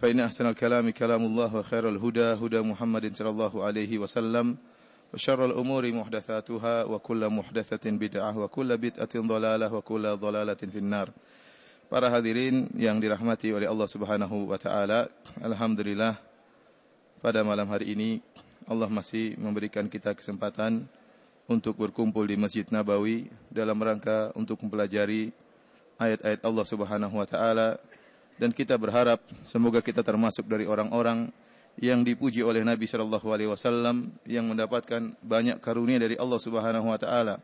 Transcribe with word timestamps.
فإن 0.00 0.20
أحسن 0.20 0.46
الكلام 0.46 0.90
كلام 0.90 1.22
الله 1.24 1.56
وخير 1.56 1.88
الهدى 1.88 2.28
هدى 2.40 2.60
محمد 2.60 3.04
صلى 3.16 3.30
الله 3.30 3.54
عليه 3.64 3.92
وسلم 3.98 4.56
وشر 5.14 5.40
الأمور 5.46 5.92
محدثاتها 5.92 6.84
وكل 6.84 7.22
محدثة 7.28 7.84
بدعة 7.90 8.38
وكل 8.38 8.70
بدعة 8.76 9.14
ضلالة 9.16 9.74
وكل 9.74 10.04
ضلالة 10.16 10.60
في 10.72 10.78
النار 10.78 11.08
Para 11.90 12.06
hadirin 12.06 12.70
yang 12.78 13.02
dirahmati 13.02 13.50
oleh 13.50 13.66
Allah 13.66 13.90
Subhanahu 13.90 14.46
wa 14.46 14.54
taala, 14.54 15.10
alhamdulillah 15.42 16.22
pada 17.18 17.42
malam 17.42 17.66
hari 17.66 17.98
ini 17.98 18.22
Allah 18.70 18.86
masih 18.86 19.34
memberikan 19.34 19.90
kita 19.90 20.14
kesempatan 20.14 20.86
untuk 21.50 21.74
berkumpul 21.74 22.22
di 22.30 22.38
Masjid 22.38 22.62
Nabawi 22.70 23.26
dalam 23.50 23.74
rangka 23.82 24.30
untuk 24.38 24.62
mempelajari 24.62 25.34
ayat-ayat 25.98 26.46
Allah 26.46 26.62
Subhanahu 26.70 27.14
wa 27.18 27.26
taala 27.26 27.74
dan 28.35 28.51
kita 28.51 28.75
berharap 28.75 29.23
semoga 29.43 29.79
kita 29.79 30.03
termasuk 30.03 30.43
dari 30.47 30.67
orang-orang 30.67 31.31
yang 31.79 32.03
dipuji 32.07 32.39
oleh 32.39 32.63
Nabi 32.63 32.87
sallallahu 32.87 33.27
alaihi 33.31 33.51
wasallam 33.51 34.11
yang 34.23 34.47
mendapatkan 34.47 35.11
banyak 35.19 35.59
karunia 35.59 35.99
dari 35.99 36.15
Allah 36.15 36.39
Subhanahu 36.39 36.87
wa 36.87 36.99
taala. 36.99 37.35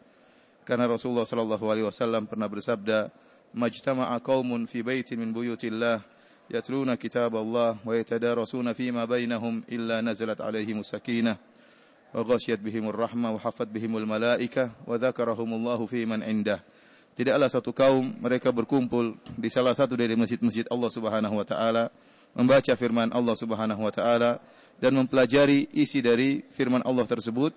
Karena 0.63 0.87
Rasulullah 0.87 1.27
sallallahu 1.27 1.65
alaihi 1.67 1.87
wasallam 1.87 2.23
pernah 2.27 2.47
bersabda, 2.47 3.11
"Majtama'a 3.51 4.15
qaumun 4.23 4.67
fi 4.71 4.79
baitin 4.79 5.19
min 5.19 5.35
buyutillah 5.35 5.99
yatluna 6.47 6.95
kitab 6.95 7.35
Allah 7.35 7.75
wa 7.83 7.91
yatadarasuna 7.91 8.71
fima 8.71 9.03
bainahum 9.03 9.67
illa 9.67 9.99
nazalat 9.99 10.39
alaihimus 10.39 10.91
sakinah 10.91 11.35
wa 12.11 12.23
ghasyiyat 12.23 12.59
bihimur 12.59 12.95
rahmah 12.95 13.35
wa 13.35 13.39
hafat 13.39 13.67
bihimul 13.67 14.03
malaikah 14.07 14.71
wa 14.87 14.95
dzakarahumullahu 14.95 15.83
fi 15.91 16.07
man 16.07 16.23
indah." 16.23 16.63
Tidaklah 17.11 17.49
satu 17.51 17.75
kaum 17.75 18.15
mereka 18.23 18.49
berkumpul 18.55 19.19
di 19.35 19.51
salah 19.51 19.75
satu 19.75 19.99
dari 19.99 20.15
masjid-masjid 20.15 20.63
Allah 20.71 20.87
Subhanahu 20.87 21.35
wa 21.35 21.45
taala 21.45 21.91
membaca 22.31 22.71
firman 22.79 23.11
Allah 23.11 23.35
Subhanahu 23.35 23.83
wa 23.83 23.91
taala 23.91 24.39
dan 24.79 24.95
mempelajari 24.95 25.67
isi 25.75 25.99
dari 25.99 26.39
firman 26.55 26.79
Allah 26.87 27.03
tersebut 27.03 27.51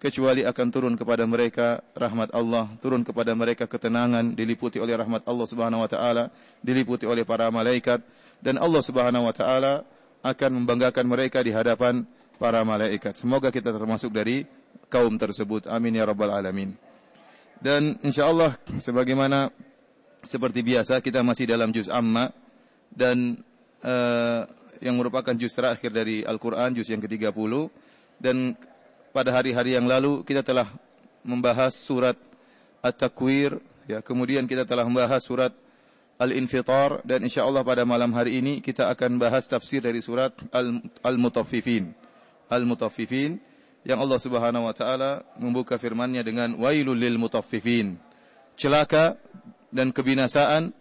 kecuali 0.00 0.42
akan 0.42 0.66
turun 0.72 0.94
kepada 0.96 1.22
mereka 1.28 1.84
rahmat 1.92 2.32
Allah, 2.32 2.72
turun 2.80 3.04
kepada 3.04 3.36
mereka 3.36 3.68
ketenangan 3.68 4.32
diliputi 4.32 4.80
oleh 4.80 4.96
rahmat 4.96 5.22
Allah 5.28 5.46
Subhanahu 5.46 5.84
wa 5.84 5.90
taala, 5.90 6.32
diliputi 6.64 7.04
oleh 7.04 7.22
para 7.22 7.46
malaikat 7.52 8.00
dan 8.40 8.56
Allah 8.58 8.82
Subhanahu 8.82 9.28
wa 9.28 9.34
taala 9.36 9.84
akan 10.24 10.50
membanggakan 10.64 11.04
mereka 11.04 11.44
di 11.44 11.52
hadapan 11.52 12.04
para 12.40 12.64
malaikat. 12.64 13.20
Semoga 13.20 13.52
kita 13.52 13.70
termasuk 13.70 14.08
dari 14.10 14.48
kaum 14.88 15.20
tersebut. 15.20 15.68
Amin 15.68 15.96
ya 15.96 16.08
rabbal 16.08 16.32
alamin. 16.32 16.89
Dan 17.60 18.00
insyaallah 18.00 18.56
sebagaimana 18.80 19.52
seperti 20.24 20.64
biasa 20.64 21.04
kita 21.04 21.20
masih 21.20 21.44
dalam 21.44 21.72
juz 21.72 21.92
amma 21.92 22.32
dan 22.88 23.36
uh, 23.84 24.48
yang 24.80 24.96
merupakan 24.96 25.32
juz 25.36 25.52
terakhir 25.52 25.92
dari 25.92 26.24
Al-Qur'an 26.24 26.72
juz 26.72 26.88
yang 26.88 27.04
ke-30 27.04 27.52
dan 28.16 28.56
pada 29.12 29.30
hari-hari 29.36 29.76
yang 29.76 29.84
lalu 29.84 30.24
kita 30.24 30.40
telah 30.40 30.68
membahas 31.20 31.76
surat 31.76 32.16
At-Takwir 32.80 33.60
ya 33.88 34.00
kemudian 34.00 34.48
kita 34.48 34.64
telah 34.64 34.88
membahas 34.88 35.20
surat 35.20 35.52
Al-Infitar 36.20 37.00
dan 37.04 37.24
insyaallah 37.24 37.64
pada 37.64 37.88
malam 37.88 38.12
hari 38.12 38.44
ini 38.44 38.60
kita 38.60 38.92
akan 38.92 39.16
bahas 39.16 39.48
tafsir 39.48 39.80
dari 39.80 40.04
surat 40.04 40.36
Al-Mutaffifin. 41.00 41.96
Al-Mutaffifin 42.52 43.40
yang 43.86 43.98
Allah 44.00 44.20
Subhanahu 44.20 44.68
wa 44.68 44.74
taala 44.76 45.24
membuka 45.40 45.80
firman-Nya 45.80 46.20
dengan 46.20 46.56
wailul 46.60 46.96
lil 46.96 47.16
mutaffifin 47.16 47.96
celaka 48.56 49.16
dan 49.72 49.94
kebinasaan 49.94 50.76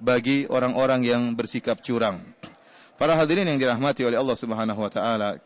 bagi 0.00 0.50
orang-orang 0.50 1.06
yang 1.06 1.22
bersikap 1.38 1.78
curang 1.78 2.18
para 2.98 3.14
hadirin 3.14 3.46
yang 3.46 3.58
dirahmati 3.58 4.02
oleh 4.02 4.18
Allah 4.18 4.34
Subhanahu 4.34 4.80
wa 4.82 4.90
taala 4.90 5.38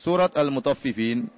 surat 0.00 0.32
Al-Mutaffifin 0.32 1.28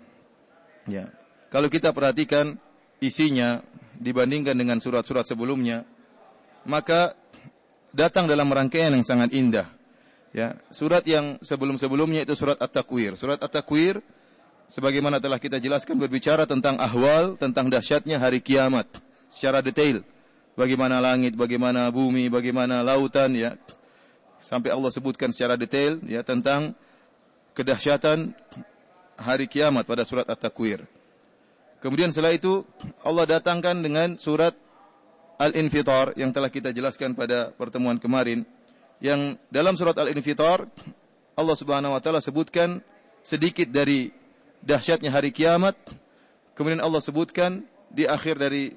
ya. 0.87 1.11
Kalau 1.53 1.69
kita 1.69 1.93
perhatikan 1.93 2.57
isinya 3.03 3.61
dibandingkan 3.99 4.57
dengan 4.57 4.81
surat-surat 4.81 5.29
sebelumnya, 5.29 5.85
maka 6.65 7.13
datang 7.93 8.25
dalam 8.25 8.49
rangkaian 8.49 8.95
yang 8.95 9.05
sangat 9.05 9.35
indah. 9.37 9.69
Ya, 10.33 10.57
surat 10.73 11.05
yang 11.05 11.37
sebelum-sebelumnya 11.45 12.25
itu 12.25 12.33
surat 12.33 12.57
At-Takwir. 12.57 13.21
Surat 13.21 13.37
At-Takwir 13.37 14.01
sebagaimana 14.73 15.21
telah 15.21 15.37
kita 15.37 15.61
jelaskan 15.61 16.01
berbicara 16.01 16.49
tentang 16.49 16.81
ahwal, 16.81 17.37
tentang 17.37 17.69
dahsyatnya 17.69 18.17
hari 18.17 18.41
kiamat 18.41 18.89
secara 19.29 19.61
detail. 19.61 20.01
Bagaimana 20.57 20.97
langit, 21.05 21.37
bagaimana 21.37 21.93
bumi, 21.93 22.33
bagaimana 22.33 22.81
lautan 22.81 23.37
ya. 23.37 23.53
Sampai 24.41 24.73
Allah 24.73 24.89
sebutkan 24.89 25.29
secara 25.29 25.61
detail 25.61 26.01
ya 26.09 26.25
tentang 26.25 26.73
kedahsyatan 27.53 28.33
hari 29.21 29.45
kiamat 29.45 29.85
pada 29.85 30.09
surat 30.09 30.25
At-Takwir. 30.25 30.83
Kemudian 31.85 32.09
setelah 32.09 32.33
itu 32.33 32.65
Allah 33.05 33.29
datangkan 33.29 33.77
dengan 33.85 34.17
surat 34.17 34.57
Al-Infitar 35.37 36.17
yang 36.17 36.33
telah 36.33 36.49
kita 36.49 36.73
jelaskan 36.73 37.13
pada 37.13 37.53
pertemuan 37.55 38.01
kemarin. 38.01 38.49
Yang 39.03 39.37
dalam 39.53 39.75
surat 39.77 39.97
Al-Infitar 39.99 40.65
Allah 41.35 41.57
Subhanahu 41.57 41.93
wa 41.97 42.01
taala 42.01 42.23
sebutkan 42.23 42.81
sedikit 43.23 43.71
dari 43.71 44.22
dahsyatnya 44.63 45.11
hari 45.11 45.35
kiamat. 45.35 45.77
Kemudian 46.55 46.81
Allah 46.81 47.03
sebutkan 47.03 47.67
di 47.91 48.07
akhir 48.07 48.39
dari 48.39 48.73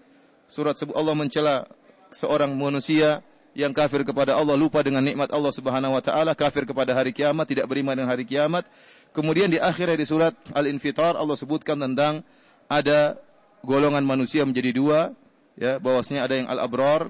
surat 0.49 0.75
Allah 0.93 1.15
mencela 1.15 1.65
seorang 2.11 2.51
manusia 2.57 3.21
yang 3.55 3.71
kafir 3.71 4.03
kepada 4.03 4.35
Allah 4.35 4.59
lupa 4.59 4.83
dengan 4.83 4.99
nikmat 4.99 5.31
Allah 5.31 5.53
Subhanahu 5.55 5.95
wa 5.95 6.03
taala, 6.03 6.35
kafir 6.35 6.67
kepada 6.67 6.91
hari 6.91 7.15
kiamat, 7.15 7.47
tidak 7.47 7.71
beriman 7.71 7.95
dengan 7.95 8.11
hari 8.11 8.27
kiamat. 8.27 8.67
Kemudian 9.15 9.47
di 9.47 9.55
akhir 9.55 9.95
dari 9.95 10.03
surat 10.03 10.35
Al-Infitar 10.51 11.15
Allah 11.15 11.39
sebutkan 11.39 11.79
tentang 11.79 12.19
ada 12.67 13.15
golongan 13.63 14.03
manusia 14.03 14.43
menjadi 14.43 14.75
dua, 14.75 14.99
ya, 15.55 15.79
bahwasanya 15.79 16.27
ada 16.27 16.35
yang 16.35 16.47
al-abrar 16.51 17.07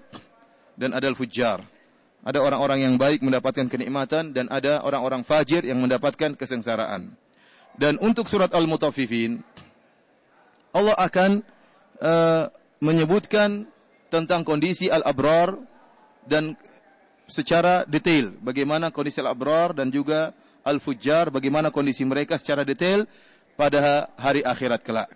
dan 0.78 0.94
ada 0.94 1.10
al-fujjar. 1.10 1.66
Ada 2.26 2.42
orang-orang 2.42 2.86
yang 2.86 2.94
baik 2.98 3.26
mendapatkan 3.26 3.66
kenikmatan 3.70 4.34
dan 4.34 4.50
ada 4.50 4.82
orang-orang 4.86 5.26
fajir 5.26 5.66
yang 5.66 5.82
mendapatkan 5.82 6.38
kesengsaraan. 6.38 7.14
Dan 7.76 8.00
untuk 8.00 8.32
surat 8.32 8.52
Al-Mutaffifin 8.56 9.44
Allah 10.76 10.96
akan 11.00 11.40
uh, 12.04 12.52
menyebutkan 12.84 13.64
tentang 14.12 14.44
kondisi 14.44 14.92
al-abrar 14.92 15.56
dan 16.28 16.60
secara 17.32 17.88
detail 17.88 18.36
bagaimana 18.44 18.92
kondisi 18.92 19.24
al-abrar 19.24 19.72
dan 19.72 19.88
juga 19.88 20.36
al-fujjar 20.68 21.32
bagaimana 21.32 21.72
kondisi 21.72 22.04
mereka 22.04 22.36
secara 22.36 22.68
detail 22.68 23.08
pada 23.56 24.12
hari 24.20 24.44
akhirat 24.44 24.84
kelak. 24.84 25.16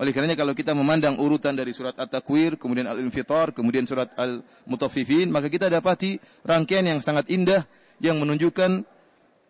Oleh 0.00 0.16
karenanya 0.16 0.34
kalau 0.34 0.56
kita 0.56 0.72
memandang 0.72 1.20
urutan 1.20 1.52
dari 1.52 1.76
surat 1.76 1.92
At-Takwir, 1.92 2.56
kemudian 2.56 2.88
Al-Infitar, 2.88 3.52
kemudian 3.52 3.84
surat 3.84 4.08
Al-Mutaffifin, 4.16 5.28
maka 5.28 5.52
kita 5.52 5.68
dapati 5.68 6.16
rangkaian 6.40 6.88
yang 6.88 7.04
sangat 7.04 7.28
indah 7.28 7.68
yang 8.00 8.16
menunjukkan 8.16 8.80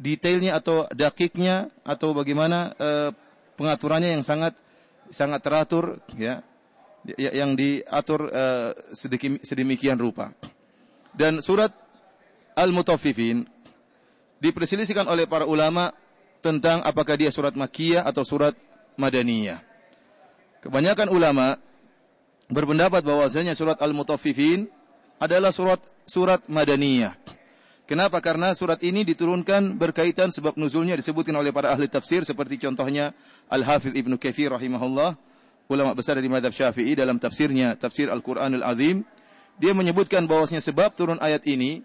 detailnya 0.00 0.56
atau 0.56 0.88
dakiknya 0.96 1.68
atau 1.84 2.16
bagaimana 2.16 2.72
uh, 2.80 3.12
pengaturannya 3.60 4.16
yang 4.16 4.24
sangat 4.24 4.56
sangat 5.12 5.44
teratur 5.44 6.00
ya 6.16 6.40
yang 7.16 7.52
diatur 7.52 8.32
uh, 8.32 8.72
sedemikian 9.44 10.00
rupa. 10.00 10.32
Dan 11.12 11.44
surat 11.44 11.72
Al-Mutaffifin 12.56 13.44
diperselisihkan 14.40 15.04
oleh 15.04 15.28
para 15.28 15.44
ulama 15.44 15.92
tentang 16.40 16.80
apakah 16.80 17.16
dia 17.20 17.28
surat 17.28 17.52
Makkiyah 17.52 18.04
atau 18.08 18.24
surat 18.24 18.56
Madaniyah. 18.96 19.60
Kebanyakan 20.60 21.08
ulama 21.12 21.56
berpendapat 22.48 23.00
bahwasanya 23.04 23.56
surat 23.56 23.80
Al-Mutaffifin 23.80 24.68
adalah 25.20 25.52
surat 25.52 25.80
surat 26.08 26.44
Madaniyah. 26.48 27.16
Kenapa? 27.90 28.22
Karena 28.22 28.54
surat 28.54 28.78
ini 28.86 29.02
diturunkan 29.02 29.74
berkaitan 29.74 30.30
sebab 30.30 30.54
nuzulnya 30.54 30.94
disebutkan 30.94 31.34
oleh 31.34 31.50
para 31.50 31.74
ahli 31.74 31.90
tafsir 31.90 32.22
seperti 32.22 32.54
contohnya 32.62 33.10
Al-Hafidh 33.50 33.98
Ibnu 33.98 34.14
Katsir 34.14 34.54
rahimahullah, 34.54 35.18
ulama 35.66 35.90
besar 35.98 36.14
dari 36.22 36.30
mazhab 36.30 36.54
Syafi'i 36.54 36.94
dalam 36.94 37.18
tafsirnya 37.18 37.74
Tafsir 37.74 38.06
Al-Qur'anul 38.06 38.62
Azim 38.62 39.02
dia 39.58 39.74
menyebutkan 39.74 40.30
bahwasanya 40.30 40.62
sebab 40.62 40.94
turun 40.94 41.18
ayat 41.18 41.42
ini 41.50 41.82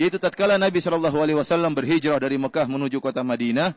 yaitu 0.00 0.16
tatkala 0.16 0.56
Nabi 0.56 0.80
Shallallahu 0.80 1.20
alaihi 1.20 1.36
wasallam 1.36 1.76
berhijrah 1.76 2.16
dari 2.16 2.40
Mekah 2.40 2.64
menuju 2.64 3.04
kota 3.04 3.20
Madinah, 3.20 3.76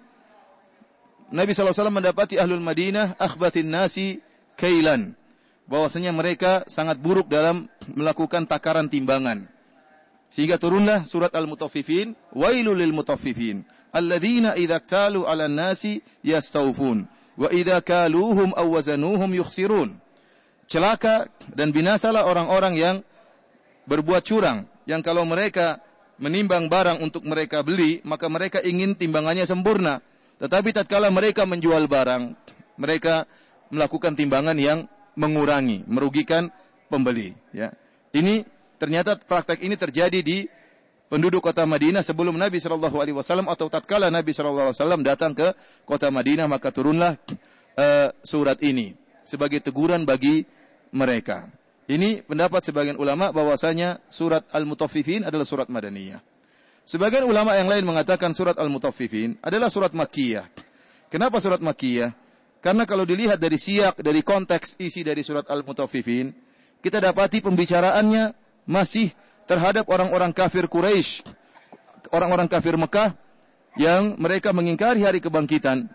Nabi 1.34 1.52
SAW 1.58 1.92
mendapati 1.92 2.38
ahlul 2.38 2.62
Madinah 2.62 3.18
akhbatin 3.18 3.68
nasi 3.68 4.24
kailan. 4.56 5.18
Bahwasanya 5.66 6.14
mereka 6.14 6.62
sangat 6.70 7.02
buruk 7.02 7.26
dalam 7.26 7.66
melakukan 7.90 8.46
takaran 8.46 8.86
timbangan. 8.86 9.55
Sehingga 10.36 10.60
turunlah 10.60 11.08
surat 11.08 11.32
Al-Mutaffifin, 11.32 12.12
wailul 12.36 12.76
lil 12.76 12.92
mutaffifin, 12.92 13.64
alladzina 13.96 14.60
idza 14.60 14.84
ktalu 14.84 15.24
'alan 15.24 15.56
nasi 15.56 16.04
yastawfun 16.28 17.08
wa 17.40 17.48
idza 17.56 17.80
kaluhum 17.80 18.52
aw 18.52 18.68
wazanuhum 18.68 19.32
yukhsirun. 19.32 19.96
Celaka 20.68 21.32
dan 21.56 21.72
binasalah 21.72 22.28
orang-orang 22.28 22.76
yang 22.76 22.96
berbuat 23.88 24.28
curang, 24.28 24.68
yang 24.84 25.00
kalau 25.00 25.24
mereka 25.24 25.80
menimbang 26.20 26.68
barang 26.68 27.00
untuk 27.00 27.24
mereka 27.24 27.64
beli, 27.64 28.04
maka 28.04 28.28
mereka 28.28 28.60
ingin 28.60 28.92
timbangannya 28.92 29.48
sempurna 29.48 30.04
tetapi 30.36 30.76
tatkala 30.76 31.08
mereka 31.12 31.48
menjual 31.48 31.88
barang, 31.88 32.36
mereka 32.76 33.24
melakukan 33.72 34.20
timbangan 34.20 34.58
yang 34.60 34.84
mengurangi, 35.16 35.88
merugikan 35.88 36.52
pembeli. 36.92 37.32
Ya. 37.56 37.72
Ini 38.12 38.44
ternyata 38.76 39.18
praktek 39.20 39.64
ini 39.64 39.76
terjadi 39.80 40.20
di 40.22 40.46
penduduk 41.08 41.46
kota 41.46 41.64
Madinah 41.64 42.02
sebelum 42.02 42.36
Nabi 42.36 42.58
Shallallahu 42.58 42.98
Alaihi 42.98 43.16
Wasallam 43.16 43.48
atau 43.48 43.70
tatkala 43.70 44.10
Nabi 44.10 44.34
Shallallahu 44.34 44.72
Alaihi 44.72 44.78
Wasallam 44.82 45.02
datang 45.06 45.32
ke 45.38 45.54
kota 45.86 46.10
Madinah 46.10 46.50
maka 46.50 46.74
turunlah 46.74 47.16
uh, 47.78 48.10
surat 48.26 48.60
ini 48.66 48.96
sebagai 49.26 49.62
teguran 49.62 50.06
bagi 50.06 50.46
mereka. 50.94 51.50
Ini 51.86 52.26
pendapat 52.26 52.66
sebagian 52.66 52.98
ulama 52.98 53.30
bahwasanya 53.30 54.02
surat 54.10 54.42
Al-Mutaffifin 54.50 55.22
adalah 55.22 55.46
surat 55.46 55.70
Madaniyah. 55.70 56.18
Sebagian 56.82 57.26
ulama 57.30 57.54
yang 57.58 57.70
lain 57.70 57.86
mengatakan 57.86 58.34
surat 58.34 58.58
Al-Mutaffifin 58.58 59.38
adalah 59.42 59.70
surat 59.70 59.94
Makkiyah. 59.94 60.50
Kenapa 61.14 61.38
surat 61.38 61.62
Makkiyah? 61.62 62.14
Karena 62.58 62.90
kalau 62.90 63.06
dilihat 63.06 63.38
dari 63.38 63.62
siak, 63.62 64.02
dari 64.02 64.26
konteks 64.26 64.82
isi 64.82 65.06
dari 65.06 65.22
surat 65.22 65.46
Al-Mutaffifin, 65.46 66.34
kita 66.82 66.98
dapati 66.98 67.42
pembicaraannya 67.46 68.45
masih 68.66 69.14
terhadap 69.46 69.86
orang-orang 69.88 70.34
kafir 70.34 70.66
Quraisy, 70.66 71.26
orang-orang 72.12 72.50
kafir 72.50 72.76
Mekah 72.76 73.14
yang 73.78 74.18
mereka 74.18 74.52
mengingkari 74.52 75.06
hari 75.06 75.22
kebangkitan, 75.22 75.90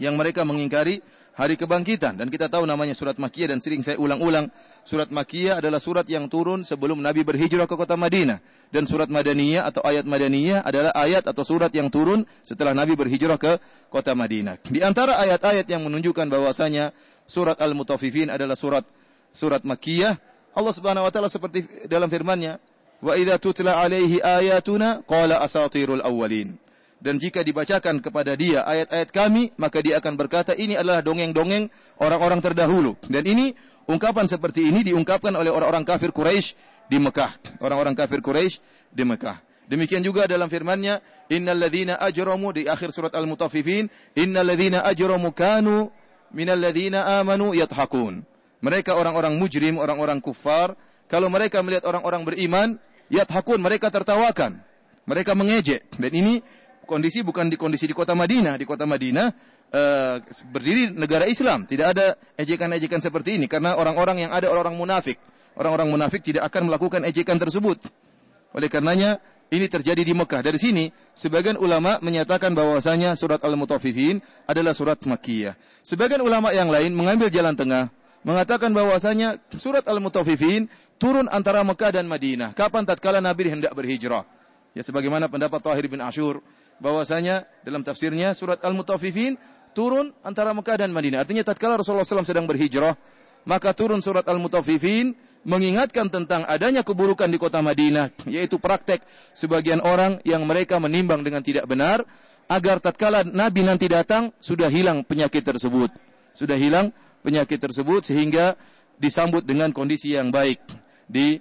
yang 0.00 0.16
mereka 0.16 0.42
mengingkari 0.48 1.04
hari 1.38 1.54
kebangkitan 1.54 2.18
dan 2.18 2.26
kita 2.34 2.50
tahu 2.50 2.66
namanya 2.66 2.98
surat 2.98 3.14
Makkiyah 3.14 3.54
dan 3.54 3.62
sering 3.62 3.86
saya 3.86 3.94
ulang-ulang 3.94 4.50
surat 4.82 5.06
Makkiyah 5.06 5.62
adalah 5.62 5.78
surat 5.78 6.02
yang 6.10 6.26
turun 6.26 6.66
sebelum 6.66 6.98
Nabi 6.98 7.22
berhijrah 7.22 7.70
ke 7.70 7.78
kota 7.78 7.94
Madinah 7.94 8.42
dan 8.74 8.90
surat 8.90 9.06
Madaniyah 9.06 9.70
atau 9.70 9.86
ayat 9.86 10.02
Madaniyah 10.02 10.66
adalah 10.66 10.90
ayat 10.98 11.30
atau 11.30 11.46
surat 11.46 11.70
yang 11.70 11.94
turun 11.94 12.26
setelah 12.42 12.74
Nabi 12.74 12.98
berhijrah 12.98 13.38
ke 13.38 13.62
kota 13.86 14.18
Madinah. 14.18 14.58
Di 14.66 14.82
antara 14.82 15.14
ayat-ayat 15.22 15.70
yang 15.70 15.86
menunjukkan 15.86 16.26
bahwasanya 16.26 16.90
surat 17.22 17.54
Al-Mutaffifin 17.62 18.34
adalah 18.34 18.58
surat 18.58 18.82
surat 19.30 19.62
Makkiyah 19.62 20.18
Allah 20.54 20.74
Subhanahu 20.74 21.04
wa 21.04 21.12
taala 21.12 21.28
seperti 21.28 21.66
dalam 21.88 22.08
firman-Nya 22.08 22.60
wa 23.02 23.12
idza 23.14 23.36
tutla 23.38 23.78
alaihi 23.80 24.22
ayatuna 24.22 25.02
qala 25.06 25.42
asatirul 25.44 26.02
awwalin 26.02 26.58
dan 26.98 27.14
jika 27.22 27.46
dibacakan 27.46 28.02
kepada 28.02 28.34
dia 28.34 28.66
ayat-ayat 28.66 29.14
kami, 29.14 29.54
maka 29.54 29.78
dia 29.78 30.02
akan 30.02 30.18
berkata 30.18 30.50
ini 30.58 30.74
adalah 30.74 30.98
dongeng-dongeng 30.98 31.70
orang-orang 32.02 32.42
terdahulu. 32.42 32.98
Dan 33.06 33.22
ini 33.22 33.54
ungkapan 33.86 34.26
seperti 34.26 34.66
ini 34.66 34.82
diungkapkan 34.82 35.30
oleh 35.30 35.46
orang-orang 35.46 35.86
kafir 35.86 36.10
Quraisy 36.10 36.58
di 36.90 36.98
Mekah. 36.98 37.62
Orang-orang 37.62 37.94
kafir 37.94 38.18
Quraisy 38.18 38.58
di 38.90 39.06
Mekah. 39.06 39.38
Demikian 39.70 40.02
juga 40.02 40.26
dalam 40.26 40.50
firman-Nya, 40.50 40.98
"Innal 41.30 41.60
ladzina 41.60 42.00
ajramu" 42.02 42.50
di 42.50 42.66
akhir 42.66 42.90
surat 42.90 43.14
Al-Mutaffifin, 43.14 43.86
"Innal 44.18 44.48
ladzina 44.48 44.82
ajramu 44.82 45.30
kanu 45.30 45.92
minal 46.34 46.58
ladzina 46.58 47.20
amanu 47.20 47.54
yathakun." 47.54 48.26
Mereka 48.58 48.98
orang-orang 48.98 49.38
mujrim, 49.38 49.78
orang-orang 49.78 50.18
kufar, 50.18 50.74
kalau 51.08 51.30
mereka 51.32 51.62
melihat 51.62 51.88
orang-orang 51.88 52.22
beriman, 52.26 52.68
yathakun, 53.08 53.62
mereka 53.62 53.88
tertawakan. 53.88 54.60
Mereka 55.08 55.32
mengejek. 55.32 55.88
Dan 55.96 56.12
ini 56.12 56.34
kondisi 56.84 57.24
bukan 57.24 57.48
di 57.48 57.56
kondisi 57.56 57.88
di 57.88 57.96
kota 57.96 58.12
Madinah. 58.12 58.60
Di 58.60 58.68
kota 58.68 58.84
Madinah 58.84 59.26
uh, 59.72 60.14
berdiri 60.52 60.92
negara 60.92 61.24
Islam. 61.24 61.64
Tidak 61.64 61.86
ada 61.86 62.12
ejekan-ejekan 62.36 63.00
seperti 63.00 63.40
ini 63.40 63.48
karena 63.48 63.80
orang-orang 63.80 64.28
yang 64.28 64.30
ada 64.36 64.52
orang-orang 64.52 64.76
munafik. 64.76 65.16
Orang-orang 65.56 65.88
munafik 65.90 66.20
tidak 66.22 66.46
akan 66.52 66.68
melakukan 66.68 67.02
ejekan 67.08 67.40
tersebut. 67.40 67.80
Oleh 68.52 68.68
karenanya 68.68 69.16
ini 69.48 69.64
terjadi 69.64 70.04
di 70.04 70.12
Mekah. 70.12 70.44
Dari 70.44 70.60
sini 70.60 70.92
sebagian 71.16 71.56
ulama 71.56 71.96
menyatakan 72.04 72.52
bahwasanya 72.52 73.16
surat 73.16 73.40
Al-Mutaffifin 73.40 74.20
adalah 74.44 74.76
surat 74.76 75.00
Makkiyah. 75.00 75.56
Sebagian 75.80 76.20
ulama 76.20 76.52
yang 76.52 76.68
lain 76.68 76.92
mengambil 76.92 77.32
jalan 77.32 77.56
tengah 77.56 77.88
mengatakan 78.26 78.74
bahwasanya 78.74 79.38
surat 79.54 79.86
Al-Mutaffifin 79.86 80.66
turun 80.98 81.30
antara 81.30 81.62
Mekah 81.62 81.94
dan 81.94 82.06
Madinah. 82.10 82.54
Kapan 82.54 82.86
tatkala 82.86 83.22
Nabi 83.22 83.50
hendak 83.50 83.74
berhijrah? 83.74 84.26
Ya 84.74 84.82
sebagaimana 84.82 85.26
pendapat 85.30 85.58
Tahir 85.62 85.86
bin 85.86 86.02
Ashur 86.02 86.42
bahwasanya 86.78 87.46
dalam 87.66 87.82
tafsirnya 87.82 88.34
surat 88.34 88.62
Al-Mutaffifin 88.62 89.38
turun 89.74 90.10
antara 90.26 90.50
Mekah 90.54 90.86
dan 90.86 90.90
Madinah. 90.90 91.22
Artinya 91.22 91.46
tatkala 91.46 91.78
Rasulullah 91.78 92.06
SAW 92.06 92.26
sedang 92.26 92.46
berhijrah, 92.46 92.94
maka 93.46 93.74
turun 93.74 94.02
surat 94.02 94.26
Al-Mutaffifin 94.26 95.14
mengingatkan 95.46 96.10
tentang 96.10 96.42
adanya 96.50 96.82
keburukan 96.82 97.30
di 97.30 97.38
kota 97.38 97.62
Madinah, 97.62 98.10
yaitu 98.26 98.58
praktek 98.58 99.00
sebagian 99.32 99.78
orang 99.80 100.18
yang 100.26 100.42
mereka 100.44 100.82
menimbang 100.82 101.22
dengan 101.22 101.40
tidak 101.46 101.64
benar, 101.70 102.02
agar 102.50 102.82
tatkala 102.82 103.22
Nabi 103.22 103.62
nanti 103.62 103.86
datang 103.86 104.34
sudah 104.42 104.66
hilang 104.66 105.06
penyakit 105.06 105.46
tersebut. 105.46 105.94
Sudah 106.34 106.54
hilang 106.54 106.94
penyakit 107.22 107.58
tersebut 107.58 108.06
sehingga 108.06 108.54
disambut 108.98 109.46
dengan 109.46 109.70
kondisi 109.70 110.14
yang 110.14 110.34
baik 110.34 110.58
di 111.08 111.40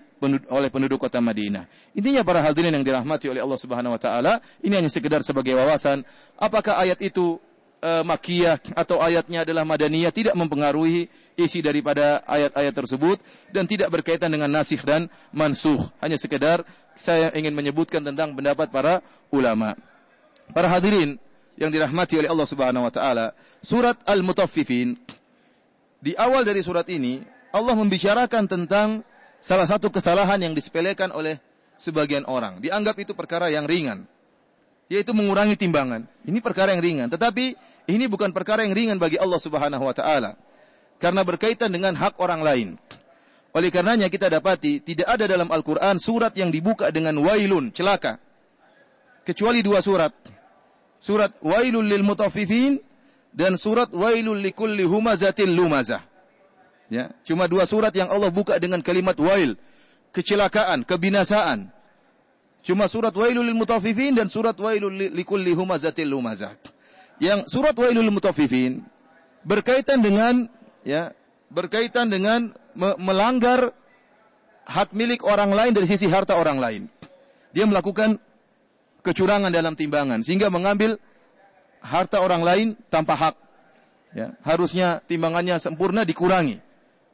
oleh 0.50 0.70
penduduk 0.74 1.06
kota 1.06 1.22
Madinah. 1.22 1.70
Intinya 1.94 2.26
para 2.26 2.42
hadirin 2.42 2.74
yang 2.74 2.82
dirahmati 2.82 3.30
oleh 3.30 3.42
Allah 3.44 3.60
Subhanahu 3.60 3.94
wa 3.94 4.02
taala, 4.02 4.42
ini 4.66 4.74
hanya 4.74 4.90
sekedar 4.90 5.22
sebagai 5.22 5.54
wawasan 5.54 6.02
apakah 6.42 6.82
ayat 6.82 6.98
itu 7.06 7.38
e, 7.82 7.92
makiyah 8.02 8.58
atau 8.74 8.98
ayatnya 8.98 9.46
adalah 9.46 9.62
madaniyah 9.62 10.10
tidak 10.10 10.34
mempengaruhi 10.34 11.10
isi 11.38 11.62
daripada 11.62 12.26
ayat-ayat 12.26 12.74
tersebut 12.74 13.22
dan 13.54 13.70
tidak 13.70 13.94
berkaitan 13.94 14.34
dengan 14.34 14.50
nasikh 14.50 14.82
dan 14.82 15.06
mansuh. 15.30 15.78
Hanya 16.02 16.18
sekedar 16.18 16.66
saya 16.98 17.30
ingin 17.38 17.54
menyebutkan 17.54 18.02
tentang 18.02 18.34
pendapat 18.34 18.74
para 18.74 19.06
ulama. 19.30 19.78
Para 20.50 20.66
hadirin 20.72 21.22
yang 21.58 21.70
dirahmati 21.70 22.18
oleh 22.18 22.30
Allah 22.30 22.48
Subhanahu 22.50 22.86
wa 22.90 22.94
taala, 22.94 23.38
surat 23.62 23.98
Al-Mutaffifin 24.06 24.98
di 25.98 26.14
awal 26.18 26.46
dari 26.46 26.62
surat 26.62 26.86
ini 26.90 27.22
Allah 27.50 27.74
membicarakan 27.74 28.46
tentang 28.46 29.02
salah 29.42 29.66
satu 29.66 29.90
kesalahan 29.90 30.38
yang 30.38 30.54
disepelekan 30.54 31.10
oleh 31.10 31.42
sebagian 31.80 32.26
orang. 32.30 32.60
Dianggap 32.62 32.98
itu 33.02 33.14
perkara 33.18 33.50
yang 33.50 33.66
ringan. 33.66 34.06
Yaitu 34.88 35.12
mengurangi 35.12 35.60
timbangan. 35.60 36.08
Ini 36.24 36.40
perkara 36.40 36.74
yang 36.76 36.84
ringan. 36.84 37.08
Tetapi 37.12 37.46
ini 37.92 38.06
bukan 38.08 38.32
perkara 38.32 38.64
yang 38.64 38.76
ringan 38.76 38.98
bagi 39.00 39.20
Allah 39.20 39.40
subhanahu 39.40 39.84
wa 39.84 39.96
ta'ala. 39.96 40.36
Karena 40.98 41.22
berkaitan 41.28 41.70
dengan 41.70 41.94
hak 41.94 42.18
orang 42.18 42.42
lain. 42.42 42.70
Oleh 43.58 43.70
karenanya 43.74 44.08
kita 44.08 44.30
dapati 44.30 44.86
tidak 44.86 45.08
ada 45.08 45.26
dalam 45.26 45.50
Al-Quran 45.50 45.98
surat 45.98 46.34
yang 46.38 46.54
dibuka 46.54 46.94
dengan 46.94 47.18
wailun, 47.20 47.74
celaka. 47.74 48.22
Kecuali 49.26 49.60
dua 49.66 49.84
surat. 49.84 50.14
Surat 50.98 51.30
wailul 51.44 51.86
lil 51.86 52.02
mutaffifin 52.02 52.80
dan 53.38 53.54
surat 53.54 53.94
wailul 53.94 54.42
likulli 54.42 54.82
humazatin 54.82 55.54
lumazah. 55.54 56.02
Ya, 56.90 57.14
cuma 57.22 57.46
dua 57.46 57.70
surat 57.70 57.94
yang 57.94 58.10
Allah 58.10 58.34
buka 58.34 58.58
dengan 58.58 58.82
kalimat 58.82 59.14
wail, 59.22 59.54
kecelakaan, 60.10 60.82
kebinasaan. 60.82 61.70
Cuma 62.66 62.90
surat 62.90 63.14
wailul 63.14 63.54
mutaffifin 63.54 64.18
dan 64.18 64.26
surat 64.26 64.58
wailul 64.58 65.14
likulli 65.14 65.54
humazatil 65.54 66.10
lumazah. 66.10 66.58
Yang 67.22 67.46
surat 67.54 67.78
wailul 67.78 68.10
mutaffifin 68.10 68.82
berkaitan 69.46 70.02
dengan 70.02 70.50
ya, 70.82 71.14
berkaitan 71.54 72.10
dengan 72.10 72.58
me 72.74 72.90
melanggar 72.98 73.70
hak 74.66 74.98
milik 74.98 75.22
orang 75.24 75.54
lain 75.54 75.72
dari 75.78 75.86
sisi 75.86 76.10
harta 76.10 76.34
orang 76.34 76.58
lain. 76.58 76.84
Dia 77.54 77.70
melakukan 77.70 78.18
kecurangan 79.06 79.54
dalam 79.54 79.78
timbangan 79.78 80.26
sehingga 80.26 80.52
mengambil 80.52 81.00
harta 81.82 82.22
orang 82.24 82.42
lain 82.44 82.68
tanpa 82.90 83.16
hak. 83.16 83.36
Ya, 84.16 84.34
harusnya 84.42 85.04
timbangannya 85.06 85.60
sempurna 85.62 86.08
dikurangi. 86.08 86.58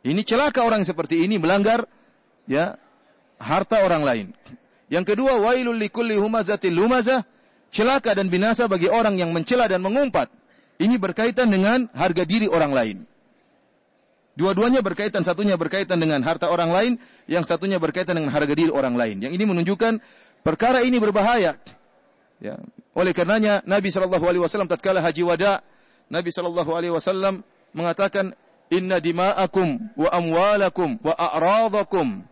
Ini 0.03 0.21
celaka 0.23 0.63
orang 0.63 0.83
seperti 0.83 1.23
ini 1.23 1.39
melanggar 1.39 1.87
ya 2.47 2.75
harta 3.39 3.83
orang 3.83 4.03
lain. 4.03 4.25
Yang 4.91 5.15
kedua, 5.15 5.39
wailul 5.41 5.75
likulli 5.79 6.15
humazatil 6.19 6.75
lumazah, 6.75 7.25
celaka 7.73 8.13
dan 8.13 8.29
binasa 8.29 8.69
bagi 8.69 8.91
orang 8.91 9.17
yang 9.17 9.33
mencela 9.33 9.65
dan 9.65 9.81
mengumpat. 9.81 10.29
Ini 10.77 10.99
berkaitan 10.99 11.49
dengan 11.49 11.87
harga 11.95 12.23
diri 12.27 12.45
orang 12.51 12.71
lain. 12.75 12.97
Dua-duanya 14.33 14.81
berkaitan, 14.81 15.21
satunya 15.21 15.53
berkaitan 15.53 16.01
dengan 16.01 16.19
harta 16.25 16.49
orang 16.49 16.73
lain, 16.73 16.93
yang 17.29 17.45
satunya 17.45 17.77
berkaitan 17.77 18.17
dengan 18.17 18.33
harga 18.33 18.53
diri 18.57 18.73
orang 18.73 18.97
lain. 18.97 19.21
Yang 19.21 19.33
ini 19.37 19.45
menunjukkan 19.45 19.93
Perkara 20.43 20.83
ini 20.83 20.99
berbahaya. 20.99 21.55
Ya. 22.43 22.59
Oleh 22.91 23.15
karenanya 23.15 23.63
Nabi 23.63 23.87
sallallahu 23.87 24.27
alaihi 24.27 24.43
wasallam 24.43 24.67
tatkala 24.67 24.99
haji 24.99 25.23
wada, 25.23 25.63
Nabi 26.11 26.27
sallallahu 26.27 26.75
alaihi 26.75 26.91
wasallam 26.91 27.39
mengatakan 27.71 28.35
inna 28.67 28.99
dima'akum 28.99 29.95
wa 29.95 30.11
amwalakum 30.11 30.99
wa 30.99 31.15
a'radakum 31.15 32.27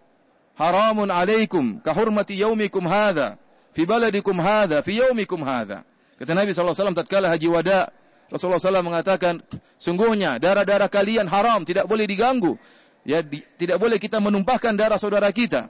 haramun 0.60 1.08
alaikum 1.08 1.80
ka 1.80 1.96
hurmati 1.96 2.36
yaumikum 2.44 2.84
hadha 2.84 3.40
fi 3.72 3.88
baladikum 3.88 4.36
hadha 4.36 4.84
fi 4.84 5.00
yaumikum 5.00 5.48
hadha. 5.48 5.88
Kata 6.20 6.36
Nabi 6.36 6.52
sallallahu 6.52 6.76
alaihi 6.76 6.84
wasallam 6.84 7.00
tatkala 7.00 7.26
haji 7.32 7.48
wada, 7.48 7.90
Rasulullah 8.30 8.62
SAW 8.62 8.86
mengatakan, 8.86 9.42
sungguhnya 9.76 10.38
darah-darah 10.38 10.86
kalian 10.86 11.26
haram, 11.26 11.66
tidak 11.66 11.90
boleh 11.90 12.06
diganggu. 12.06 12.56
Ya, 13.02 13.26
di, 13.26 13.42
tidak 13.58 13.82
boleh 13.82 13.98
kita 13.98 14.22
menumpahkan 14.22 14.78
darah 14.78 15.02
saudara 15.02 15.34
kita. 15.34 15.68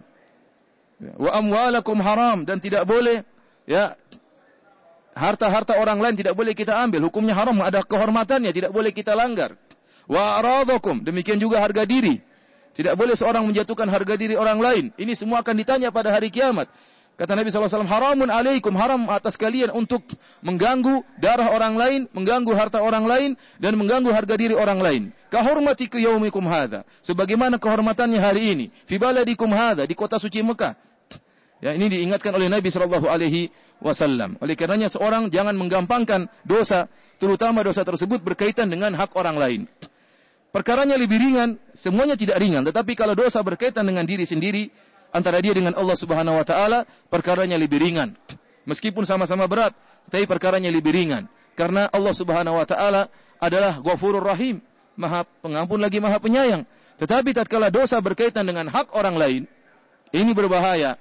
Ya, 0.99 1.13
wa 1.15 1.31
amwalakum 1.39 1.97
haram 2.03 2.43
dan 2.43 2.59
tidak 2.59 2.83
boleh 2.83 3.23
ya 3.63 3.95
harta-harta 5.15 5.77
orang 5.79 5.99
lain 5.99 6.15
tidak 6.15 6.33
boleh 6.35 6.55
kita 6.55 6.77
ambil. 6.79 7.07
Hukumnya 7.07 7.35
haram, 7.35 7.57
ada 7.59 7.83
kehormatannya, 7.83 8.51
tidak 8.51 8.71
boleh 8.71 8.91
kita 8.95 9.15
langgar. 9.15 9.55
Wa 10.07 10.43
aradakum, 10.43 11.03
demikian 11.03 11.39
juga 11.39 11.61
harga 11.63 11.87
diri. 11.87 12.19
Tidak 12.71 12.95
boleh 12.95 13.15
seorang 13.19 13.43
menjatuhkan 13.43 13.87
harga 13.91 14.15
diri 14.15 14.39
orang 14.39 14.59
lain. 14.59 14.85
Ini 14.95 15.11
semua 15.15 15.43
akan 15.43 15.55
ditanya 15.59 15.91
pada 15.91 16.11
hari 16.11 16.31
kiamat. 16.31 16.71
Kata 17.19 17.37
Nabi 17.37 17.53
SAW, 17.53 17.85
haramun 17.85 18.31
alaikum, 18.31 18.73
haram 18.79 19.05
atas 19.11 19.37
kalian 19.37 19.69
untuk 19.75 20.01
mengganggu 20.41 21.05
darah 21.21 21.53
orang 21.53 21.75
lain, 21.77 21.99
mengganggu 22.15 22.49
harta 22.55 22.81
orang 22.81 23.05
lain, 23.05 23.29
dan 23.61 23.77
mengganggu 23.77 24.09
harga 24.09 24.39
diri 24.39 24.55
orang 24.57 24.79
lain. 24.81 25.01
Kahormati 25.29 25.85
ke 25.85 26.01
yaumikum 26.01 26.41
hadha. 26.49 26.81
Sebagaimana 27.05 27.61
kehormatannya 27.61 28.17
hari 28.17 28.57
ini. 28.57 28.65
Fi 28.73 28.97
baladikum 28.97 29.51
hadha, 29.53 29.85
di 29.85 29.93
kota 29.93 30.17
suci 30.17 30.41
Mekah. 30.41 30.73
Ya, 31.61 31.77
ini 31.77 31.93
diingatkan 31.93 32.33
oleh 32.33 32.49
Nabi 32.49 32.73
Shallallahu 32.73 33.05
Alaihi 33.05 33.53
Wasallam. 33.85 34.41
Oleh 34.41 34.57
karenanya 34.57 34.89
seorang 34.89 35.29
jangan 35.29 35.53
menggampangkan 35.53 36.25
dosa, 36.41 36.89
terutama 37.21 37.61
dosa 37.61 37.85
tersebut 37.85 38.25
berkaitan 38.25 38.65
dengan 38.65 38.97
hak 38.97 39.13
orang 39.13 39.37
lain. 39.37 39.61
Perkaranya 40.49 40.97
lebih 40.97 41.21
ringan, 41.21 41.61
semuanya 41.77 42.17
tidak 42.17 42.41
ringan. 42.41 42.65
Tetapi 42.65 42.97
kalau 42.97 43.13
dosa 43.13 43.39
berkaitan 43.45 43.85
dengan 43.85 44.03
diri 44.09 44.25
sendiri, 44.25 44.73
antara 45.13 45.37
dia 45.37 45.53
dengan 45.53 45.77
Allah 45.77 45.95
Subhanahu 45.95 46.41
wa 46.41 46.45
taala 46.47 46.83
perkaranya 47.07 47.55
lebih 47.61 47.77
ringan. 47.77 48.17
Meskipun 48.65 49.05
sama-sama 49.05 49.45
berat, 49.45 49.71
tapi 50.09 50.25
perkaranya 50.25 50.73
lebih 50.73 50.91
ringan 50.91 51.29
karena 51.55 51.87
Allah 51.91 52.13
Subhanahu 52.15 52.57
wa 52.57 52.65
taala 52.65 53.11
adalah 53.37 53.77
Ghafurur 53.79 54.23
Rahim, 54.23 54.63
Maha 54.95 55.27
Pengampun 55.45 55.77
lagi 55.77 56.01
Maha 56.01 56.17
Penyayang. 56.17 56.63
Tetapi 56.97 57.33
tatkala 57.33 57.73
dosa 57.73 57.97
berkaitan 58.01 58.45
dengan 58.45 58.69
hak 58.69 58.93
orang 58.93 59.15
lain, 59.17 59.41
ini 60.13 60.31
berbahaya. 60.33 60.97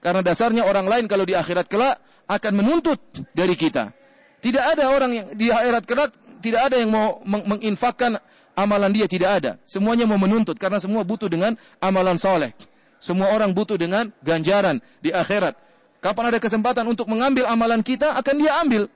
Karena 0.00 0.24
dasarnya 0.24 0.64
orang 0.64 0.88
lain 0.88 1.04
kalau 1.06 1.28
di 1.28 1.36
akhirat 1.36 1.68
kelak 1.68 2.00
akan 2.24 2.52
menuntut 2.56 3.00
dari 3.36 3.52
kita. 3.52 3.92
Tidak 4.40 4.64
ada 4.76 4.88
orang 4.88 5.10
yang 5.12 5.26
di 5.36 5.52
akhirat 5.52 5.84
kelak 5.84 6.10
tidak 6.40 6.72
ada 6.72 6.80
yang 6.80 6.88
mau 6.88 7.20
menginfakkan 7.28 8.16
amalan 8.56 8.90
dia 8.96 9.04
tidak 9.04 9.30
ada. 9.44 9.52
Semuanya 9.68 10.08
mau 10.08 10.16
menuntut 10.16 10.56
karena 10.56 10.80
semua 10.80 11.04
butuh 11.04 11.28
dengan 11.28 11.52
amalan 11.84 12.16
soleh. 12.16 12.56
Semua 13.00 13.32
orang 13.32 13.52
butuh 13.52 13.76
dengan 13.76 14.08
ganjaran 14.24 14.80
di 15.04 15.12
akhirat. 15.12 15.56
Kapan 16.00 16.32
ada 16.32 16.38
kesempatan 16.40 16.84
untuk 16.88 17.08
mengambil 17.12 17.44
amalan 17.44 17.84
kita, 17.84 18.16
akan 18.16 18.34
dia 18.40 18.56
ambil. 18.60 18.88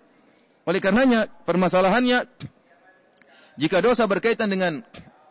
Oleh 0.64 0.80
karenanya, 0.80 1.28
permasalahannya, 1.44 2.24
jika 3.60 3.84
dosa 3.84 4.08
berkaitan 4.08 4.48
dengan 4.48 4.80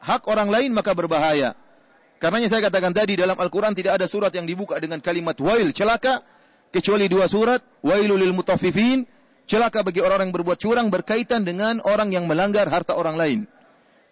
hak 0.02 0.30
orang 0.30 0.54
lain, 0.54 0.70
maka 0.70 0.94
berbahaya. 0.94 1.58
Karenanya 2.24 2.48
saya 2.48 2.72
katakan 2.72 2.96
tadi, 2.96 3.20
dalam 3.20 3.36
Al-Quran 3.36 3.76
tidak 3.76 4.00
ada 4.00 4.08
surat 4.08 4.32
yang 4.32 4.48
dibuka 4.48 4.80
dengan 4.80 5.04
kalimat 5.04 5.36
wail, 5.44 5.76
celaka, 5.76 6.24
kecuali 6.72 7.12
dua 7.12 7.28
surat, 7.28 7.60
wailul 7.84 8.16
lil 8.16 8.32
celaka 9.44 9.84
bagi 9.84 10.00
orang 10.00 10.32
yang 10.32 10.36
berbuat 10.40 10.56
curang 10.56 10.88
berkaitan 10.88 11.44
dengan 11.44 11.84
orang 11.84 12.16
yang 12.16 12.24
melanggar 12.24 12.72
harta 12.72 12.96
orang 12.96 13.20
lain. 13.20 13.40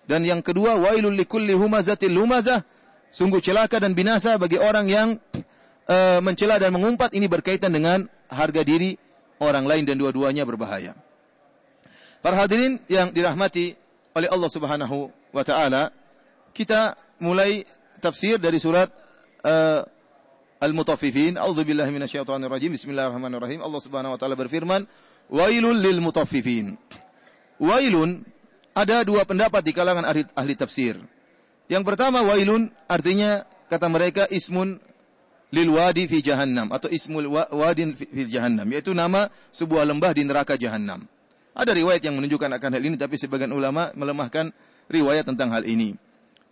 Dan 0.04 0.28
yang 0.28 0.44
kedua, 0.44 0.76
wailul 0.76 1.16
likulli 1.16 1.56
humazatil 1.56 2.12
lumazah, 2.12 2.68
Sungguh 3.12 3.44
celaka 3.44 3.76
dan 3.80 3.92
binasa 3.92 4.40
bagi 4.40 4.56
orang 4.56 4.88
yang 4.88 5.20
uh, 5.92 6.20
mencela 6.24 6.56
dan 6.56 6.72
mengumpat 6.72 7.12
ini 7.12 7.28
berkaitan 7.28 7.68
dengan 7.68 8.08
harga 8.32 8.64
diri 8.64 8.96
orang 9.44 9.68
lain 9.68 9.84
dan 9.84 10.00
dua-duanya 10.00 10.48
berbahaya. 10.48 10.96
Para 12.24 12.40
hadirin 12.40 12.80
yang 12.88 13.12
dirahmati 13.12 13.76
oleh 14.16 14.32
Allah 14.32 14.48
Subhanahu 14.48 15.12
wa 15.36 15.44
taala, 15.44 15.92
kita 16.56 16.96
mulai 17.20 17.68
tafsir 18.02 18.42
dari 18.42 18.58
surat 18.58 18.90
uh, 19.46 19.86
Al-Mutaffifin. 20.62 21.38
A'udzubillahi 21.38 21.94
minasyaitonir 21.94 22.50
rajim. 22.50 22.74
Bismillahirrahmanirrahim. 22.74 23.62
Allah 23.62 23.82
Subhanahu 23.82 24.14
wa 24.14 24.20
taala 24.20 24.34
berfirman, 24.34 24.90
"Wailul 25.30 25.78
lil 25.78 26.02
mutaffifin." 26.02 26.78
Wailun 27.62 28.26
ada 28.74 29.06
dua 29.06 29.22
pendapat 29.22 29.62
di 29.62 29.72
kalangan 29.78 30.06
ahli, 30.06 30.26
ahli 30.34 30.54
tafsir. 30.58 30.98
Yang 31.70 31.84
pertama 31.88 32.26
wailun 32.26 32.68
artinya 32.90 33.46
kata 33.72 33.88
mereka 33.88 34.28
ismun 34.28 34.82
lil 35.52 35.70
wadi 35.72 36.08
fi 36.08 36.20
jahannam 36.24 36.72
atau 36.72 36.88
ismul 36.92 37.28
wadin 37.32 37.96
fi 37.96 38.28
jahannam 38.28 38.68
yaitu 38.72 38.96
nama 38.96 39.28
sebuah 39.52 39.88
lembah 39.88 40.12
di 40.16 40.24
neraka 40.28 40.56
jahannam. 40.56 41.08
Ada 41.52 41.76
riwayat 41.76 42.00
yang 42.04 42.16
menunjukkan 42.16 42.48
akan 42.60 42.70
hal 42.80 42.84
ini 42.84 42.96
tapi 42.96 43.20
sebagian 43.20 43.52
ulama 43.52 43.92
melemahkan 43.96 44.52
riwayat 44.88 45.28
tentang 45.28 45.52
hal 45.52 45.68
ini. 45.68 45.96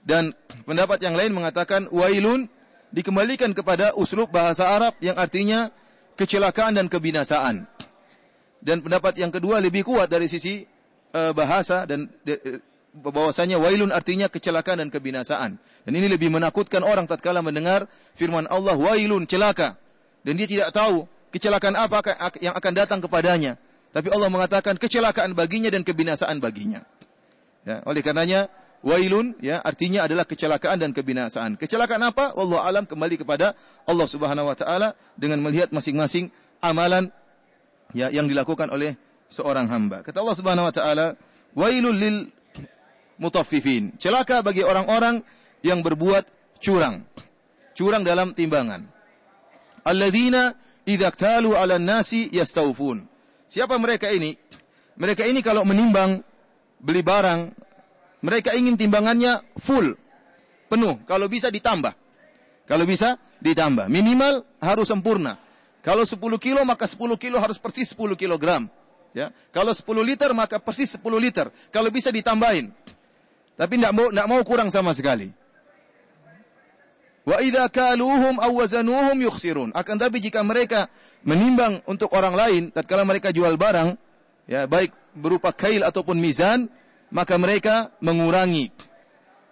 Dan 0.03 0.31
pendapat 0.63 1.03
yang 1.03 1.13
lain 1.13 1.35
mengatakan 1.35 1.87
wailun 1.91 2.47
dikembalikan 2.89 3.53
kepada 3.53 3.93
uslub 3.93 4.31
bahasa 4.33 4.71
Arab 4.71 4.97
yang 5.03 5.19
artinya 5.19 5.69
kecelakaan 6.17 6.79
dan 6.79 6.87
kebinasaan. 6.87 7.67
Dan 8.59 8.83
pendapat 8.83 9.15
yang 9.15 9.31
kedua 9.31 9.63
lebih 9.63 9.87
kuat 9.87 10.11
dari 10.11 10.27
sisi 10.27 10.67
uh, 11.15 11.31
bahasa 11.31 11.87
dan 11.87 12.11
de, 12.27 12.59
bahwasanya 12.91 13.61
wailun 13.61 13.93
artinya 13.93 14.27
kecelakaan 14.27 14.83
dan 14.83 14.89
kebinasaan. 14.91 15.55
Dan 15.87 15.93
ini 15.95 16.11
lebih 16.11 16.27
menakutkan 16.27 16.83
orang 16.83 17.07
tatkala 17.07 17.39
mendengar 17.39 17.87
firman 18.17 18.49
Allah 18.51 18.75
wailun 18.75 19.23
celaka 19.29 19.79
dan 20.23 20.33
dia 20.35 20.47
tidak 20.49 20.69
tahu 20.75 21.07
kecelakaan 21.31 21.77
apa 21.77 22.03
yang 22.43 22.55
akan 22.57 22.73
datang 22.75 22.99
kepadanya. 22.99 23.55
Tapi 23.89 24.11
Allah 24.13 24.29
mengatakan 24.29 24.77
kecelakaan 24.77 25.33
baginya 25.33 25.73
dan 25.73 25.81
kebinasaan 25.81 26.37
baginya. 26.37 26.85
Ya, 27.65 27.81
oleh 27.89 28.05
karenanya 28.05 28.47
wailun 28.85 29.35
ya 29.43 29.59
artinya 29.59 30.07
adalah 30.07 30.23
kecelakaan 30.23 30.79
dan 30.79 30.91
kebinasaan. 30.95 31.59
Kecelakaan 31.59 32.03
apa? 32.03 32.35
Allah 32.35 32.59
alam 32.63 32.83
kembali 32.87 33.19
kepada 33.19 33.55
Allah 33.83 34.07
Subhanahu 34.07 34.47
wa 34.47 34.55
taala 34.55 34.95
dengan 35.19 35.43
melihat 35.43 35.71
masing-masing 35.75 36.31
amalan 36.63 37.11
ya 37.91 38.11
yang 38.13 38.27
dilakukan 38.27 38.71
oleh 38.71 38.95
seorang 39.27 39.67
hamba. 39.69 40.01
Kata 40.01 40.23
Allah 40.23 40.37
Subhanahu 40.37 40.67
wa 40.67 40.73
taala, 40.73 41.07
wailul 41.53 41.95
lil 41.95 42.17
mutaffifin. 43.19 43.95
Celaka 43.99 44.41
bagi 44.41 44.63
orang-orang 44.63 45.21
yang 45.61 45.83
berbuat 45.83 46.25
curang. 46.63 47.03
Curang 47.75 48.03
dalam 48.03 48.35
timbangan. 48.35 48.83
Alladzina 49.83 50.55
idza 50.83 51.11
ktalu 51.11 51.55
'ala 51.55 51.79
nasi 51.79 52.27
yastawfun. 52.31 53.07
Siapa 53.49 53.75
mereka 53.79 54.11
ini? 54.11 54.35
Mereka 54.99 55.23
ini 55.25 55.39
kalau 55.39 55.63
menimbang 55.63 56.21
beli 56.83 56.99
barang, 56.99 57.55
mereka 58.19 58.51
ingin 58.55 58.75
timbangannya 58.75 59.39
full, 59.55 59.95
penuh. 60.67 60.99
Kalau 61.07 61.31
bisa 61.31 61.47
ditambah. 61.47 61.95
Kalau 62.69 62.85
bisa 62.85 63.17
ditambah. 63.41 63.87
Minimal 63.87 64.45
harus 64.61 64.91
sempurna. 64.91 65.39
Kalau 65.79 66.03
10 66.03 66.19
kilo 66.37 66.61
maka 66.67 66.85
10 66.85 67.15
kilo 67.15 67.39
harus 67.39 67.57
persis 67.57 67.95
10 67.95 68.19
kilogram. 68.19 68.67
Ya. 69.15 69.33
Kalau 69.49 69.73
10 69.73 69.87
liter 70.05 70.29
maka 70.35 70.61
persis 70.61 70.93
10 70.99 71.01
liter. 71.17 71.49
Kalau 71.73 71.89
bisa 71.89 72.13
ditambahin. 72.13 72.69
Tapi 73.57 73.73
tidak 73.75 73.91
mau 73.91 74.07
mau 74.11 74.41
kurang 74.45 74.69
sama 74.69 74.93
sekali. 74.93 75.31
Wa 77.27 77.43
idza 77.43 77.67
kaluhum 77.67 78.39
aw 78.39 78.51
wazanuhum 78.53 79.17
yukhsirun. 79.19 79.69
Akan 79.75 79.99
tapi 79.99 80.23
jika 80.23 80.45
mereka 80.45 80.87
menimbang 81.25 81.83
untuk 81.89 82.11
orang 82.15 82.35
lain 82.35 82.61
tatkala 82.71 83.03
mereka 83.03 83.33
jual 83.35 83.59
barang, 83.59 83.99
ya 84.47 84.65
baik 84.65 84.95
berupa 85.17 85.51
kail 85.51 85.83
ataupun 85.83 86.15
mizan, 86.15 86.71
maka 87.09 87.35
mereka 87.37 87.93
mengurangi. 87.99 88.71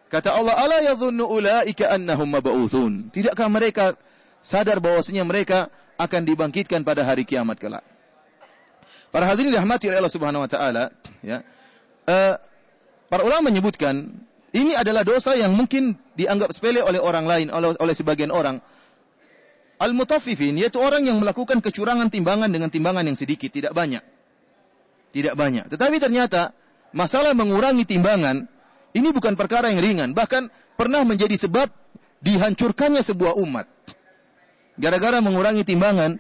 Kata 0.07 0.33
Allah, 0.33 0.55
"Ala 0.55 0.77
yadhunnu 0.93 1.27
ulaika 1.27 1.91
annahum 1.91 2.31
mab'utsun." 2.31 3.11
Tidakkah 3.11 3.47
mereka 3.51 3.97
sadar 4.39 4.79
bahwasanya 4.79 5.27
mereka 5.27 5.67
akan 5.99 6.21
dibangkitkan 6.23 6.87
pada 6.87 7.03
hari 7.03 7.27
kiamat 7.27 7.59
kelak? 7.59 7.83
Para 9.11 9.27
hadirin 9.27 9.51
dirahmati 9.51 9.91
oleh 9.91 9.99
Allah 9.99 10.13
Subhanahu 10.13 10.45
wa 10.45 10.49
taala, 10.51 10.93
ya. 11.23 11.43
Uh, 12.07 12.35
Para 13.07 13.23
ulama 13.23 13.47
menyebutkan 13.47 14.03
ini 14.51 14.75
adalah 14.75 15.07
dosa 15.07 15.31
yang 15.35 15.55
mungkin 15.55 15.95
dianggap 16.15 16.51
sepele 16.51 16.83
oleh 16.83 16.99
orang 16.99 17.23
lain, 17.23 17.47
oleh, 17.51 17.75
oleh 17.79 17.95
sebagian 17.95 18.31
orang. 18.35 18.59
Al-mutaffifin 19.79 20.59
yaitu 20.59 20.81
orang 20.81 21.07
yang 21.07 21.21
melakukan 21.21 21.63
kecurangan 21.63 22.11
timbangan 22.11 22.51
dengan 22.51 22.67
timbangan 22.67 23.07
yang 23.07 23.15
sedikit, 23.15 23.53
tidak 23.53 23.71
banyak. 23.71 24.03
Tidak 25.15 25.33
banyak. 25.39 25.71
Tetapi 25.71 25.95
ternyata 26.03 26.51
masalah 26.95 27.35
mengurangi 27.35 27.83
timbangan 27.87 28.47
ini 28.97 29.13
bukan 29.13 29.37
perkara 29.37 29.69
yang 29.69 29.81
ringan, 29.83 30.09
bahkan 30.17 30.49
pernah 30.73 31.05
menjadi 31.05 31.37
sebab 31.37 31.69
dihancurkannya 32.25 33.05
sebuah 33.05 33.37
umat. 33.45 33.69
Gara-gara 34.77 35.21
mengurangi 35.21 35.61
timbangan, 35.61 36.17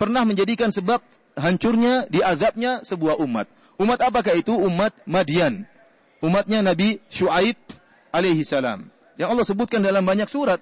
pernah 0.00 0.24
menjadikan 0.24 0.72
sebab 0.72 1.04
hancurnya, 1.36 2.08
diazabnya 2.08 2.80
sebuah 2.88 3.20
umat. 3.20 3.52
Umat 3.76 4.00
apakah 4.00 4.32
itu? 4.32 4.56
Umat 4.56 4.96
Madian. 5.04 5.68
Umatnya 6.24 6.64
Nabi 6.64 6.98
Shu'aib 7.12 7.56
alaihi 8.16 8.42
salam. 8.48 8.88
Yang 9.20 9.28
Allah 9.36 9.46
sebutkan 9.46 9.80
dalam 9.84 10.02
banyak 10.02 10.26
surat. 10.26 10.58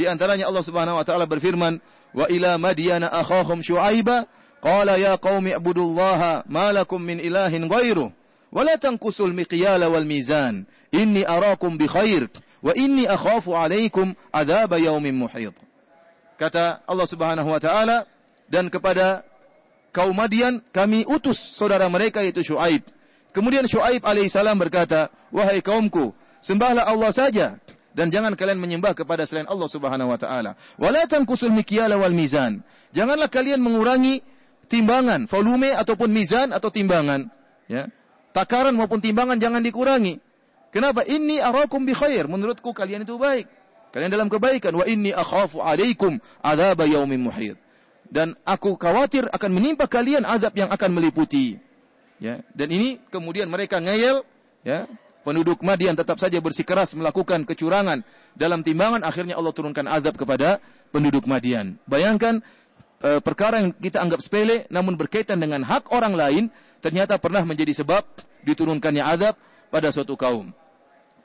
Di 0.00 0.08
antaranya 0.08 0.48
Allah 0.48 0.64
Subhanahu 0.64 0.98
wa 0.98 1.04
taala 1.06 1.26
berfirman, 1.26 1.78
"Wa 2.14 2.26
ila 2.30 2.58
Madyana 2.58 3.12
akhahum 3.12 3.62
Syu'aiba 3.62 4.26
qala 4.58 4.98
ya 4.98 5.14
qaumi 5.20 5.54
ibudullaha 5.54 6.46
ma 6.50 6.74
lakum 6.74 6.98
min 6.98 7.22
ilahin 7.22 7.70
ghairu 7.70 8.10
wal 8.52 10.06
mizan 10.06 10.66
inni 10.92 11.24
arakum 11.24 11.76
bi 11.76 11.86
khair 11.86 12.28
wa 12.62 12.72
inni 12.74 13.06
akhafu 13.06 13.54
alaikum 13.56 14.14
adzab 14.32 14.72
yaumin 14.78 15.14
muhit." 15.14 15.54
Kata 16.38 16.80
Allah 16.86 17.06
Subhanahu 17.06 17.50
wa 17.50 17.60
taala 17.60 18.06
dan 18.46 18.70
kepada 18.70 19.26
kaum 19.90 20.14
Madian 20.14 20.62
kami 20.70 21.02
utus 21.04 21.36
saudara 21.58 21.90
mereka 21.90 22.22
yaitu 22.22 22.46
Syuaib. 22.46 22.86
Kemudian 23.34 23.66
Syuaib 23.66 24.06
alaihissalam 24.06 24.54
berkata, 24.54 25.10
"Wahai 25.34 25.58
kaumku, 25.60 26.14
sembahlah 26.40 26.86
Allah 26.86 27.10
saja 27.10 27.58
dan 27.98 28.14
jangan 28.14 28.38
kalian 28.38 28.62
menyembah 28.62 28.94
kepada 28.94 29.26
selain 29.26 29.50
Allah 29.50 29.66
Subhanahu 29.66 30.14
wa 30.14 30.18
taala. 30.18 30.54
Wala 30.78 31.02
tanqusul 31.10 31.50
mikyala 31.50 31.98
wal 31.98 32.14
mizan. 32.14 32.62
Janganlah 32.94 33.26
kalian 33.26 33.58
mengurangi 33.58 34.22
timbangan, 34.70 35.26
volume 35.26 35.74
ataupun 35.74 36.06
mizan 36.06 36.54
atau 36.54 36.70
timbangan, 36.70 37.26
ya. 37.66 37.90
Takaran 38.38 38.78
maupun 38.78 39.02
timbangan 39.02 39.34
jangan 39.34 39.58
dikurangi. 39.58 40.22
Kenapa? 40.70 41.02
Inni 41.10 41.42
arakum 41.42 41.82
bi 41.82 41.90
khair. 41.90 42.30
Menurutku 42.30 42.70
kalian 42.70 43.02
itu 43.02 43.18
baik. 43.18 43.50
Kalian 43.90 44.14
dalam 44.14 44.30
kebaikan. 44.30 44.70
Wa 44.78 44.86
inni 44.86 45.10
akhafu 45.10 45.58
alaikum 45.58 46.22
adzab 46.38 46.86
yaumin 46.86 47.18
muhit. 47.18 47.58
Dan 48.06 48.38
aku 48.46 48.78
khawatir 48.78 49.26
akan 49.26 49.50
menimpa 49.50 49.90
kalian 49.90 50.22
azab 50.22 50.54
yang 50.54 50.70
akan 50.70 50.90
meliputi. 50.94 51.58
Ya, 52.22 52.42
dan 52.54 52.70
ini 52.70 52.98
kemudian 53.10 53.46
mereka 53.46 53.78
ngeyel, 53.78 54.26
ya, 54.66 54.90
penduduk 55.22 55.62
Madian 55.62 55.94
tetap 55.94 56.18
saja 56.18 56.40
bersikeras 56.42 56.96
melakukan 56.98 57.46
kecurangan 57.46 58.02
dalam 58.34 58.66
timbangan, 58.66 59.06
akhirnya 59.06 59.38
Allah 59.38 59.54
turunkan 59.54 59.86
azab 59.86 60.18
kepada 60.18 60.58
penduduk 60.90 61.30
Madian. 61.30 61.78
Bayangkan 61.86 62.42
e, 62.98 63.22
perkara 63.22 63.62
yang 63.62 63.70
kita 63.70 64.02
anggap 64.02 64.18
sepele, 64.18 64.66
namun 64.66 64.98
berkaitan 64.98 65.38
dengan 65.38 65.62
hak 65.62 65.94
orang 65.94 66.18
lain, 66.18 66.44
ternyata 66.82 67.22
pernah 67.22 67.46
menjadi 67.46 67.86
sebab 67.86 68.02
diturunkannya 68.44 69.02
azab 69.02 69.34
pada 69.72 69.88
suatu 69.90 70.14
kaum. 70.14 70.52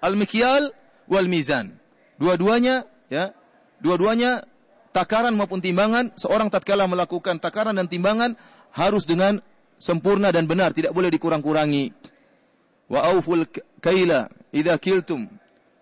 Al-mikyal 0.03 0.71
wal 1.07 1.27
mizan. 1.27 1.77
Dua-duanya, 2.19 2.85
ya, 3.09 3.33
dua-duanya 3.79 4.43
takaran 4.93 5.33
maupun 5.33 5.59
timbangan, 5.59 6.13
seorang 6.15 6.53
tatkala 6.53 6.85
melakukan 6.85 7.41
takaran 7.41 7.75
dan 7.75 7.89
timbangan 7.89 8.37
harus 8.73 9.03
dengan 9.09 9.41
sempurna 9.81 10.29
dan 10.29 10.45
benar, 10.45 10.71
tidak 10.71 10.93
boleh 10.93 11.09
dikurang-kurangi 11.11 12.13
wa 12.93 12.99
auful 13.09 13.47
kaila 13.81 14.27
idza 14.51 14.75
kiltum 14.77 15.25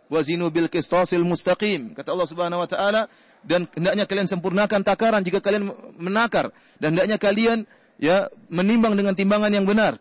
wazinu 0.08 0.48
bil 0.48 0.70
qistasil 0.70 1.24
mustaqim 1.28 1.92
kata 1.92 2.14
Allah 2.14 2.28
Subhanahu 2.30 2.64
wa 2.64 2.70
taala 2.70 3.12
dan 3.42 3.66
hendaknya 3.74 4.06
kalian 4.06 4.30
sempurnakan 4.30 4.86
takaran 4.86 5.26
jika 5.26 5.42
kalian 5.42 5.74
menakar 5.98 6.54
dan 6.78 6.94
hendaknya 6.94 7.18
kalian 7.18 7.66
ya 7.98 8.30
menimbang 8.48 8.94
dengan 8.94 9.18
timbangan 9.18 9.50
yang 9.50 9.66
benar 9.66 9.98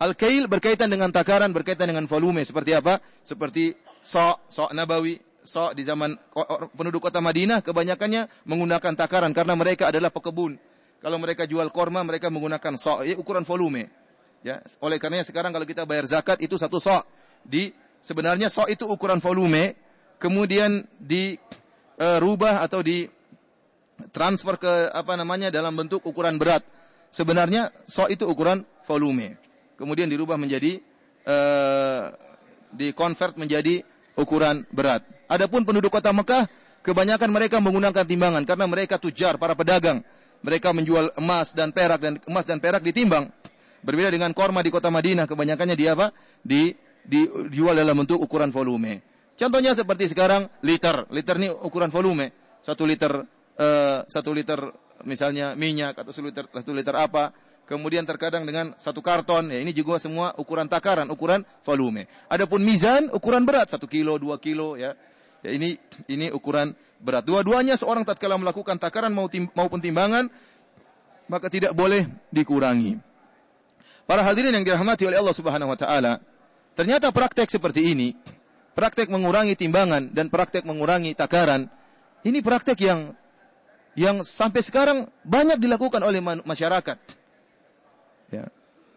al-kail 0.00 0.50
berkaitan 0.50 0.90
dengan 0.90 1.10
takaran 1.10 1.50
berkaitan 1.54 1.90
dengan 1.90 2.06
volume 2.10 2.42
seperti 2.42 2.74
apa 2.74 2.98
seperti 3.22 3.74
sa 4.02 4.38
sa 4.50 4.70
nabawi 4.74 5.18
sa 5.44 5.76
di 5.76 5.84
zaman 5.84 6.16
penduduk 6.74 7.04
kota 7.04 7.20
Madinah 7.20 7.60
kebanyakannya 7.60 8.48
menggunakan 8.48 8.92
takaran 8.96 9.30
karena 9.36 9.54
mereka 9.54 9.92
adalah 9.92 10.08
pekebun 10.08 10.56
kalau 11.04 11.20
mereka 11.20 11.44
jual 11.44 11.68
korma 11.68 12.00
mereka 12.00 12.32
menggunakan 12.32 12.74
sa 12.80 13.04
ya, 13.04 13.14
ukuran 13.20 13.44
volume 13.44 14.04
Ya, 14.44 14.60
oleh 14.84 15.00
karenanya 15.00 15.24
sekarang 15.24 15.56
kalau 15.56 15.64
kita 15.64 15.88
bayar 15.88 16.04
zakat 16.04 16.36
itu 16.44 16.60
satu 16.60 16.76
sok. 16.76 17.08
Di 17.48 17.72
sebenarnya 18.04 18.52
sok 18.52 18.68
itu 18.68 18.84
ukuran 18.84 19.16
volume, 19.16 19.72
kemudian 20.20 20.84
dirubah 21.00 22.60
uh, 22.60 22.64
atau 22.68 22.84
di 22.84 23.08
transfer 24.12 24.60
ke 24.60 24.92
apa 24.92 25.16
namanya 25.16 25.48
dalam 25.48 25.72
bentuk 25.72 26.04
ukuran 26.04 26.36
berat. 26.36 26.60
Sebenarnya 27.08 27.72
sok 27.88 28.12
itu 28.12 28.28
ukuran 28.28 28.68
volume. 28.84 29.40
Kemudian 29.74 30.06
dirubah 30.06 30.38
menjadi 30.38 30.78
uh, 31.26 32.14
dikonvert 32.74 33.38
menjadi 33.38 33.82
ukuran 34.18 34.66
berat. 34.70 35.02
Adapun 35.26 35.66
penduduk 35.66 35.90
kota 35.94 36.14
Mekah, 36.14 36.46
kebanyakan 36.84 37.30
mereka 37.30 37.58
menggunakan 37.58 38.04
timbangan 38.06 38.42
karena 38.46 38.66
mereka 38.70 38.98
tujar, 38.98 39.38
para 39.38 39.58
pedagang. 39.58 40.02
Mereka 40.44 40.76
menjual 40.76 41.16
emas 41.16 41.56
dan 41.56 41.72
perak 41.72 42.04
dan 42.04 42.20
emas 42.28 42.44
dan 42.44 42.60
perak 42.60 42.84
ditimbang. 42.84 43.32
Berbeda 43.80 44.12
dengan 44.12 44.32
korma 44.36 44.60
di 44.60 44.68
kota 44.68 44.92
Madinah, 44.92 45.24
kebanyakannya 45.24 45.76
dia 45.76 45.96
apa? 45.96 46.12
Di, 46.44 46.72
dijual 47.04 47.76
dalam 47.76 47.96
bentuk 47.96 48.20
ukuran 48.20 48.52
volume. 48.52 49.00
Contohnya 49.34 49.72
seperti 49.72 50.12
sekarang 50.12 50.46
liter. 50.60 51.08
Liter 51.10 51.36
ini 51.40 51.48
ukuran 51.48 51.88
volume. 51.88 52.32
Satu 52.60 52.84
liter, 52.84 53.12
uh, 53.56 53.98
satu 54.04 54.30
liter 54.36 54.60
misalnya 55.04 55.52
minyak 55.56 55.96
atau 55.96 56.12
satu 56.12 56.28
liter, 56.28 56.44
satu 56.48 56.72
liter 56.76 56.94
apa. 56.96 57.32
Kemudian 57.64 58.04
terkadang 58.04 58.44
dengan 58.44 58.76
satu 58.76 59.00
karton. 59.00 59.48
Ya 59.48 59.60
ini 59.60 59.72
juga 59.72 59.96
semua 59.96 60.36
ukuran 60.36 60.68
takaran, 60.68 61.08
ukuran 61.08 61.44
volume. 61.64 62.04
Adapun 62.28 62.60
mizan, 62.60 63.08
ukuran 63.08 63.48
berat. 63.48 63.72
Satu 63.72 63.88
kilo, 63.88 64.20
dua 64.20 64.36
kilo 64.36 64.76
ya. 64.76 64.92
Ya 65.40 65.50
ini 65.52 65.80
ini 66.08 66.28
ukuran 66.28 66.76
berat. 67.00 67.24
Dua-duanya 67.24 67.76
seorang 67.80 68.04
tatkala 68.04 68.36
melakukan 68.36 68.76
takaran 68.76 69.12
maupun 69.56 69.80
timbangan 69.80 70.28
maka 71.28 71.48
tidak 71.48 71.72
boleh 71.72 72.04
dikurangi. 72.28 73.00
Para 74.04 74.20
hadirin 74.20 74.52
yang 74.52 74.64
dirahmati 74.64 75.08
oleh 75.08 75.16
Allah 75.16 75.36
Subhanahu 75.36 75.72
wa 75.72 75.78
taala, 75.78 76.20
ternyata 76.76 77.08
praktek 77.08 77.48
seperti 77.48 77.96
ini, 77.96 78.12
praktek 78.76 79.08
mengurangi 79.08 79.56
timbangan 79.56 80.12
dan 80.12 80.28
praktek 80.28 80.68
mengurangi 80.68 81.16
takaran, 81.16 81.72
ini 82.28 82.44
praktek 82.44 82.78
yang 82.84 83.16
yang 83.96 84.20
sampai 84.20 84.60
sekarang 84.60 85.08
banyak 85.24 85.56
dilakukan 85.56 86.04
oleh 86.04 86.20
masyarakat. 86.20 87.23
Ya. 88.34 88.50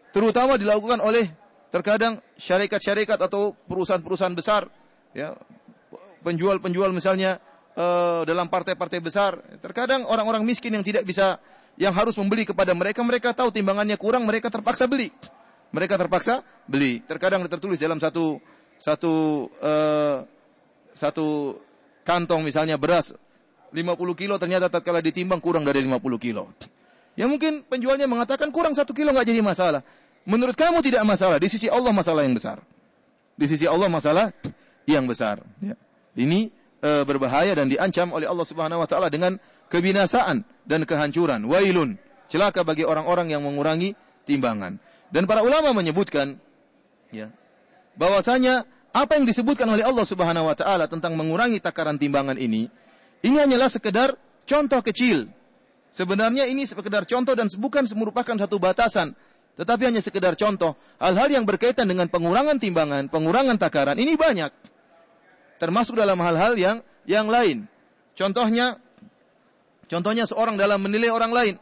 Terutama 0.10 0.58
dilakukan 0.58 0.98
oleh 0.98 1.30
terkadang 1.70 2.18
syarikat-syarikat 2.40 3.22
atau 3.22 3.54
perusahaan-perusahaan 3.70 4.34
besar, 4.34 4.66
ya. 5.14 5.38
Penjual-penjual 6.26 6.90
misalnya 6.90 7.38
uh, 7.78 8.26
dalam 8.26 8.50
partai-partai 8.50 9.00
besar, 9.00 9.38
terkadang 9.62 10.04
orang-orang 10.10 10.42
miskin 10.42 10.74
yang 10.74 10.82
tidak 10.82 11.06
bisa 11.06 11.38
yang 11.78 11.94
harus 11.94 12.18
membeli 12.18 12.44
kepada 12.44 12.74
mereka, 12.74 13.06
mereka 13.06 13.38
tahu 13.38 13.54
timbangannya 13.54 13.96
kurang, 14.02 14.26
mereka 14.26 14.50
terpaksa 14.50 14.90
beli. 14.90 15.14
Mereka 15.70 16.00
terpaksa 16.00 16.42
beli. 16.66 17.06
Terkadang 17.06 17.46
tertulis 17.46 17.78
dalam 17.78 18.02
satu 18.02 18.42
satu 18.78 19.46
uh, 19.62 20.26
satu 20.98 21.60
kantong 22.02 22.42
misalnya 22.42 22.80
beras 22.80 23.14
50 23.74 24.00
kilo 24.16 24.40
ternyata 24.40 24.72
tatkala 24.72 25.04
ditimbang 25.04 25.44
kurang 25.44 25.68
dari 25.68 25.84
50 25.84 26.02
kilo. 26.18 26.56
Ya 27.18 27.26
mungkin 27.26 27.66
penjualnya 27.66 28.06
mengatakan 28.06 28.54
kurang 28.54 28.78
satu 28.78 28.94
kilo 28.94 29.10
nggak 29.10 29.26
jadi 29.26 29.42
masalah. 29.42 29.82
Menurut 30.24 30.54
kamu 30.54 30.86
tidak 30.86 31.02
masalah. 31.02 31.42
Di 31.42 31.50
sisi 31.50 31.66
Allah 31.66 31.90
masalah 31.90 32.22
yang 32.22 32.38
besar. 32.38 32.62
Di 33.34 33.46
sisi 33.50 33.66
Allah 33.66 33.90
masalah 33.90 34.30
yang 34.86 35.10
besar. 35.10 35.42
Ya. 35.58 35.74
Ini 36.14 36.54
e, 36.78 36.90
berbahaya 37.10 37.58
dan 37.58 37.74
diancam 37.74 38.14
oleh 38.14 38.30
Allah 38.30 38.46
Subhanahu 38.46 38.86
wa 38.86 38.88
taala 38.90 39.10
dengan 39.10 39.42
kebinasaan 39.74 40.46
dan 40.70 40.86
kehancuran. 40.86 41.50
Wailun, 41.50 41.98
celaka 42.30 42.62
bagi 42.62 42.86
orang-orang 42.86 43.34
yang 43.34 43.42
mengurangi 43.42 43.98
timbangan. 44.30 44.78
Dan 45.10 45.26
para 45.26 45.42
ulama 45.42 45.72
menyebutkan 45.74 46.38
ya, 47.10 47.34
bahwasanya 47.96 48.68
apa 48.92 49.18
yang 49.18 49.26
disebutkan 49.26 49.70
oleh 49.70 49.86
Allah 49.86 50.06
Subhanahu 50.06 50.50
wa 50.50 50.56
taala 50.58 50.86
tentang 50.86 51.16
mengurangi 51.16 51.62
takaran 51.64 51.98
timbangan 51.98 52.36
ini, 52.36 52.68
ini 53.24 53.36
hanyalah 53.38 53.70
sekedar 53.72 54.14
contoh 54.46 54.82
kecil. 54.82 55.30
Sebenarnya 55.98 56.46
ini 56.46 56.62
sekedar 56.70 57.10
contoh 57.10 57.34
dan 57.34 57.50
bukan 57.58 57.82
merupakan 57.98 58.38
satu 58.38 58.62
batasan, 58.62 59.18
tetapi 59.58 59.90
hanya 59.90 59.98
sekedar 59.98 60.38
contoh. 60.38 60.78
Hal-hal 61.02 61.34
yang 61.34 61.42
berkaitan 61.50 61.90
dengan 61.90 62.06
pengurangan 62.06 62.62
timbangan, 62.62 63.10
pengurangan 63.10 63.58
takaran 63.58 63.98
ini 63.98 64.14
banyak. 64.14 64.54
Termasuk 65.58 65.98
dalam 65.98 66.22
hal-hal 66.22 66.54
yang 66.54 66.78
yang 67.10 67.26
lain. 67.26 67.66
Contohnya 68.14 68.78
Contohnya 69.88 70.28
seorang 70.28 70.60
dalam 70.60 70.84
menilai 70.84 71.08
orang 71.08 71.32
lain. 71.32 71.56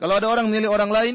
Kalau 0.00 0.16
ada 0.16 0.32
orang 0.32 0.48
menilai 0.48 0.68
orang 0.72 0.90
lain, 0.90 1.14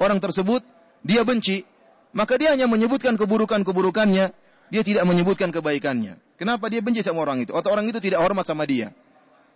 orang 0.00 0.18
tersebut 0.24 0.64
dia 1.04 1.20
benci, 1.20 1.68
maka 2.16 2.40
dia 2.40 2.56
hanya 2.56 2.64
menyebutkan 2.64 3.12
keburukan-keburukannya, 3.20 4.26
dia 4.72 4.82
tidak 4.82 5.04
menyebutkan 5.04 5.52
kebaikannya. 5.52 6.16
Kenapa 6.40 6.72
dia 6.72 6.80
benci 6.80 7.04
sama 7.04 7.28
orang 7.28 7.44
itu? 7.44 7.52
Atau 7.52 7.76
orang 7.76 7.84
itu 7.92 8.00
tidak 8.00 8.24
hormat 8.24 8.48
sama 8.48 8.64
dia? 8.64 8.96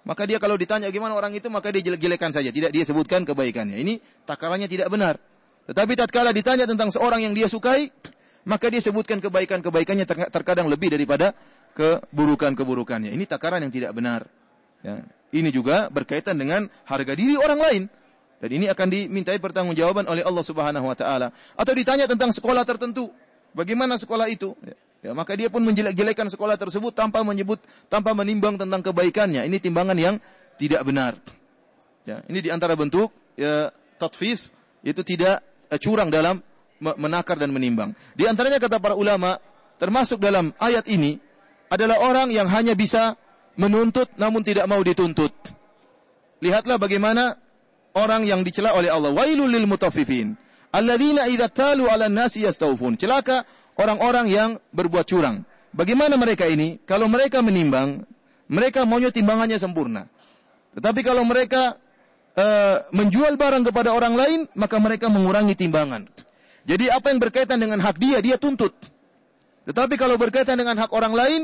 Maka 0.07 0.23
dia 0.23 0.39
kalau 0.39 0.55
ditanya 0.55 0.87
gimana 0.95 1.19
orang 1.19 1.35
itu, 1.35 1.51
maka 1.51 1.75
dia 1.75 1.83
jelek-jelekan 1.83 2.31
saja, 2.31 2.55
tidak 2.55 2.71
dia 2.71 2.87
sebutkan 2.87 3.27
kebaikannya. 3.27 3.75
Ini 3.75 3.99
takarannya 4.23 4.71
tidak 4.71 4.87
benar. 4.87 5.19
Tetapi 5.67 5.93
tatkala 5.99 6.31
ditanya 6.31 6.63
tentang 6.63 6.95
seorang 6.95 7.27
yang 7.27 7.35
dia 7.35 7.51
sukai, 7.51 7.91
maka 8.47 8.71
dia 8.71 8.79
sebutkan 8.79 9.19
kebaikan-kebaikannya 9.19 10.07
terkadang 10.31 10.71
lebih 10.71 10.95
daripada 10.95 11.35
keburukan-keburukannya. 11.75 13.11
Ini 13.11 13.25
takaran 13.27 13.67
yang 13.67 13.75
tidak 13.75 13.91
benar. 13.99 14.31
Ya. 14.87 15.03
Ini 15.35 15.51
juga 15.51 15.91
berkaitan 15.91 16.39
dengan 16.39 16.71
harga 16.87 17.13
diri 17.19 17.35
orang 17.35 17.59
lain. 17.59 17.83
Dan 18.39 18.51
ini 18.63 18.71
akan 18.71 18.87
dimintai 18.87 19.43
pertanggungjawaban 19.43 20.07
oleh 20.07 20.23
Allah 20.23 20.45
Subhanahu 20.47 20.87
wa 20.87 20.95
taala. 20.95 21.35
Atau 21.59 21.75
ditanya 21.75 22.07
tentang 22.07 22.31
sekolah 22.31 22.63
tertentu, 22.63 23.11
bagaimana 23.51 23.99
sekolah 23.99 24.31
itu? 24.31 24.55
Ya, 24.63 24.79
ya 25.05 25.13
maka 25.13 25.37
dia 25.37 25.53
pun 25.53 25.65
menjelek-jelekan 25.65 26.29
sekolah 26.33 26.57
tersebut 26.57 26.93
tanpa 26.93 27.25
menyebut 27.27 27.61
tanpa 27.89 28.13
menimbang 28.17 28.57
tentang 28.57 28.81
kebaikannya. 28.81 29.45
Ini 29.45 29.57
timbangan 29.61 29.97
yang 29.97 30.17
tidak 30.57 30.83
benar. 30.85 31.17
Ya, 32.07 32.23
ini 32.31 32.39
di 32.39 32.51
antara 32.55 32.79
bentuk 32.79 33.11
ya 33.35 33.75
tatfis 33.99 34.55
itu 34.87 35.03
tidak 35.03 35.43
eh, 35.69 35.79
curang 35.81 36.09
dalam 36.09 36.39
menakar 36.79 37.41
dan 37.41 37.51
menimbang. 37.51 37.97
Di 38.13 38.29
antaranya 38.29 38.61
kata 38.61 38.79
para 38.79 38.95
ulama 38.95 39.41
termasuk 39.81 40.21
dalam 40.21 40.53
ayat 40.61 40.87
ini 40.87 41.19
adalah 41.73 41.99
orang 42.05 42.31
yang 42.31 42.47
hanya 42.47 42.77
bisa 42.77 43.17
menuntut 43.57 44.13
namun 44.21 44.45
tidak 44.45 44.69
mau 44.69 44.81
dituntut. 44.85 45.33
Lihatlah 46.45 46.77
bagaimana 46.77 47.35
orang 47.97 48.29
yang 48.29 48.45
dicela 48.45 48.77
oleh 48.77 48.93
Allah. 48.93 49.11
Wailul 49.11 49.49
lil 49.49 49.65
mutaffifin. 49.65 50.37
Alladzina 50.77 51.25
idza 51.33 51.49
talu 51.49 51.89
'alan 51.89 52.13
nasi 52.13 52.45
yastawfun. 52.45 53.01
Celaka 53.01 53.49
orang-orang 53.77 54.27
yang 54.33 54.51
berbuat 54.73 55.07
curang. 55.09 55.45
Bagaimana 55.77 56.17
mereka 56.17 56.49
ini? 56.49 56.81
Kalau 56.89 57.07
mereka 57.07 57.45
menimbang, 57.45 58.05
mereka 58.49 58.89
maunya 58.89 59.13
timbangannya 59.13 59.61
sempurna. 59.61 60.09
Tetapi 60.77 61.01
kalau 61.05 61.25
mereka 61.25 61.77
uh, 62.37 62.77
menjual 62.93 63.37
barang 63.37 63.65
kepada 63.69 63.93
orang 63.93 64.15
lain, 64.17 64.41
maka 64.57 64.77
mereka 64.81 65.09
mengurangi 65.13 65.57
timbangan. 65.57 66.09
Jadi 66.67 66.91
apa 66.91 67.13
yang 67.13 67.21
berkaitan 67.23 67.61
dengan 67.63 67.79
hak 67.79 67.97
dia, 68.01 68.19
dia 68.25 68.37
tuntut. 68.41 68.75
Tetapi 69.67 69.95
kalau 69.99 70.19
berkaitan 70.19 70.59
dengan 70.59 70.79
hak 70.79 70.91
orang 70.91 71.15
lain, 71.15 71.41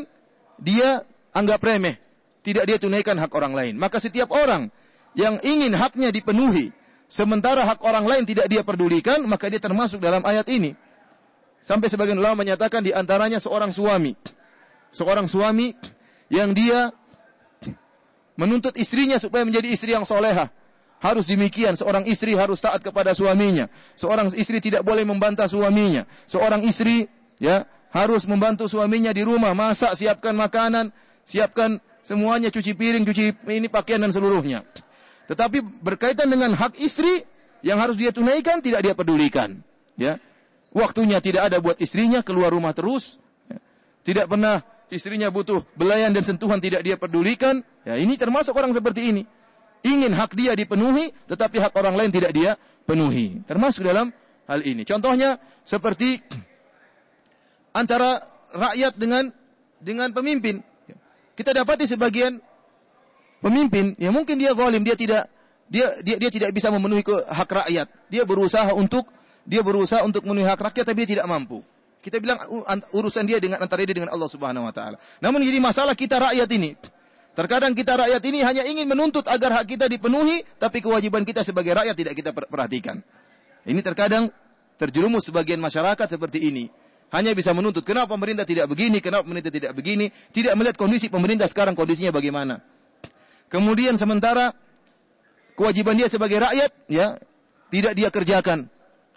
dia 0.59 1.03
anggap 1.35 1.62
remeh. 1.62 1.99
Tidak 2.42 2.66
dia 2.66 2.79
tunaikan 2.79 3.14
hak 3.18 3.31
orang 3.35 3.55
lain. 3.55 3.75
Maka 3.79 4.03
setiap 4.03 4.35
orang 4.35 4.66
yang 5.14 5.38
ingin 5.47 5.75
haknya 5.79 6.11
dipenuhi, 6.11 6.75
sementara 7.07 7.62
hak 7.62 7.85
orang 7.87 8.03
lain 8.07 8.23
tidak 8.27 8.51
dia 8.51 8.66
pedulikan, 8.66 9.23
maka 9.31 9.47
dia 9.47 9.62
termasuk 9.62 10.03
dalam 10.03 10.25
ayat 10.27 10.47
ini. 10.51 10.75
Sampai 11.62 11.87
sebagian 11.87 12.18
ulama 12.18 12.42
menyatakan 12.42 12.83
di 12.83 12.90
antaranya 12.90 13.38
seorang 13.38 13.70
suami. 13.70 14.18
Seorang 14.90 15.31
suami 15.31 15.70
yang 16.27 16.51
dia 16.51 16.90
menuntut 18.35 18.75
istrinya 18.75 19.16
supaya 19.16 19.46
menjadi 19.46 19.70
istri 19.70 19.94
yang 19.94 20.03
soleha. 20.03 20.51
Harus 21.03 21.27
demikian, 21.27 21.75
seorang 21.75 22.07
istri 22.07 22.35
harus 22.38 22.62
taat 22.62 22.83
kepada 22.83 23.11
suaminya. 23.14 23.66
Seorang 23.98 24.31
istri 24.38 24.62
tidak 24.62 24.87
boleh 24.87 25.03
membantah 25.03 25.46
suaminya. 25.51 26.07
Seorang 26.31 26.62
istri 26.62 27.11
ya 27.42 27.66
harus 27.90 28.27
membantu 28.27 28.70
suaminya 28.70 29.11
di 29.11 29.22
rumah, 29.27 29.51
masak, 29.55 29.98
siapkan 29.98 30.35
makanan, 30.35 30.94
siapkan 31.27 31.83
semuanya, 32.07 32.55
cuci 32.55 32.75
piring, 32.79 33.03
cuci 33.03 33.35
ini 33.51 33.66
pakaian 33.66 34.03
dan 34.03 34.14
seluruhnya. 34.14 34.62
Tetapi 35.27 35.83
berkaitan 35.83 36.31
dengan 36.31 36.55
hak 36.55 36.79
istri 36.79 37.22
yang 37.66 37.79
harus 37.83 37.98
dia 37.98 38.11
tunaikan 38.11 38.62
tidak 38.62 38.83
dia 38.87 38.94
pedulikan. 38.94 39.59
Ya. 39.98 40.22
Waktunya 40.73 41.21
tidak 41.21 41.53
ada 41.53 41.61
buat 41.61 41.77
istrinya, 41.81 42.25
keluar 42.25 42.49
rumah 42.49 42.73
terus. 42.73 43.21
Tidak 44.03 44.25
pernah 44.25 44.65
istrinya 44.89 45.29
butuh 45.29 45.63
belayan 45.77 46.13
dan 46.17 46.25
sentuhan 46.25 46.59
tidak 46.59 46.81
dia 46.81 46.97
pedulikan. 46.97 47.61
Ya, 47.85 48.01
ini 48.01 48.17
termasuk 48.17 48.57
orang 48.57 48.73
seperti 48.73 49.13
ini. 49.13 49.23
Ingin 49.83 50.15
hak 50.17 50.33
dia 50.33 50.57
dipenuhi, 50.57 51.13
tetapi 51.29 51.61
hak 51.61 51.73
orang 51.77 51.95
lain 51.99 52.11
tidak 52.11 52.33
dia 52.33 52.57
penuhi. 52.89 53.45
Termasuk 53.45 53.85
dalam 53.85 54.11
hal 54.49 54.61
ini. 54.65 54.83
Contohnya 54.89 55.37
seperti 55.63 56.23
antara 57.77 58.21
rakyat 58.53 58.97
dengan 58.97 59.29
dengan 59.83 60.09
pemimpin. 60.13 60.63
Kita 61.33 61.57
dapati 61.57 61.89
sebagian 61.89 62.39
pemimpin, 63.41 63.97
ya 63.99 64.13
mungkin 64.13 64.37
dia 64.39 64.53
zalim, 64.53 64.85
dia 64.85 64.95
tidak 64.95 65.27
dia 65.67 65.89
dia 66.05 66.17
dia 66.21 66.31
tidak 66.31 66.51
bisa 66.53 66.69
memenuhi 66.69 67.03
hak 67.09 67.51
rakyat. 67.51 67.87
Dia 68.13 68.23
berusaha 68.23 68.71
untuk 68.77 69.09
dia 69.42 69.61
berusaha 69.61 70.02
untuk 70.07 70.22
memenuhi 70.26 70.46
hak 70.46 70.61
rakyat 70.61 70.85
tapi 70.87 71.05
dia 71.05 71.18
tidak 71.18 71.26
mampu. 71.26 71.62
Kita 72.02 72.18
bilang 72.18 72.38
urusan 72.90 73.22
dia 73.22 73.38
dengan 73.38 73.62
antara 73.62 73.87
dia 73.87 73.94
dengan 73.94 74.11
Allah 74.11 74.26
Subhanahu 74.26 74.66
wa 74.66 74.74
taala. 74.74 74.98
Namun 75.22 75.42
jadi 75.46 75.62
masalah 75.62 75.94
kita 75.94 76.18
rakyat 76.18 76.50
ini. 76.50 76.74
Terkadang 77.33 77.72
kita 77.72 77.96
rakyat 77.96 78.22
ini 78.28 78.44
hanya 78.44 78.62
ingin 78.66 78.85
menuntut 78.85 79.24
agar 79.24 79.62
hak 79.62 79.64
kita 79.64 79.87
dipenuhi, 79.88 80.44
tapi 80.61 80.85
kewajiban 80.85 81.24
kita 81.24 81.40
sebagai 81.40 81.72
rakyat 81.72 81.94
tidak 81.96 82.14
kita 82.18 82.31
perhatikan. 82.35 83.00
Ini 83.64 83.81
terkadang 83.81 84.28
terjerumus 84.76 85.31
sebagian 85.31 85.62
masyarakat 85.62 86.11
seperti 86.12 86.50
ini. 86.50 86.68
Hanya 87.14 87.33
bisa 87.37 87.52
menuntut, 87.52 87.85
kenapa 87.85 88.12
pemerintah 88.16 88.44
tidak 88.44 88.68
begini, 88.68 89.00
kenapa 89.00 89.24
pemerintah 89.28 89.52
tidak 89.52 89.72
begini, 89.76 90.09
tidak 90.33 90.52
melihat 90.57 90.76
kondisi 90.76 91.09
pemerintah 91.12 91.44
sekarang 91.48 91.76
kondisinya 91.76 92.12
bagaimana. 92.12 92.61
Kemudian 93.52 94.00
sementara 94.00 94.57
kewajiban 95.52 95.92
dia 95.92 96.09
sebagai 96.09 96.40
rakyat 96.40 96.72
ya 96.88 97.20
tidak 97.68 97.92
dia 97.96 98.09
kerjakan. 98.09 98.68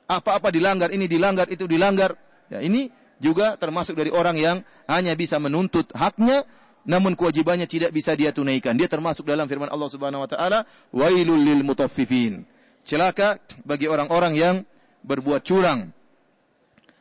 Apa-apa 0.05 0.53
dilanggar, 0.53 0.93
ini 0.93 1.09
dilanggar, 1.09 1.49
itu 1.49 1.65
dilanggar. 1.65 2.13
Ya, 2.49 2.61
ini 2.61 2.93
juga 3.17 3.57
termasuk 3.57 3.97
dari 3.97 4.13
orang 4.13 4.37
yang 4.37 4.57
hanya 4.85 5.17
bisa 5.17 5.41
menuntut 5.41 5.89
haknya 5.95 6.45
namun 6.85 7.17
kewajibannya 7.17 7.65
tidak 7.65 7.89
bisa 7.91 8.13
dia 8.13 8.29
tunaikan. 8.29 8.77
Dia 8.77 8.85
termasuk 8.85 9.25
dalam 9.25 9.49
firman 9.49 9.67
Allah 9.73 9.89
Subhanahu 9.89 10.21
wa 10.21 10.29
taala, 10.29 10.69
"Wailul 10.93 11.41
lil 11.41 11.65
mutaffifin." 11.65 12.45
Celaka 12.85 13.41
bagi 13.65 13.89
orang-orang 13.89 14.33
yang 14.37 14.55
berbuat 15.01 15.41
curang. 15.41 15.89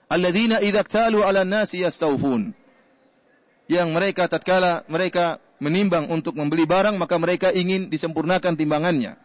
Alladzina 0.09 0.65
idza 0.65 0.81
iktalu 0.81 1.21
'alan 1.21 1.45
nasi 1.45 1.85
yastawfun. 1.85 2.57
Yang 3.69 3.89
mereka 3.93 4.25
tatkala 4.29 4.89
mereka 4.89 5.41
menimbang 5.61 6.09
untuk 6.09 6.37
membeli 6.37 6.65
barang 6.65 6.97
maka 6.97 7.17
mereka 7.21 7.49
ingin 7.53 7.89
disempurnakan 7.93 8.57
timbangannya, 8.57 9.17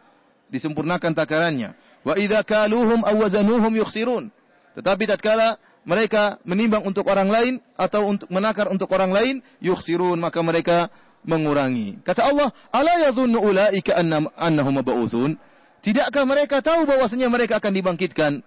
disempurnakan 0.50 1.14
takarannya. 1.14 1.72
Wa 2.02 2.18
idza 2.18 2.42
kaluhum 2.42 3.06
aw 3.06 3.14
wazanuhum 3.14 3.72
yukhsirun. 3.78 4.28
Tetapi 4.74 5.06
tatkala 5.06 5.56
mereka 5.86 6.36
menimbang 6.44 6.84
untuk 6.84 7.08
orang 7.08 7.30
lain 7.32 7.54
atau 7.74 8.04
untuk 8.10 8.28
menakar 8.28 8.68
untuk 8.68 8.90
orang 8.92 9.10
lain, 9.10 9.34
yukhsirun 9.64 10.20
maka 10.20 10.44
mereka 10.44 10.92
mengurangi. 11.24 12.00
Kata 12.04 12.28
Allah, 12.28 12.48
"Ala 12.72 13.10
yadhunnu 13.10 13.38
ulaika 13.40 13.96
annahum 14.36 14.74
mab'utsun?" 14.76 15.38
Tidakkah 15.80 16.28
mereka 16.28 16.60
tahu 16.60 16.84
bahwasanya 16.84 17.32
mereka 17.32 17.56
akan 17.56 17.72
dibangkitkan? 17.72 18.44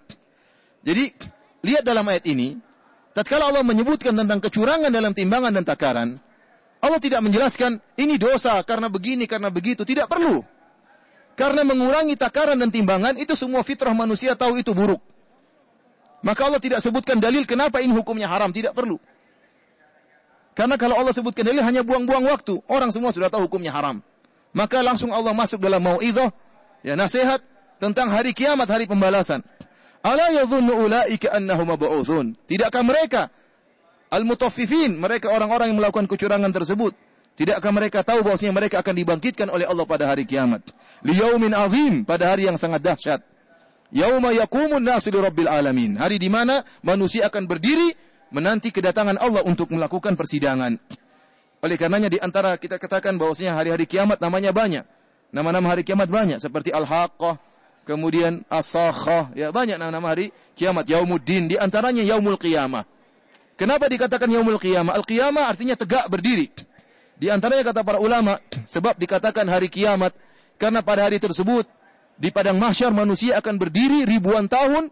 Jadi, 0.86 1.10
lihat 1.66 1.82
dalam 1.82 2.06
ayat 2.06 2.30
ini, 2.30 2.62
tatkala 3.18 3.50
Allah 3.50 3.66
menyebutkan 3.66 4.14
tentang 4.14 4.38
kecurangan 4.38 4.94
dalam 4.94 5.18
timbangan 5.18 5.50
dan 5.50 5.66
takaran, 5.66 6.10
Allah 6.84 7.00
tidak 7.02 7.26
menjelaskan 7.26 7.82
ini 7.98 8.22
dosa 8.22 8.60
karena 8.62 8.86
begini, 8.86 9.26
karena 9.26 9.50
begitu. 9.50 9.82
Tidak 9.82 10.06
perlu. 10.06 10.46
Karena 11.34 11.66
mengurangi 11.66 12.14
takaran 12.14 12.58
dan 12.62 12.70
timbangan 12.70 13.18
itu 13.18 13.34
semua 13.34 13.66
fitrah 13.66 13.94
manusia 13.98 14.38
tahu 14.38 14.62
itu 14.62 14.72
buruk. 14.72 15.02
Maka 16.24 16.48
Allah 16.48 16.62
tidak 16.62 16.80
sebutkan 16.80 17.20
dalil 17.20 17.44
kenapa 17.44 17.82
ini 17.82 17.92
hukumnya 17.92 18.30
haram. 18.30 18.54
Tidak 18.54 18.72
perlu. 18.72 19.02
Karena 20.54 20.78
kalau 20.78 20.96
Allah 20.96 21.12
sebutkan 21.12 21.44
dalil 21.44 21.66
hanya 21.66 21.82
buang-buang 21.82 22.30
waktu. 22.30 22.62
Orang 22.70 22.94
semua 22.94 23.10
sudah 23.10 23.28
tahu 23.28 23.50
hukumnya 23.50 23.74
haram. 23.74 24.00
Maka 24.54 24.86
langsung 24.86 25.10
Allah 25.10 25.34
masuk 25.34 25.58
dalam 25.58 25.82
mau'idhah. 25.82 26.30
Ya 26.86 26.94
nasihat 26.94 27.42
tentang 27.82 28.14
hari 28.14 28.32
kiamat, 28.32 28.70
hari 28.70 28.86
pembalasan. 28.86 29.42
Ala 30.06 30.32
yadhunnu 30.38 30.86
ulaika 30.86 31.34
annahum 31.34 31.74
mab'utsun. 31.74 32.38
Tidakkah 32.46 32.86
mereka 32.86 33.34
Al-mutaffifin, 34.14 34.94
mereka 35.02 35.34
orang-orang 35.34 35.74
yang 35.74 35.82
melakukan 35.82 36.06
kecurangan 36.06 36.54
tersebut. 36.54 36.94
Tidakkah 37.34 37.74
mereka 37.74 38.06
tahu 38.06 38.22
bahwasanya 38.22 38.54
mereka 38.54 38.78
akan 38.86 38.94
dibangkitkan 38.94 39.50
oleh 39.50 39.66
Allah 39.66 39.86
pada 39.90 40.06
hari 40.06 40.22
kiamat? 40.22 40.62
Liyaumin 41.02 41.54
azim, 41.58 42.06
pada 42.06 42.30
hari 42.30 42.46
yang 42.46 42.62
sangat 42.62 42.86
dahsyat. 42.86 43.26
Yauma 43.90 44.34
yakumun 44.34 44.82
nasu 44.82 45.10
rabbil 45.14 45.50
alamin. 45.50 45.98
Hari 45.98 46.22
di 46.22 46.30
mana 46.30 46.62
manusia 46.86 47.30
akan 47.30 47.50
berdiri 47.50 47.94
menanti 48.34 48.70
kedatangan 48.70 49.18
Allah 49.18 49.42
untuk 49.46 49.70
melakukan 49.74 50.14
persidangan. 50.14 50.78
Oleh 51.62 51.76
karenanya 51.78 52.10
di 52.10 52.22
antara 52.22 52.58
kita 52.58 52.78
katakan 52.78 53.18
bahwasanya 53.18 53.58
hari-hari 53.58 53.86
kiamat 53.90 54.22
namanya 54.22 54.54
banyak. 54.54 54.86
Nama-nama 55.34 55.74
hari 55.74 55.82
kiamat 55.82 56.10
banyak 56.10 56.38
seperti 56.38 56.70
Al-Haqqah, 56.70 57.42
kemudian 57.90 58.46
As-Sakhah, 58.46 59.34
ya 59.34 59.50
banyak 59.50 59.82
nama-nama 59.82 60.14
hari 60.14 60.30
kiamat, 60.54 60.86
Yaumuddin, 60.86 61.50
di 61.50 61.58
antaranya 61.58 62.06
Yaumul 62.06 62.38
Qiyamah. 62.38 62.86
Kenapa 63.54 63.86
dikatakan 63.86 64.30
yaumul 64.34 64.58
qiyamah? 64.58 64.98
Al-qiyamah 64.98 65.46
artinya 65.46 65.78
tegak 65.78 66.10
berdiri. 66.10 66.50
Di 67.18 67.30
antaranya 67.30 67.72
kata 67.72 67.82
para 67.86 68.02
ulama, 68.02 68.38
sebab 68.66 68.98
dikatakan 68.98 69.46
hari 69.48 69.70
kiamat 69.70 70.12
karena 70.58 70.82
pada 70.82 71.06
hari 71.06 71.22
tersebut 71.22 71.66
di 72.18 72.30
padang 72.30 72.58
mahsyar 72.58 72.94
manusia 72.94 73.38
akan 73.38 73.56
berdiri 73.58 74.06
ribuan 74.06 74.50
tahun 74.50 74.90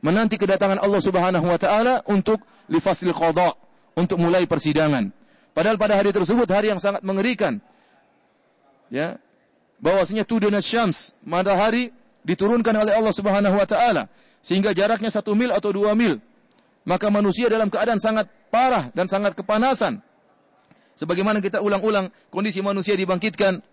menanti 0.00 0.40
kedatangan 0.40 0.80
Allah 0.80 1.02
Subhanahu 1.02 1.46
wa 1.46 1.58
taala 1.60 2.00
untuk 2.08 2.40
lifasil 2.70 3.12
qada, 3.12 3.52
untuk 3.98 4.16
mulai 4.22 4.46
persidangan. 4.46 5.12
Padahal 5.50 5.76
pada 5.76 5.98
hari 5.98 6.14
tersebut 6.14 6.46
hari 6.48 6.70
yang 6.70 6.80
sangat 6.80 7.02
mengerikan. 7.02 7.58
Ya. 8.88 9.18
Bahwasanya 9.80 10.28
tudun 10.28 10.54
syams, 10.60 11.16
matahari 11.24 11.90
diturunkan 12.22 12.74
oleh 12.76 12.92
Allah 12.94 13.14
Subhanahu 13.14 13.56
wa 13.56 13.66
taala 13.66 14.06
sehingga 14.40 14.72
jaraknya 14.72 15.12
satu 15.12 15.36
mil 15.36 15.52
atau 15.52 15.72
dua 15.72 15.92
mil 15.92 16.20
maka 16.84 17.12
manusia 17.12 17.48
dalam 17.48 17.68
keadaan 17.68 18.00
sangat 18.00 18.28
parah 18.48 18.88
dan 18.96 19.06
sangat 19.06 19.36
kepanasan. 19.36 20.00
Sebagaimana 21.00 21.40
kita 21.40 21.64
ulang-ulang 21.64 22.12
kondisi 22.28 22.60
manusia 22.60 22.92
dibangkitkan 22.92 23.64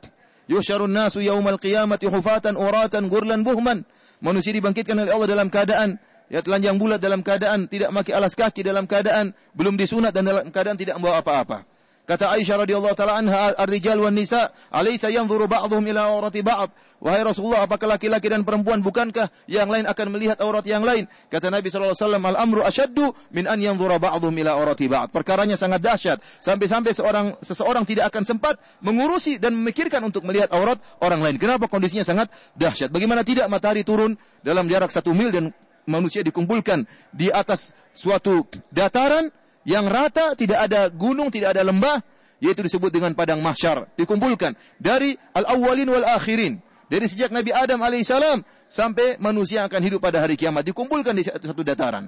Yusyarun 0.47 0.95
nasu 0.95 1.19
yaumal 1.19 1.59
qiyamati 1.59 2.07
hufatan 2.07 2.55
uratan 2.55 3.11
gurlan 3.11 3.43
buhman. 3.43 3.83
Manusia 4.23 4.55
dibangkitkan 4.55 4.95
oleh 4.95 5.11
Allah 5.11 5.27
dalam 5.27 5.51
keadaan 5.51 5.99
ya 6.31 6.39
telanjang 6.39 6.79
bulat 6.79 7.03
dalam 7.03 7.19
keadaan 7.19 7.67
tidak 7.67 7.91
memakai 7.91 8.15
alas 8.15 8.31
kaki 8.31 8.63
dalam 8.63 8.87
keadaan 8.87 9.35
belum 9.51 9.75
disunat 9.75 10.15
dan 10.15 10.23
dalam 10.23 10.47
keadaan 10.47 10.79
tidak 10.79 10.95
membawa 10.95 11.19
apa-apa. 11.19 11.67
Kata 12.07 12.31
Aisyah 12.39 12.63
radhiyallahu 12.63 12.95
taala 12.95 13.19
anha, 13.19 13.51
"Ar-rijal 13.59 13.99
wan 13.99 14.15
nisa, 14.15 14.47
alaysa 14.71 15.11
yanzuru 15.11 15.43
ba'dhum 15.43 15.83
ila 15.91 16.07
awrati 16.07 16.39
ba'd?" 16.39 16.71
Wahai 17.03 17.19
Rasulullah, 17.19 17.67
apakah 17.67 17.99
laki-laki 17.99 18.31
dan 18.31 18.47
perempuan 18.47 18.79
bukankah 18.79 19.27
yang 19.51 19.67
lain 19.67 19.83
akan 19.83 20.15
melihat 20.15 20.39
aurat 20.39 20.63
yang 20.63 20.87
lain? 20.87 21.03
Kata 21.27 21.51
Nabi 21.51 21.67
sallallahu 21.67 21.91
alaihi 21.91 22.07
wasallam, 22.07 22.23
"Al-amru 22.31 22.61
asyaddu 22.63 23.11
min 23.35 23.43
an 23.51 23.59
yanzura 23.59 23.99
ba'dhum 23.99 24.31
ila 24.39 24.55
awrati 24.55 24.87
ba'd." 24.87 25.11
Perkaranya 25.11 25.59
sangat 25.59 25.83
dahsyat 25.83 26.23
sampai-sampai 26.39 26.95
seorang 26.95 27.35
seseorang 27.43 27.83
tidak 27.83 28.07
akan 28.07 28.23
sempat 28.23 28.55
mengurusi 28.79 29.35
dan 29.35 29.51
memikirkan 29.59 29.99
untuk 29.99 30.23
melihat 30.23 30.47
aurat 30.55 30.79
orang 31.03 31.19
lain. 31.19 31.35
Kenapa 31.35 31.67
kondisinya 31.67 32.07
sangat 32.07 32.31
dahsyat? 32.55 32.87
Bagaimana 32.87 33.27
tidak 33.27 33.51
matahari 33.51 33.83
turun 33.83 34.15
dalam 34.47 34.63
jarak 34.71 34.95
satu 34.95 35.11
mil 35.11 35.27
dan 35.27 35.51
manusia 35.83 36.23
dikumpulkan 36.23 36.87
di 37.11 37.27
atas 37.35 37.75
suatu 37.91 38.47
dataran 38.71 39.27
yang 39.67 39.83
rata, 39.91 40.31
tidak 40.39 40.63
ada 40.63 40.87
gunung, 40.87 41.27
tidak 41.27 41.51
ada 41.51 41.67
lembah, 41.67 41.99
yaitu 42.39 42.63
disebut 42.63 42.87
dengan 42.87 43.11
padang 43.11 43.43
mahsyar. 43.43 43.91
Dikumpulkan 43.99 44.55
dari 44.79 45.11
al-awwalin 45.35 45.91
wal 45.91 46.07
akhirin. 46.07 46.63
Dari 46.87 47.03
sejak 47.03 47.35
Nabi 47.35 47.51
Adam 47.51 47.83
alaihissalam 47.83 48.47
sampai 48.63 49.19
manusia 49.19 49.67
akan 49.67 49.81
hidup 49.83 49.99
pada 49.99 50.23
hari 50.23 50.39
kiamat. 50.39 50.63
Dikumpulkan 50.63 51.11
di 51.11 51.27
satu, 51.27 51.51
satu 51.51 51.67
dataran. 51.67 52.07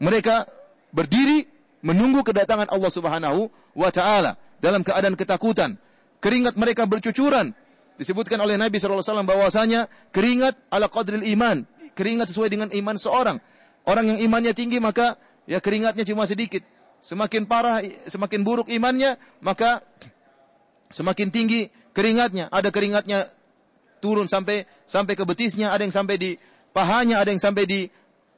Mereka 0.00 0.48
berdiri 0.88 1.44
menunggu 1.84 2.24
kedatangan 2.24 2.72
Allah 2.72 2.88
subhanahu 2.88 3.52
wa 3.76 3.90
ta'ala. 3.92 4.40
Dalam 4.56 4.80
keadaan 4.80 5.20
ketakutan. 5.20 5.76
Keringat 6.24 6.56
mereka 6.56 6.88
bercucuran. 6.88 7.52
Disebutkan 8.00 8.40
oleh 8.40 8.56
Nabi 8.56 8.80
SAW 8.80 9.04
bahwasanya 9.04 9.84
keringat 10.16 10.56
ala 10.72 10.88
qadril 10.88 11.28
iman. 11.36 11.68
Keringat 11.92 12.32
sesuai 12.32 12.48
dengan 12.48 12.72
iman 12.72 12.96
seorang. 12.96 13.36
Orang 13.84 14.16
yang 14.16 14.18
imannya 14.24 14.56
tinggi 14.56 14.80
maka 14.80 15.20
ya 15.44 15.60
keringatnya 15.60 16.08
cuma 16.08 16.24
sedikit. 16.24 16.64
Semakin 17.00 17.46
parah, 17.46 17.82
semakin 18.10 18.42
buruk 18.42 18.66
imannya, 18.66 19.14
maka 19.38 19.82
semakin 20.90 21.30
tinggi 21.30 21.70
keringatnya. 21.94 22.50
Ada 22.50 22.74
keringatnya 22.74 23.30
turun 24.02 24.26
sampai 24.26 24.66
sampai 24.84 25.14
ke 25.14 25.22
betisnya, 25.22 25.70
ada 25.70 25.86
yang 25.86 25.94
sampai 25.94 26.16
di 26.18 26.30
pahanya, 26.74 27.22
ada 27.22 27.30
yang 27.30 27.42
sampai 27.42 27.64
di 27.64 27.80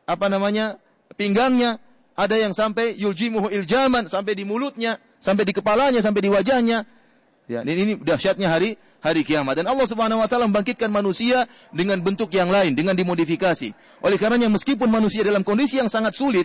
apa 0.04 0.28
namanya? 0.28 0.76
pinggangnya, 1.18 1.80
ada 2.14 2.36
yang 2.38 2.54
sampai 2.54 2.94
yuljimuhu 2.94 3.50
iljaman 3.50 4.06
sampai 4.06 4.38
di 4.38 4.46
mulutnya, 4.46 5.00
sampai 5.18 5.48
di 5.48 5.52
kepalanya, 5.56 5.98
sampai 5.98 6.20
di 6.22 6.30
wajahnya. 6.30 6.86
Ya, 7.48 7.64
ini, 7.64 7.72
ini 7.80 7.92
dahsyatnya 7.96 8.52
hari 8.52 8.76
hari 9.00 9.24
kiamat 9.24 9.56
dan 9.56 9.64
Allah 9.72 9.88
Subhanahu 9.88 10.20
wa 10.20 10.28
taala 10.28 10.44
membangkitkan 10.52 10.92
manusia 10.92 11.48
dengan 11.72 11.96
bentuk 12.04 12.28
yang 12.36 12.52
lain, 12.52 12.76
dengan 12.76 12.92
dimodifikasi. 12.92 13.72
Oleh 14.04 14.18
karenanya 14.20 14.52
meskipun 14.52 14.92
manusia 14.92 15.24
dalam 15.24 15.40
kondisi 15.40 15.80
yang 15.80 15.88
sangat 15.88 16.12
sulit, 16.12 16.44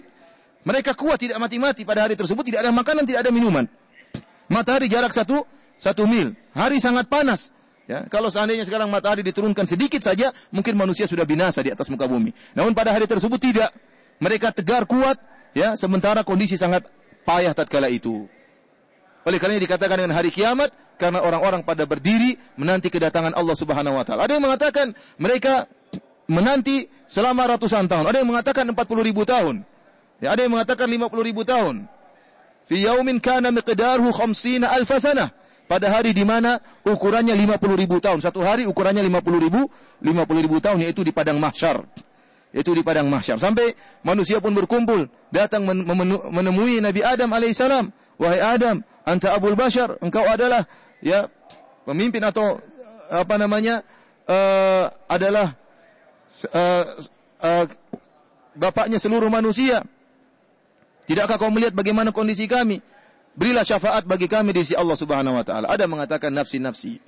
mereka 0.63 0.95
kuat 0.95 1.19
tidak 1.19 1.37
mati-mati 1.43 1.83
pada 1.83 2.07
hari 2.07 2.15
tersebut, 2.15 2.43
tidak 2.47 2.63
ada 2.63 2.71
makanan, 2.71 3.03
tidak 3.03 3.27
ada 3.27 3.31
minuman. 3.35 3.67
Matahari 4.47 4.87
jarak 4.87 5.11
satu, 5.11 5.43
satu 5.75 6.07
mil. 6.07 6.31
Hari 6.55 6.79
sangat 6.79 7.11
panas. 7.11 7.51
Ya, 7.83 8.07
kalau 8.07 8.31
seandainya 8.31 8.63
sekarang 8.63 8.87
matahari 8.87 9.27
diturunkan 9.27 9.67
sedikit 9.67 9.99
saja, 9.99 10.31
mungkin 10.55 10.79
manusia 10.79 11.03
sudah 11.03 11.27
binasa 11.27 11.59
di 11.59 11.67
atas 11.67 11.91
muka 11.91 12.07
bumi. 12.07 12.31
Namun 12.55 12.71
pada 12.71 12.95
hari 12.95 13.03
tersebut 13.03 13.39
tidak. 13.43 13.75
Mereka 14.23 14.55
tegar 14.55 14.87
kuat, 14.87 15.19
ya, 15.51 15.75
sementara 15.75 16.23
kondisi 16.23 16.55
sangat 16.55 16.87
payah 17.27 17.51
tatkala 17.51 17.91
itu. 17.91 18.23
Oleh 19.27 19.39
karena 19.39 19.59
dikatakan 19.59 19.99
dengan 19.99 20.15
hari 20.15 20.31
kiamat 20.31 20.71
karena 20.95 21.19
orang-orang 21.23 21.63
pada 21.63 21.83
berdiri 21.83 22.39
menanti 22.55 22.87
kedatangan 22.87 23.35
Allah 23.35 23.55
Subhanahu 23.55 23.99
wa 23.99 24.03
taala. 24.07 24.27
Ada 24.27 24.39
yang 24.39 24.45
mengatakan 24.47 24.95
mereka 25.19 25.67
menanti 26.27 26.87
selama 27.07 27.51
ratusan 27.55 27.87
tahun. 27.87 28.07
Ada 28.07 28.23
yang 28.23 28.29
mengatakan 28.31 28.63
40 28.71 28.79
ribu 29.03 29.27
tahun. 29.27 29.63
Ya, 30.23 30.31
ada 30.31 30.47
yang 30.47 30.55
mengatakan 30.55 30.87
50 30.87 31.11
ribu 31.19 31.43
tahun. 31.43 31.83
Fi 32.63 32.79
yaumin 32.79 33.19
kana 33.19 33.51
miqdaruhu 33.51 34.15
khamsina 34.15 34.71
alfa 34.71 34.95
sanah. 35.03 35.35
Pada 35.67 35.91
hari 35.91 36.15
di 36.15 36.23
mana 36.23 36.63
ukurannya 36.87 37.35
50 37.35 37.59
ribu 37.75 37.99
tahun. 37.99 38.23
Satu 38.23 38.39
hari 38.39 38.63
ukurannya 38.63 39.03
50 39.03 39.19
ribu, 39.43 39.67
50 39.99 40.45
ribu 40.47 40.63
tahun 40.63 40.79
yaitu 40.87 41.03
di 41.03 41.11
padang 41.11 41.43
mahsyar. 41.43 41.83
Itu 42.55 42.71
di 42.71 42.87
padang 42.87 43.11
mahsyar. 43.11 43.35
Sampai 43.35 43.75
manusia 44.07 44.39
pun 44.39 44.55
berkumpul. 44.55 45.11
Datang 45.27 45.67
menemui 46.31 46.79
Nabi 46.79 47.03
Adam 47.03 47.27
alaihissalam. 47.35 47.91
Wahai 48.15 48.39
Adam, 48.39 48.79
anta 49.03 49.35
abul 49.35 49.59
bashar. 49.59 49.99
Engkau 49.99 50.23
adalah 50.23 50.63
ya 51.03 51.27
pemimpin 51.83 52.23
atau 52.23 52.63
apa 53.11 53.35
namanya 53.35 53.83
uh, 54.29 54.87
adalah 55.11 55.51
uh, 56.53 56.85
uh, 57.43 57.65
bapaknya 58.55 59.01
seluruh 59.03 59.27
manusia. 59.27 59.83
Tidakkah 61.03 61.35
kau 61.35 61.51
melihat 61.51 61.75
bagaimana 61.75 62.15
kondisi 62.15 62.47
kami? 62.47 62.79
Berilah 63.33 63.65
syafaat 63.65 64.05
bagi 64.05 64.29
kami 64.29 64.53
di 64.53 64.61
sisi 64.61 64.75
Allah 64.77 64.93
Subhanahu 64.93 65.35
wa 65.35 65.43
taala. 65.43 65.67
Ada 65.73 65.89
mengatakan 65.89 66.29
nafsi-nafsi. 66.29 67.01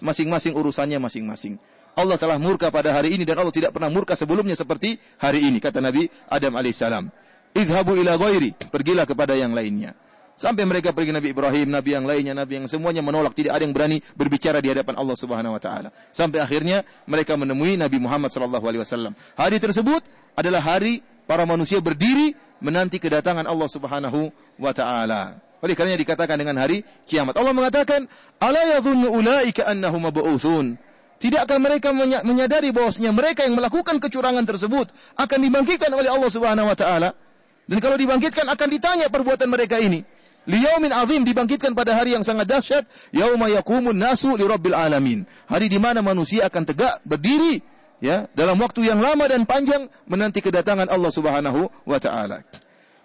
Masing-masing 0.00 0.56
urusannya 0.56 0.96
masing-masing. 1.02 1.60
Allah 1.92 2.16
telah 2.16 2.40
murka 2.40 2.72
pada 2.72 2.88
hari 2.96 3.12
ini 3.12 3.28
dan 3.28 3.36
Allah 3.36 3.52
tidak 3.52 3.76
pernah 3.76 3.92
murka 3.92 4.16
sebelumnya 4.16 4.56
seperti 4.56 4.96
hari 5.20 5.44
ini 5.44 5.60
kata 5.60 5.84
Nabi 5.84 6.08
Adam 6.32 6.56
alaihissalam. 6.56 7.12
Idhabu 7.52 8.00
ila 8.00 8.16
ghairi, 8.16 8.56
pergilah 8.72 9.04
kepada 9.04 9.36
yang 9.36 9.52
lainnya. 9.52 9.92
Sampai 10.32 10.64
mereka 10.64 10.96
pergi 10.96 11.12
Nabi 11.12 11.36
Ibrahim, 11.36 11.68
Nabi 11.68 11.90
yang 11.92 12.08
lainnya, 12.08 12.32
Nabi 12.32 12.64
yang 12.64 12.66
semuanya 12.66 13.04
menolak, 13.04 13.36
tidak 13.36 13.60
ada 13.60 13.68
yang 13.68 13.76
berani 13.76 14.00
berbicara 14.16 14.64
di 14.64 14.72
hadapan 14.72 14.96
Allah 14.96 15.12
Subhanahu 15.12 15.52
wa 15.52 15.60
taala. 15.60 15.92
Sampai 16.08 16.40
akhirnya 16.40 16.80
mereka 17.04 17.36
menemui 17.36 17.76
Nabi 17.76 18.00
Muhammad 18.00 18.32
sallallahu 18.32 18.64
alaihi 18.64 18.80
wasallam. 18.80 19.12
Hari 19.36 19.60
tersebut 19.60 20.00
adalah 20.32 20.64
hari 20.64 21.04
para 21.32 21.48
manusia 21.48 21.80
berdiri 21.80 22.36
menanti 22.60 23.00
kedatangan 23.00 23.48
Allah 23.48 23.64
Subhanahu 23.64 24.28
wa 24.60 24.72
taala. 24.76 25.40
Oleh 25.64 25.72
karena 25.72 25.96
dikatakan 25.96 26.36
dengan 26.36 26.60
hari 26.60 26.84
kiamat. 27.08 27.40
Allah 27.40 27.56
mengatakan, 27.56 28.04
"Ala 28.36 28.60
yadhunnu 28.76 29.08
ulaika 29.08 29.64
annahum 29.64 30.04
mab'utsun?" 30.04 30.76
Tidakkah 31.16 31.56
mereka 31.56 31.94
menyadari 32.20 32.68
bahwasanya 32.74 33.16
mereka 33.16 33.48
yang 33.48 33.56
melakukan 33.56 33.96
kecurangan 33.96 34.44
tersebut 34.44 34.92
akan 35.16 35.38
dibangkitkan 35.40 35.88
oleh 35.94 36.12
Allah 36.12 36.28
Subhanahu 36.28 36.68
wa 36.68 36.76
taala? 36.76 37.16
Dan 37.64 37.80
kalau 37.80 37.96
dibangkitkan 37.96 38.44
akan 38.52 38.68
ditanya 38.68 39.06
perbuatan 39.08 39.48
mereka 39.48 39.80
ini. 39.80 40.04
Liyaumin 40.44 40.90
azim 40.90 41.22
dibangkitkan 41.22 41.72
pada 41.72 41.94
hari 41.94 42.18
yang 42.18 42.26
sangat 42.26 42.50
dahsyat, 42.50 42.84
yauma 43.14 43.46
yaqumun 43.46 43.94
nasu 43.94 44.34
li 44.34 44.42
rabbil 44.42 44.74
alamin. 44.74 45.22
Hari 45.46 45.70
di 45.70 45.78
mana 45.78 46.02
manusia 46.02 46.50
akan 46.50 46.66
tegak 46.66 46.98
berdiri 47.06 47.62
ya 48.02 48.26
dalam 48.34 48.58
waktu 48.58 48.90
yang 48.90 48.98
lama 48.98 49.30
dan 49.30 49.46
panjang 49.46 49.86
menanti 50.10 50.42
kedatangan 50.42 50.90
Allah 50.90 51.12
Subhanahu 51.14 51.70
wa 51.86 51.98
taala. 52.02 52.42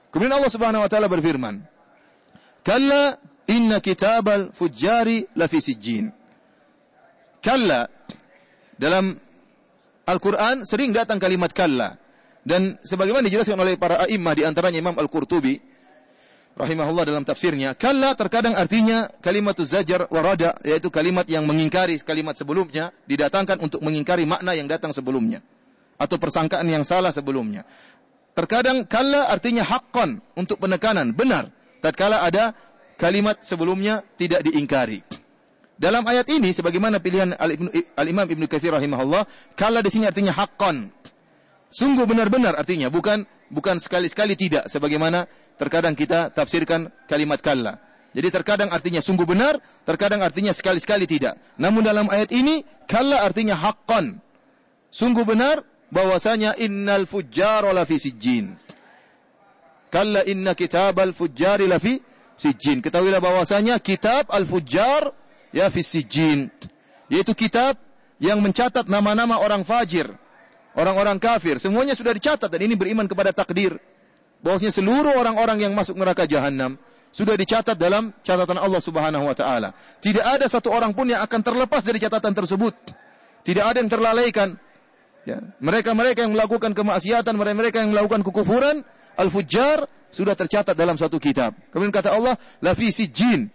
Kemudian 0.09 0.33
Allah 0.33 0.49
Subhanahu 0.49 0.81
wa 0.81 0.89
taala 0.89 1.05
berfirman, 1.05 1.61
"Kalla 2.65 3.13
inna 3.45 3.77
kitabal 3.77 4.49
fujjari 4.49 5.29
lafi 5.37 5.61
sijjin." 5.61 6.09
Kalla 7.37 7.85
dalam 8.73 9.13
Al-Qur'an 10.09 10.65
sering 10.65 10.89
datang 10.95 11.21
kalimat 11.21 11.53
kalla 11.53 11.99
dan 12.47 12.79
sebagaimana 12.81 13.27
dijelaskan 13.27 13.59
oleh 13.59 13.75
para 13.75 14.07
a'immah 14.07 14.33
di 14.33 14.43
antaranya 14.47 14.79
Imam 14.81 14.95
Al-Qurtubi 14.97 15.76
rahimahullah 16.57 17.05
dalam 17.05 17.21
tafsirnya, 17.21 17.77
kalla 17.77 18.17
terkadang 18.17 18.57
artinya 18.57 19.05
kalimat 19.21 19.55
zajar 19.61 20.09
warada, 20.09 20.57
yaitu 20.65 20.89
kalimat 20.89 21.23
yang 21.29 21.45
mengingkari 21.45 22.01
kalimat 22.01 22.33
sebelumnya, 22.33 22.89
didatangkan 23.05 23.61
untuk 23.61 23.79
mengingkari 23.85 24.25
makna 24.25 24.57
yang 24.57 24.65
datang 24.65 24.89
sebelumnya. 24.89 25.45
Atau 25.97 26.17
persangkaan 26.17 26.65
yang 26.69 26.85
salah 26.85 27.13
sebelumnya. 27.13 27.65
Terkadang 28.37 28.85
kalla 28.85 29.29
artinya 29.33 29.65
haqqan, 29.65 30.21
untuk 30.37 30.61
penekanan, 30.61 31.13
benar. 31.13 31.49
Tatkala 31.81 32.21
ada 32.25 32.53
kalimat 32.97 33.41
sebelumnya 33.41 34.05
tidak 34.17 34.45
diingkari. 34.45 35.01
Dalam 35.77 36.01
ayat 36.09 36.25
ini, 36.33 36.49
sebagaimana 36.53 36.97
pilihan 36.97 37.37
Al-Imam 37.97 38.25
Ibn 38.25 38.43
Kathir 38.49 38.73
rahimahullah, 38.73 39.53
kalla 39.53 39.85
di 39.85 39.93
sini 39.93 40.09
artinya 40.09 40.33
haqqan. 40.33 40.89
Sungguh 41.67 42.07
benar-benar 42.07 42.55
artinya, 42.55 42.87
bukan 42.87 43.27
bukan 43.51 43.79
sekali-sekali 43.79 44.39
tidak 44.39 44.71
sebagaimana 44.71 45.27
terkadang 45.59 45.95
kita 45.95 46.31
tafsirkan 46.31 46.91
kalimat 47.07 47.43
kalla. 47.43 47.79
Jadi 48.15 48.27
terkadang 48.33 48.71
artinya 48.71 49.03
sungguh 49.03 49.27
benar, 49.27 49.59
terkadang 49.83 50.23
artinya 50.23 50.55
sekali-sekali 50.55 51.05
tidak. 51.05 51.37
Namun 51.59 51.83
dalam 51.85 52.07
ayat 52.07 52.31
ini 52.33 52.63
kalla 52.87 53.21
artinya 53.21 53.53
haqqan. 53.53 54.17
Sungguh 54.89 55.27
benar 55.27 55.61
bahwasanya 55.91 56.55
innal 56.57 57.05
fujjar 57.05 57.67
lafi 57.75 57.99
sijjin. 57.99 58.55
Kalla 59.91 60.23
inna 60.25 60.55
kitabal 60.55 61.11
fujjari 61.13 61.67
lafi 61.67 61.99
sijjin. 62.37 62.79
Ketahuilah 62.79 63.19
bahwasanya 63.19 63.81
kitab 63.81 64.29
al-fujjar 64.29 65.11
ya 65.51 65.67
fi 65.73 65.81
sijjin. 65.81 66.53
Yaitu 67.09 67.33
kitab 67.33 67.75
yang 68.21 68.39
mencatat 68.39 68.85
nama-nama 68.89 69.41
orang 69.41 69.65
fajir, 69.65 70.09
orang-orang 70.77 71.17
kafir, 71.17 71.57
semuanya 71.57 71.97
sudah 71.97 72.13
dicatat 72.13 72.47
dan 72.47 72.61
ini 72.61 72.77
beriman 72.77 73.09
kepada 73.09 73.33
takdir. 73.33 73.75
Bahwasanya 74.37 74.69
seluruh 74.69 75.17
orang-orang 75.17 75.65
yang 75.65 75.73
masuk 75.73 75.97
neraka 75.97 76.29
jahanam 76.29 76.77
sudah 77.09 77.33
dicatat 77.33 77.73
dalam 77.73 78.13
catatan 78.21 78.61
Allah 78.61 78.77
Subhanahu 78.77 79.25
wa 79.25 79.33
taala. 79.33 79.73
Tidak 79.97 80.21
ada 80.21 80.45
satu 80.45 80.69
orang 80.69 80.93
pun 80.93 81.09
yang 81.09 81.25
akan 81.25 81.41
terlepas 81.41 81.81
dari 81.81 81.97
catatan 81.97 82.37
tersebut. 82.37 82.77
Tidak 83.41 83.63
ada 83.65 83.81
yang 83.81 83.89
terlalaikan. 83.89 84.53
Ya. 85.25 85.41
Mereka-mereka 85.59 86.23
yang 86.23 86.37
melakukan 86.37 86.77
kemaksiatan, 86.77 87.33
mereka-mereka 87.33 87.81
yang 87.81 87.91
melakukan 87.91 88.21
kekufuran, 88.21 88.85
al-fujjar 89.17 89.89
sudah 90.13 90.37
tercatat 90.37 90.77
dalam 90.77 90.95
suatu 90.95 91.17
kitab. 91.17 91.57
Kemudian 91.73 91.91
kata 91.91 92.13
Allah, 92.13 92.37
la 92.61 92.77
fi 92.77 92.93
sijin 92.93 93.49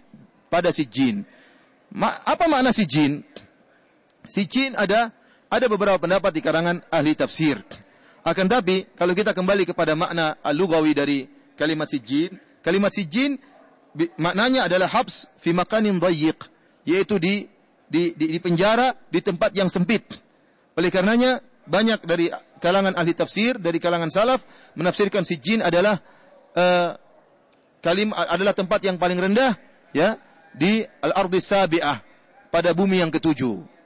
pada 0.50 0.74
sijin. 0.74 1.24
Ma 1.94 2.12
apa 2.26 2.50
makna 2.50 2.74
sijin? 2.74 3.22
Sijin 4.26 4.74
ada 4.74 5.14
ada 5.52 5.68
beberapa 5.68 6.00
pendapat 6.00 6.32
di 6.32 6.40
karangan 6.40 6.80
ahli 6.88 7.12
tafsir. 7.12 7.60
Akan 8.24 8.48
tapi 8.48 8.88
kalau 8.96 9.12
kita 9.12 9.36
kembali 9.36 9.68
kepada 9.68 9.92
makna 9.92 10.40
al-lughawi 10.40 10.96
dari 10.96 11.28
kalimat 11.60 11.84
sijin, 11.92 12.32
kalimat 12.64 12.88
sijin 12.88 13.36
maknanya 14.16 14.64
adalah 14.64 14.88
habs 14.88 15.28
fi 15.36 15.52
makanin 15.52 16.00
dhayyiq, 16.00 16.40
yaitu 16.88 17.20
di 17.20 17.44
di, 17.92 18.16
di, 18.16 18.32
di 18.32 18.38
penjara 18.40 18.96
di 19.12 19.20
tempat 19.20 19.52
yang 19.52 19.68
sempit. 19.68 20.08
Oleh 20.80 20.88
karenanya 20.88 21.44
banyak 21.68 22.00
dari 22.08 22.32
kalangan 22.56 22.96
ahli 22.96 23.12
tafsir, 23.12 23.60
dari 23.60 23.76
kalangan 23.76 24.08
salaf 24.08 24.40
menafsirkan 24.72 25.20
sijin 25.20 25.60
adalah 25.60 26.00
uh, 26.56 26.96
kalim 27.84 28.16
adalah 28.16 28.56
tempat 28.56 28.80
yang 28.88 28.96
paling 28.96 29.20
rendah 29.20 29.52
ya 29.92 30.16
di 30.56 30.80
al-ardi 31.04 31.42
sabi'ah 31.42 32.00
pada 32.48 32.72
bumi 32.72 33.04
yang 33.04 33.12
ketujuh. 33.12 33.81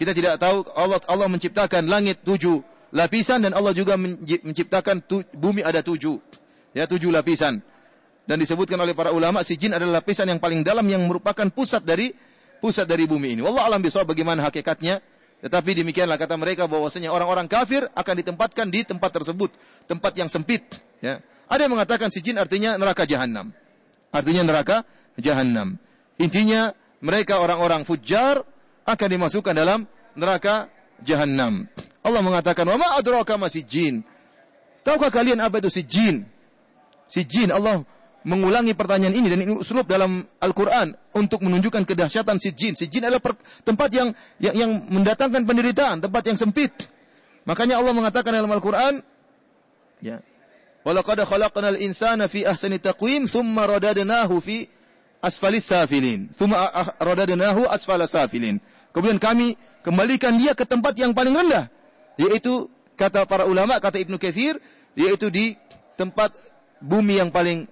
Kita 0.00 0.16
tidak 0.16 0.40
tahu 0.40 0.64
Allah 0.72 0.96
Allah 1.12 1.28
menciptakan 1.28 1.84
langit 1.84 2.24
tujuh 2.24 2.64
lapisan 2.96 3.44
dan 3.44 3.52
Allah 3.52 3.76
juga 3.76 4.00
menciptakan 4.00 5.04
tu, 5.04 5.20
bumi 5.36 5.60
ada 5.60 5.84
tujuh. 5.84 6.16
Ya, 6.72 6.88
tujuh 6.88 7.12
lapisan. 7.12 7.60
Dan 8.24 8.36
disebutkan 8.40 8.80
oleh 8.80 8.96
para 8.96 9.12
ulama 9.12 9.44
si 9.44 9.60
jin 9.60 9.76
adalah 9.76 10.00
lapisan 10.00 10.24
yang 10.24 10.40
paling 10.40 10.64
dalam 10.64 10.88
yang 10.88 11.04
merupakan 11.04 11.44
pusat 11.52 11.84
dari 11.84 12.16
pusat 12.64 12.88
dari 12.88 13.04
bumi 13.04 13.36
ini. 13.36 13.40
Wallah 13.44 13.68
alam 13.68 13.84
bisawab 13.84 14.16
bagaimana 14.16 14.40
hakikatnya. 14.48 15.04
Tetapi 15.40 15.84
demikianlah 15.84 16.20
kata 16.20 16.36
mereka 16.36 16.68
bahwasanya 16.68 17.12
orang-orang 17.12 17.48
kafir 17.48 17.88
akan 17.96 18.14
ditempatkan 18.24 18.68
di 18.68 18.84
tempat 18.84 19.08
tersebut, 19.08 19.48
tempat 19.88 20.12
yang 20.16 20.28
sempit, 20.28 20.64
ya. 21.00 21.20
Ada 21.48 21.66
yang 21.66 21.72
mengatakan 21.76 22.12
si 22.12 22.20
jin 22.20 22.36
artinya 22.36 22.76
neraka 22.76 23.08
jahanam. 23.08 23.50
Artinya 24.12 24.46
neraka 24.46 24.84
jahanam. 25.16 25.80
Intinya 26.20 26.76
mereka 27.00 27.40
orang-orang 27.40 27.88
fujar 27.88 28.44
akan 28.92 29.08
dimasukkan 29.08 29.54
dalam 29.54 29.86
neraka 30.18 30.68
jahanam. 31.02 31.66
Allah 32.00 32.22
mengatakan, 32.24 32.66
"Wa 32.66 32.76
ma 32.76 32.98
adraka 32.98 33.36
ma 33.36 33.46
sijin?" 33.46 34.02
Tahukah 34.80 35.12
kalian 35.12 35.40
apa 35.44 35.60
itu 35.60 35.68
sijin? 35.68 36.24
Sijin 37.04 37.52
Allah 37.52 37.84
mengulangi 38.24 38.76
pertanyaan 38.76 39.16
ini 39.16 39.28
dan 39.32 39.40
ini 39.44 39.52
uslub 39.56 39.88
dalam 39.88 40.24
Al-Qur'an 40.40 40.92
untuk 41.16 41.40
menunjukkan 41.44 41.84
kedahsyatan 41.84 42.36
sijin. 42.40 42.76
Sijin 42.76 43.04
adalah 43.04 43.20
tempat 43.64 43.88
yang, 43.92 44.08
yang 44.40 44.54
yang 44.56 44.70
mendatangkan 44.88 45.44
penderitaan, 45.44 46.04
tempat 46.04 46.22
yang 46.28 46.36
sempit. 46.36 46.72
Makanya 47.48 47.80
Allah 47.80 47.92
mengatakan 47.96 48.32
dalam 48.32 48.52
Al-Qur'an 48.52 49.00
ya. 50.04 50.20
Walaqad 50.80 51.20
khalaqnal 51.28 51.76
insana 51.76 52.24
fi 52.24 52.48
ahsani 52.48 52.80
taqwim 52.80 53.28
thumma 53.28 53.68
radadnahu 53.68 54.40
fi 54.40 54.64
asfalis 55.20 55.68
safilin. 55.68 56.32
Thumma 56.32 56.56
radadnahu 57.00 57.68
asfala 57.68 58.08
safilin. 58.08 58.60
Kemudian 58.90 59.22
kami 59.22 59.54
kembalikan 59.86 60.34
dia 60.36 60.52
ke 60.52 60.66
tempat 60.66 60.98
yang 60.98 61.14
paling 61.14 61.34
rendah, 61.34 61.70
yaitu 62.18 62.66
kata 62.98 63.24
para 63.24 63.46
ulama, 63.46 63.78
kata 63.78 64.02
Ibnu 64.02 64.18
Katsir, 64.18 64.58
yaitu 64.98 65.30
di 65.30 65.54
tempat 65.94 66.34
bumi 66.82 67.20
yang 67.20 67.30
paling 67.30 67.68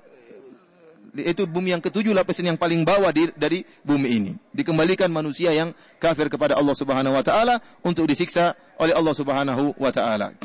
yaitu 1.18 1.48
bumi 1.48 1.74
yang 1.74 1.82
ketujuh 1.82 2.14
lapisan 2.14 2.54
yang 2.54 2.58
paling 2.60 2.86
bawah 2.86 3.10
di, 3.10 3.32
dari 3.34 3.66
bumi 3.82 4.08
ini. 4.08 4.32
Dikembalikan 4.54 5.10
manusia 5.10 5.50
yang 5.50 5.74
kafir 5.98 6.30
kepada 6.30 6.54
Allah 6.54 6.76
Subhanahu 6.76 7.16
wa 7.16 7.24
taala 7.24 7.58
untuk 7.82 8.06
disiksa 8.06 8.54
oleh 8.78 8.94
Allah 8.94 9.14
Subhanahu 9.16 9.74
wa 9.74 9.90
taala. 9.90 10.36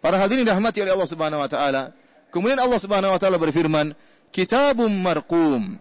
Para 0.00 0.16
hadirin 0.16 0.48
dirahmati 0.48 0.80
oleh 0.80 0.92
Allah 0.96 1.10
Subhanahu 1.10 1.40
wa 1.44 1.50
taala. 1.50 1.82
Kemudian 2.32 2.56
Allah 2.56 2.80
Subhanahu 2.80 3.12
wa 3.12 3.20
taala 3.20 3.36
berfirman, 3.36 3.92
"Kitabum 4.32 4.90
marqum." 4.90 5.76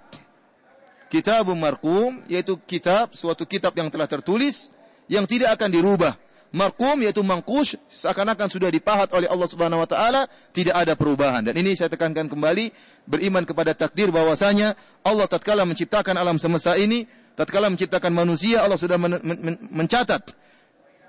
Kitabum 1.14 1.54
marqum 1.54 2.26
yaitu 2.26 2.58
kitab 2.66 3.14
suatu 3.14 3.46
kitab 3.46 3.78
yang 3.78 3.94
telah 3.94 4.10
tertulis 4.10 4.74
yang 5.06 5.30
tidak 5.30 5.54
akan 5.62 5.70
dirubah. 5.70 6.18
Marqum 6.50 7.06
yaitu 7.06 7.22
mangkus 7.22 7.78
seakan-akan 7.86 8.50
sudah 8.50 8.74
dipahat 8.74 9.14
oleh 9.14 9.30
Allah 9.30 9.46
Subhanahu 9.46 9.78
wa 9.78 9.86
taala, 9.86 10.26
tidak 10.50 10.74
ada 10.74 10.98
perubahan. 10.98 11.46
Dan 11.46 11.54
ini 11.62 11.78
saya 11.78 11.94
tekankan 11.94 12.26
kembali 12.26 12.74
beriman 13.06 13.46
kepada 13.46 13.78
takdir 13.78 14.10
bahwasanya 14.10 14.74
Allah 15.06 15.30
tatkala 15.30 15.70
menciptakan 15.70 16.18
alam 16.18 16.42
semesta 16.42 16.74
ini, 16.82 17.06
tatkala 17.38 17.70
menciptakan 17.70 18.10
manusia 18.10 18.66
Allah 18.66 18.82
sudah 18.82 18.98
men 18.98 19.22
men 19.22 19.58
mencatat 19.70 20.34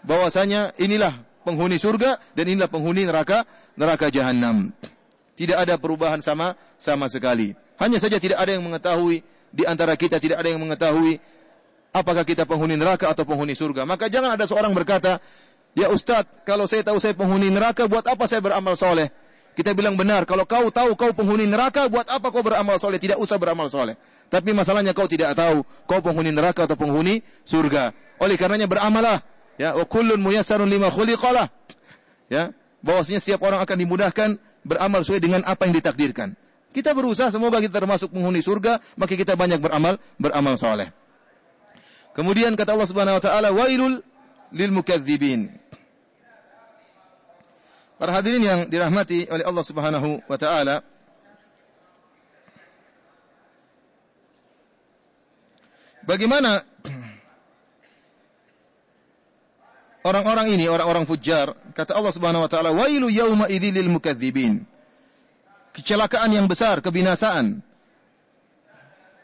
bahwasanya 0.05 0.77
inilah 0.85 1.17
penghuni 1.49 1.81
surga 1.81 2.21
dan 2.37 2.45
inilah 2.45 2.69
penghuni 2.69 3.09
neraka 3.09 3.49
neraka 3.81 4.13
jahanam. 4.13 4.69
Tidak 5.33 5.57
ada 5.57 5.81
perubahan 5.81 6.21
sama 6.21 6.61
sama 6.77 7.09
sekali. 7.09 7.57
Hanya 7.81 7.97
saja 7.97 8.21
tidak 8.21 8.37
ada 8.37 8.53
yang 8.53 8.65
mengetahui 8.69 9.34
di 9.55 9.63
antara 9.63 9.95
kita 9.95 10.19
tidak 10.19 10.43
ada 10.43 10.51
yang 10.51 10.59
mengetahui 10.59 11.23
apakah 11.95 12.27
kita 12.27 12.43
penghuni 12.43 12.75
neraka 12.75 13.07
atau 13.07 13.23
penghuni 13.23 13.55
surga. 13.55 13.87
Maka 13.87 14.11
jangan 14.11 14.35
ada 14.35 14.43
seorang 14.51 14.75
berkata, 14.75 15.23
Ya 15.79 15.91
Ustadz, 15.95 16.43
kalau 16.43 16.67
saya 16.67 16.83
tahu 16.83 16.99
saya 16.99 17.15
penghuni 17.15 17.55
neraka, 17.55 17.87
buat 17.87 18.03
apa 18.07 18.27
saya 18.27 18.43
beramal 18.43 18.75
soleh? 18.75 19.11
Kita 19.55 19.71
bilang 19.71 19.95
benar, 19.95 20.27
kalau 20.27 20.43
kau 20.43 20.67
tahu 20.75 20.99
kau 20.99 21.15
penghuni 21.15 21.47
neraka, 21.47 21.87
buat 21.87 22.11
apa 22.11 22.35
kau 22.35 22.43
beramal 22.43 22.75
soleh? 22.83 22.99
Tidak 22.99 23.15
usah 23.19 23.39
beramal 23.39 23.71
soleh. 23.71 23.95
Tapi 24.27 24.51
masalahnya 24.51 24.91
kau 24.91 25.07
tidak 25.07 25.39
tahu 25.39 25.63
kau 25.87 26.03
penghuni 26.03 26.35
neraka 26.35 26.67
atau 26.67 26.75
penghuni 26.75 27.23
surga. 27.47 27.95
Oleh 28.19 28.35
karenanya 28.35 28.67
beramalah. 28.67 29.23
Ya, 29.55 29.79
wa 29.79 29.87
kullun 29.87 30.19
muyassarun 30.19 30.67
lima 30.67 30.91
khuliqalah. 30.91 31.47
Ya, 32.27 32.51
bahwasanya 32.83 33.23
setiap 33.23 33.47
orang 33.47 33.63
akan 33.63 33.77
dimudahkan 33.79 34.29
beramal 34.67 35.07
sesuai 35.07 35.23
dengan 35.23 35.41
apa 35.47 35.71
yang 35.71 35.79
ditakdirkan. 35.79 36.35
Kita 36.75 36.91
berusaha 36.91 37.31
semoga 37.31 37.63
kita 37.63 37.79
termasuk 37.79 38.11
penghuni 38.11 38.43
surga, 38.43 38.83
maka 38.99 39.15
kita 39.15 39.39
banyak 39.39 39.63
beramal 39.63 39.95
beramal 40.19 40.59
soleh. 40.59 40.91
Kemudian 42.19 42.59
kata 42.59 42.75
Allah 42.75 42.91
Subhanahu 42.91 43.17
wa 43.19 43.23
taala, 43.23 43.49
"Wailul 43.55 44.03
lil 44.51 44.71
mukadzibin." 44.75 45.55
Para 47.95 48.11
hadirin 48.19 48.43
yang 48.43 48.61
dirahmati 48.67 49.31
oleh 49.31 49.47
Allah 49.47 49.65
Subhanahu 49.65 50.19
wa 50.27 50.35
taala, 50.35 50.83
Bagaimana 56.05 56.61
orang-orang 60.05 60.53
ini, 60.53 60.69
orang-orang 60.69 61.09
fujar, 61.09 61.57
kata 61.73 61.97
Allah 61.97 62.13
Subhanahu 62.13 62.45
wa 62.45 62.51
taala, 62.53 62.77
"Wailu 62.77 63.09
yauma 63.09 63.49
idzil 63.49 63.89
mukadzibin." 63.89 64.69
Kecelakaan 65.75 66.31
yang 66.31 66.47
besar, 66.47 66.79
kebinasaan 66.79 67.61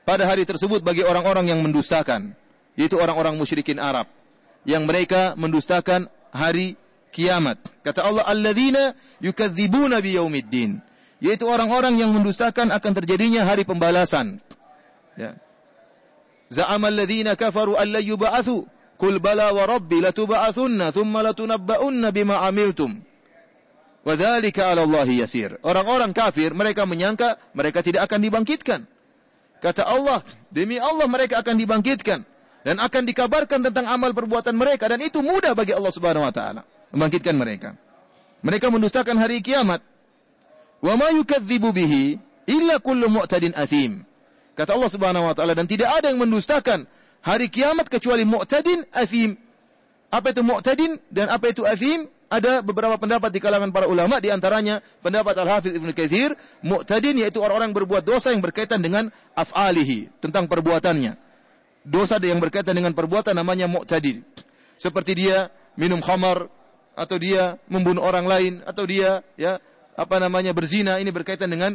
pada 0.02 0.26
hari 0.26 0.42
tersebut 0.42 0.82
bagi 0.82 1.06
orang-orang 1.06 1.54
yang 1.54 1.62
mendustakan, 1.62 2.34
yaitu 2.74 2.98
orang-orang 2.98 3.38
musyrikin 3.38 3.78
Arab 3.78 4.10
yang 4.66 4.84
mereka 4.84 5.38
mendustakan 5.38 6.10
hari 6.34 6.74
kiamat. 7.14 7.62
Kata 7.86 8.02
Allah, 8.02 8.26
"Alladzina 8.26 8.98
yukadzibuna 9.22 10.02
biyaumiddin." 10.02 10.82
Yaitu 11.20 11.44
orang-orang 11.44 12.00
yang 12.00 12.16
mendustakan 12.16 12.72
akan 12.72 12.92
terjadinya 12.96 13.44
hari 13.44 13.68
pembalasan. 13.68 14.40
Ya. 15.20 15.36
Za'ama 16.48 16.88
alladzina 16.88 17.36
kafaru 17.36 17.76
an 17.76 17.92
la 17.92 18.00
yub'atsu. 18.00 18.64
Qul 18.96 19.20
bala 19.20 19.52
wa 19.52 19.68
rabbi 19.68 20.00
latub'atsunna 20.00 20.88
thumma 20.96 21.20
latunabba'unna 21.20 22.08
bima 22.08 22.40
amiltum. 22.48 23.04
Wadzalika 24.00 24.72
'ala 24.72 24.88
yasir. 25.04 25.60
Orang-orang 25.60 26.16
kafir 26.16 26.56
mereka 26.56 26.88
menyangka 26.88 27.36
mereka 27.52 27.84
tidak 27.84 28.08
akan 28.08 28.20
dibangkitkan. 28.24 28.80
Kata 29.60 29.84
Allah, 29.84 30.24
demi 30.48 30.80
Allah 30.80 31.04
mereka 31.04 31.44
akan 31.44 31.60
dibangkitkan 31.60 32.24
dan 32.64 32.76
akan 32.80 33.02
dikabarkan 33.04 33.60
tentang 33.60 33.84
amal 33.92 34.16
perbuatan 34.16 34.56
mereka 34.56 34.88
dan 34.88 35.04
itu 35.04 35.20
mudah 35.20 35.52
bagi 35.52 35.76
Allah 35.76 35.92
Subhanahu 35.92 36.24
wa 36.24 36.32
taala 36.32 36.64
membangkitkan 36.96 37.36
mereka. 37.36 37.76
Mereka 38.40 38.72
mendustakan 38.72 39.20
hari 39.20 39.44
kiamat. 39.44 39.84
Wa 40.80 40.96
ma 40.96 41.12
yukadzibu 41.12 41.76
bihi 41.76 42.16
illa 42.48 42.80
kullu 42.80 43.12
mu'tadin 43.12 43.52
athim. 43.52 44.00
Kata 44.56 44.76
Allah 44.76 44.90
Subhanahu 44.92 45.28
wa 45.28 45.34
taala 45.36 45.52
dan 45.52 45.68
tidak 45.68 45.92
ada 45.92 46.08
yang 46.08 46.24
mendustakan 46.24 46.88
hari 47.20 47.52
kiamat 47.52 47.92
kecuali 47.92 48.24
mu'tadin 48.24 48.88
athim. 48.96 49.36
Apa 50.08 50.32
itu 50.32 50.40
mu'tadin 50.40 50.96
dan 51.12 51.28
apa 51.28 51.52
itu 51.52 51.68
athim? 51.68 52.08
Ada 52.30 52.62
beberapa 52.62 52.94
pendapat 52.94 53.34
di 53.34 53.42
kalangan 53.42 53.74
para 53.74 53.90
ulama 53.90 54.22
di 54.22 54.30
antaranya 54.30 54.78
pendapat 55.02 55.34
Al-Hafiz 55.34 55.74
Ibnu 55.74 55.90
Katsir 55.90 56.38
mu'tadin 56.62 57.18
yaitu 57.18 57.42
orang-orang 57.42 57.74
berbuat 57.74 58.06
dosa 58.06 58.30
yang 58.30 58.38
berkaitan 58.38 58.78
dengan 58.78 59.10
af'alihi 59.34 60.22
tentang 60.22 60.46
perbuatannya. 60.46 61.18
Dosa 61.82 62.22
yang 62.22 62.38
berkaitan 62.38 62.78
dengan 62.78 62.94
perbuatan 62.94 63.34
namanya 63.34 63.66
mu'tadin. 63.66 64.22
Seperti 64.78 65.18
dia 65.18 65.50
minum 65.74 65.98
khamar 65.98 66.46
atau 66.94 67.16
dia 67.18 67.58
membunuh 67.66 68.06
orang 68.06 68.30
lain 68.30 68.52
atau 68.62 68.86
dia 68.86 69.26
ya 69.34 69.58
apa 69.98 70.16
namanya 70.22 70.54
berzina 70.54 71.02
ini 71.02 71.10
berkaitan 71.10 71.50
dengan 71.50 71.74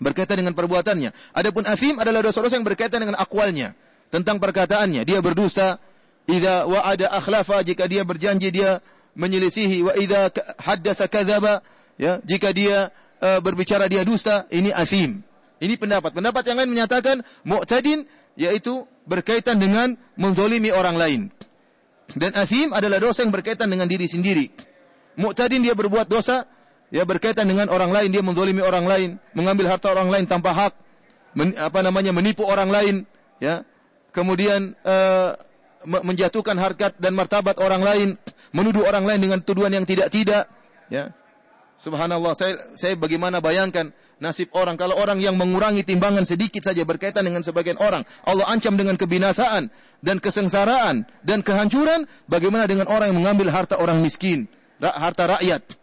berkaitan 0.00 0.40
dengan 0.40 0.56
perbuatannya. 0.56 1.36
Adapun 1.36 1.68
asim 1.68 2.00
adalah 2.00 2.24
dosa-dosa 2.24 2.56
yang 2.56 2.66
berkaitan 2.66 3.04
dengan 3.04 3.18
akwalnya, 3.18 3.74
tentang 4.08 4.40
perkataannya. 4.40 5.04
Dia 5.04 5.18
berdusta, 5.20 5.82
idza 6.24 6.64
wa'ada 6.64 7.12
akhlafa 7.12 7.60
jika 7.66 7.84
dia 7.90 8.06
berjanji 8.06 8.48
dia 8.54 8.80
menyelisihi 9.18 9.82
wa 9.82 9.92
idza 9.98 10.30
haddatsa 10.62 11.10
kadzaba 11.10 11.60
ya 11.98 12.22
jika 12.22 12.54
dia 12.54 12.94
uh, 13.18 13.42
berbicara 13.42 13.90
dia 13.90 14.06
dusta 14.06 14.46
ini 14.54 14.70
asim. 14.70 15.26
Ini 15.58 15.74
pendapat. 15.74 16.14
Pendapat 16.14 16.46
yang 16.46 16.62
lain 16.62 16.70
menyatakan 16.70 17.26
mu'tadin 17.42 18.06
yaitu 18.38 18.86
berkaitan 19.10 19.58
dengan 19.58 19.98
menzolimi 20.14 20.70
orang 20.70 20.94
lain. 20.94 21.20
Dan 22.14 22.30
asim 22.38 22.70
adalah 22.70 23.02
dosa 23.02 23.26
yang 23.26 23.34
berkaitan 23.34 23.66
dengan 23.66 23.90
diri 23.90 24.06
sendiri. 24.06 24.54
Mu'tadin 25.18 25.66
dia 25.66 25.74
berbuat 25.74 26.06
dosa 26.06 26.46
ya 26.88 27.04
berkaitan 27.04 27.44
dengan 27.48 27.68
orang 27.68 27.92
lain, 27.92 28.08
dia 28.14 28.24
menzolimi 28.24 28.64
orang 28.64 28.86
lain, 28.88 29.10
mengambil 29.36 29.68
harta 29.68 29.92
orang 29.92 30.08
lain 30.08 30.24
tanpa 30.24 30.54
hak, 30.56 30.72
men, 31.36 31.52
apa 31.58 31.84
namanya 31.84 32.12
menipu 32.14 32.44
orang 32.48 32.70
lain, 32.72 32.96
ya. 33.42 33.64
Kemudian 34.08 34.72
uh, 34.88 35.36
menjatuhkan 35.88 36.54
harkat 36.60 36.92
dan 37.00 37.16
martabat 37.16 37.56
orang 37.58 37.80
lain, 37.80 38.08
menuduh 38.52 38.84
orang 38.84 39.08
lain 39.08 39.20
dengan 39.24 39.38
tuduhan 39.40 39.72
yang 39.72 39.88
tidak-tidak, 39.88 40.44
ya. 40.92 41.16
Subhanallah, 41.78 42.34
saya 42.34 42.58
saya 42.74 42.98
bagaimana 42.98 43.38
bayangkan 43.38 43.94
nasib 44.18 44.50
orang 44.50 44.74
kalau 44.74 44.98
orang 44.98 45.22
yang 45.22 45.38
mengurangi 45.38 45.86
timbangan 45.86 46.26
sedikit 46.26 46.66
saja 46.66 46.82
berkaitan 46.82 47.22
dengan 47.22 47.46
sebagian 47.46 47.78
orang, 47.78 48.02
Allah 48.26 48.50
ancam 48.50 48.74
dengan 48.74 48.98
kebinasaan 48.98 49.70
dan 50.02 50.18
kesengsaraan 50.18 51.06
dan 51.22 51.38
kehancuran, 51.40 52.10
bagaimana 52.26 52.66
dengan 52.66 52.90
orang 52.90 53.14
yang 53.14 53.18
mengambil 53.22 53.54
harta 53.54 53.78
orang 53.78 54.02
miskin, 54.02 54.50
harta 54.82 55.38
rakyat? 55.38 55.78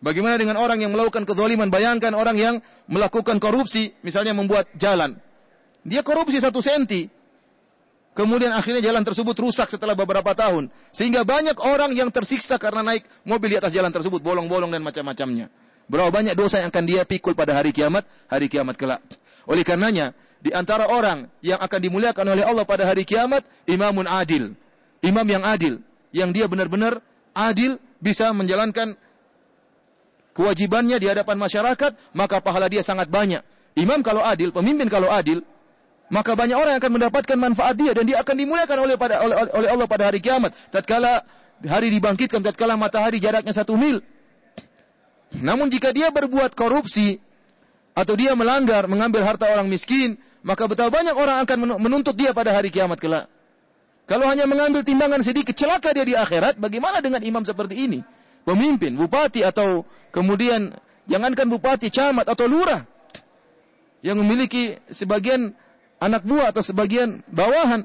Bagaimana 0.00 0.40
dengan 0.40 0.56
orang 0.56 0.80
yang 0.80 0.96
melakukan 0.96 1.28
kezaliman? 1.28 1.68
Bayangkan 1.68 2.16
orang 2.16 2.38
yang 2.38 2.54
melakukan 2.88 3.36
korupsi, 3.36 3.92
misalnya 4.00 4.32
membuat 4.32 4.70
jalan. 4.80 5.20
Dia 5.84 6.00
korupsi 6.00 6.40
satu 6.40 6.64
senti. 6.64 7.19
Kemudian 8.10 8.50
akhirnya 8.50 8.82
jalan 8.82 9.06
tersebut 9.06 9.38
rusak 9.38 9.70
setelah 9.70 9.94
beberapa 9.94 10.34
tahun. 10.34 10.66
Sehingga 10.90 11.22
banyak 11.22 11.56
orang 11.62 11.94
yang 11.94 12.10
tersiksa 12.10 12.58
karena 12.58 12.82
naik 12.82 13.06
mobil 13.22 13.54
di 13.54 13.56
atas 13.62 13.70
jalan 13.70 13.94
tersebut. 13.94 14.18
Bolong-bolong 14.18 14.74
dan 14.74 14.82
macam-macamnya. 14.82 15.46
Berapa 15.86 16.10
banyak 16.10 16.34
dosa 16.34 16.62
yang 16.62 16.70
akan 16.70 16.84
dia 16.86 17.02
pikul 17.06 17.34
pada 17.34 17.54
hari 17.54 17.70
kiamat, 17.74 18.06
hari 18.30 18.46
kiamat 18.46 18.78
kelak. 18.78 19.02
Oleh 19.46 19.66
karenanya, 19.66 20.14
di 20.38 20.54
antara 20.54 20.86
orang 20.86 21.26
yang 21.42 21.58
akan 21.58 21.80
dimuliakan 21.82 22.26
oleh 22.30 22.44
Allah 22.46 22.62
pada 22.62 22.86
hari 22.86 23.02
kiamat, 23.02 23.42
imamun 23.66 24.06
adil. 24.06 24.54
Imam 25.02 25.26
yang 25.26 25.42
adil. 25.42 25.82
Yang 26.10 26.30
dia 26.34 26.46
benar-benar 26.46 27.02
adil, 27.34 27.78
bisa 28.00 28.30
menjalankan 28.32 28.94
kewajibannya 30.32 30.96
di 30.96 31.06
hadapan 31.10 31.36
masyarakat, 31.36 31.92
maka 32.14 32.38
pahala 32.38 32.66
dia 32.66 32.80
sangat 32.86 33.10
banyak. 33.10 33.42
Imam 33.78 34.02
kalau 34.02 34.22
adil, 34.22 34.50
pemimpin 34.50 34.86
kalau 34.86 35.10
adil, 35.10 35.42
maka 36.10 36.34
banyak 36.34 36.58
orang 36.58 36.76
yang 36.76 36.82
akan 36.82 36.94
mendapatkan 36.98 37.36
manfaat 37.38 37.74
dia 37.78 37.94
dan 37.94 38.04
dia 38.04 38.18
akan 38.20 38.34
dimuliakan 38.34 38.78
oleh 38.82 38.94
pada 38.98 39.22
oleh, 39.22 39.36
oleh 39.54 39.68
Allah 39.70 39.86
pada 39.86 40.10
hari 40.10 40.18
kiamat. 40.18 40.50
Tatkala 40.74 41.22
hari 41.64 41.88
dibangkitkan, 41.94 42.42
tatkala 42.42 42.74
matahari 42.74 43.22
jaraknya 43.22 43.54
satu 43.54 43.78
mil. 43.78 44.02
Namun 45.38 45.70
jika 45.70 45.94
dia 45.94 46.10
berbuat 46.10 46.58
korupsi 46.58 47.22
atau 47.94 48.14
dia 48.18 48.34
melanggar, 48.34 48.90
mengambil 48.90 49.22
harta 49.22 49.46
orang 49.46 49.70
miskin, 49.70 50.18
maka 50.42 50.66
betapa 50.66 50.90
banyak 50.90 51.14
orang 51.14 51.46
akan 51.46 51.56
menuntut 51.78 52.18
dia 52.18 52.34
pada 52.34 52.50
hari 52.50 52.74
kiamat 52.74 52.98
kelak. 52.98 53.30
Kalau 54.10 54.26
hanya 54.26 54.42
mengambil 54.50 54.82
timbangan 54.82 55.22
sedikit, 55.22 55.54
celaka 55.54 55.94
dia 55.94 56.02
di 56.02 56.18
akhirat, 56.18 56.58
bagaimana 56.58 56.98
dengan 56.98 57.22
imam 57.22 57.46
seperti 57.46 57.86
ini? 57.86 58.02
pemimpin, 58.44 58.96
bupati 58.96 59.44
atau 59.44 59.84
kemudian 60.10 60.72
jangankan 61.06 61.46
bupati, 61.48 61.92
camat 61.92 62.26
atau 62.28 62.48
lurah 62.48 62.84
yang 64.00 64.16
memiliki 64.20 64.80
sebagian 64.88 65.52
anak 66.00 66.24
buah 66.24 66.50
atau 66.50 66.64
sebagian 66.64 67.20
bawahan. 67.28 67.84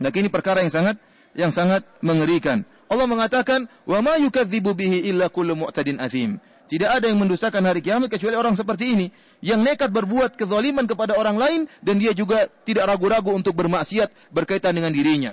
Nah, 0.00 0.10
ini 0.12 0.28
perkara 0.32 0.64
yang 0.64 0.72
sangat 0.72 0.96
yang 1.36 1.52
sangat 1.52 1.84
mengerikan. 2.00 2.64
Allah 2.88 3.06
mengatakan, 3.06 3.68
"Wa 3.84 4.00
ma 4.00 4.16
yukadzibu 4.16 4.72
bihi 4.72 5.06
illa 5.12 5.28
kullu 5.28 5.54
mu'tadin 5.54 6.00
azim." 6.00 6.40
Tidak 6.66 6.90
ada 6.90 7.06
yang 7.06 7.22
mendustakan 7.22 7.62
hari 7.62 7.78
kiamat 7.78 8.10
kecuali 8.10 8.34
orang 8.34 8.58
seperti 8.58 8.98
ini 8.98 9.06
yang 9.38 9.62
nekat 9.62 9.86
berbuat 9.86 10.34
kezaliman 10.34 10.82
kepada 10.90 11.14
orang 11.14 11.38
lain 11.38 11.60
dan 11.78 12.02
dia 12.02 12.10
juga 12.10 12.50
tidak 12.66 12.90
ragu-ragu 12.90 13.30
untuk 13.30 13.54
bermaksiat 13.54 14.34
berkaitan 14.34 14.74
dengan 14.74 14.90
dirinya. 14.90 15.30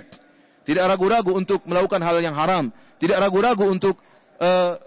Tidak 0.62 0.84
ragu-ragu 0.86 1.34
untuk 1.34 1.66
melakukan 1.66 1.98
hal 2.06 2.22
yang 2.22 2.38
haram, 2.38 2.70
tidak 3.02 3.18
ragu-ragu 3.18 3.66
untuk 3.66 3.98
uh, 4.38 4.78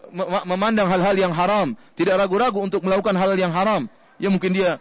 memandang 0.47 0.87
hal-hal 0.87 1.19
yang 1.19 1.35
haram, 1.35 1.75
tidak 1.99 2.15
ragu-ragu 2.15 2.63
untuk 2.63 2.79
melakukan 2.79 3.19
hal 3.19 3.35
yang 3.35 3.51
haram. 3.51 3.91
Ya 4.15 4.31
mungkin 4.31 4.55
dia 4.55 4.79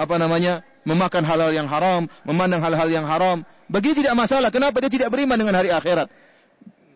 apa 0.00 0.16
namanya 0.16 0.64
memakan 0.86 1.26
hal-hal 1.26 1.50
yang 1.50 1.66
haram, 1.66 2.06
memandang 2.22 2.62
hal-hal 2.62 2.86
yang 2.86 3.04
haram. 3.04 3.42
Bagi 3.66 3.92
dia 3.92 4.06
tidak 4.06 4.14
masalah. 4.14 4.54
Kenapa 4.54 4.78
dia 4.78 4.88
tidak 4.88 5.10
beriman 5.10 5.34
dengan 5.34 5.58
hari 5.58 5.74
akhirat? 5.74 6.06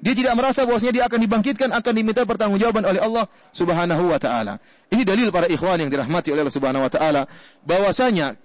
Dia 0.01 0.15
tidak 0.17 0.33
merasa 0.33 0.65
bahwasanya 0.65 0.95
dia 0.97 1.05
akan 1.05 1.21
dibangkitkan, 1.21 1.69
akan 1.77 1.93
diminta 1.93 2.25
pertanggungjawaban 2.25 2.89
oleh 2.89 3.01
Allah 3.05 3.29
Subhanahu 3.53 4.09
wa 4.09 4.17
taala. 4.17 4.57
Ini 4.89 5.05
dalil 5.05 5.29
para 5.29 5.45
ikhwan 5.45 5.77
yang 5.77 5.93
dirahmati 5.93 6.33
oleh 6.33 6.41
Allah 6.49 6.57
Subhanahu 6.57 6.87
wa 6.89 6.93
taala 6.93 7.23
bahwasanya 7.69 8.41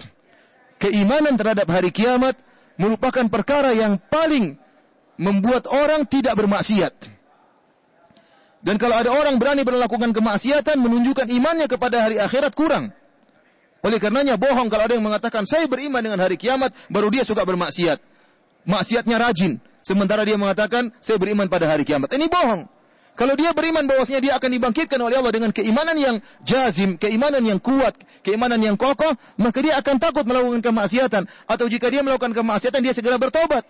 keimanan 0.84 1.40
terhadap 1.40 1.64
hari 1.72 1.96
kiamat 1.96 2.36
merupakan 2.76 3.24
perkara 3.32 3.72
yang 3.72 3.96
paling 4.12 4.60
membuat 5.16 5.72
orang 5.72 6.04
tidak 6.04 6.36
bermaksiat. 6.36 6.92
Dan 8.60 8.76
kalau 8.76 9.00
ada 9.00 9.16
orang 9.16 9.40
berani 9.40 9.64
melakukan 9.64 10.12
kemaksiatan 10.12 10.76
menunjukkan 10.76 11.32
imannya 11.32 11.72
kepada 11.72 12.04
hari 12.04 12.20
akhirat 12.20 12.52
kurang. 12.52 12.92
Oleh 13.86 14.02
karenanya 14.02 14.34
bohong 14.34 14.66
kalau 14.66 14.90
ada 14.90 14.98
yang 14.98 15.06
mengatakan 15.06 15.46
saya 15.46 15.70
beriman 15.70 16.02
dengan 16.02 16.18
hari 16.18 16.42
kiamat 16.42 16.74
baru 16.90 17.14
dia 17.14 17.22
suka 17.22 17.46
bermaksiat. 17.46 18.02
Maksiatnya 18.66 19.22
rajin. 19.22 19.62
Sementara 19.86 20.26
dia 20.26 20.42
mengatakan 20.42 20.90
saya 20.98 21.22
beriman 21.22 21.46
pada 21.46 21.70
hari 21.70 21.86
kiamat. 21.86 22.10
Ini 22.10 22.26
bohong. 22.26 22.66
Kalau 23.14 23.38
dia 23.38 23.54
beriman 23.54 23.86
bahwasanya 23.86 24.20
dia 24.26 24.34
akan 24.36 24.50
dibangkitkan 24.58 25.00
oleh 25.00 25.22
Allah 25.22 25.32
dengan 25.32 25.54
keimanan 25.54 25.96
yang 25.96 26.18
jazim, 26.44 26.98
keimanan 26.98 27.46
yang 27.46 27.62
kuat, 27.62 27.96
keimanan 28.26 28.60
yang 28.60 28.76
kokoh, 28.76 29.14
maka 29.40 29.62
dia 29.62 29.78
akan 29.80 29.96
takut 30.02 30.26
melakukan 30.28 30.60
kemaksiatan. 30.66 31.24
Atau 31.48 31.70
jika 31.70 31.88
dia 31.88 32.02
melakukan 32.04 32.34
kemaksiatan, 32.36 32.82
dia 32.82 32.92
segera 32.92 33.16
bertobat 33.22 33.64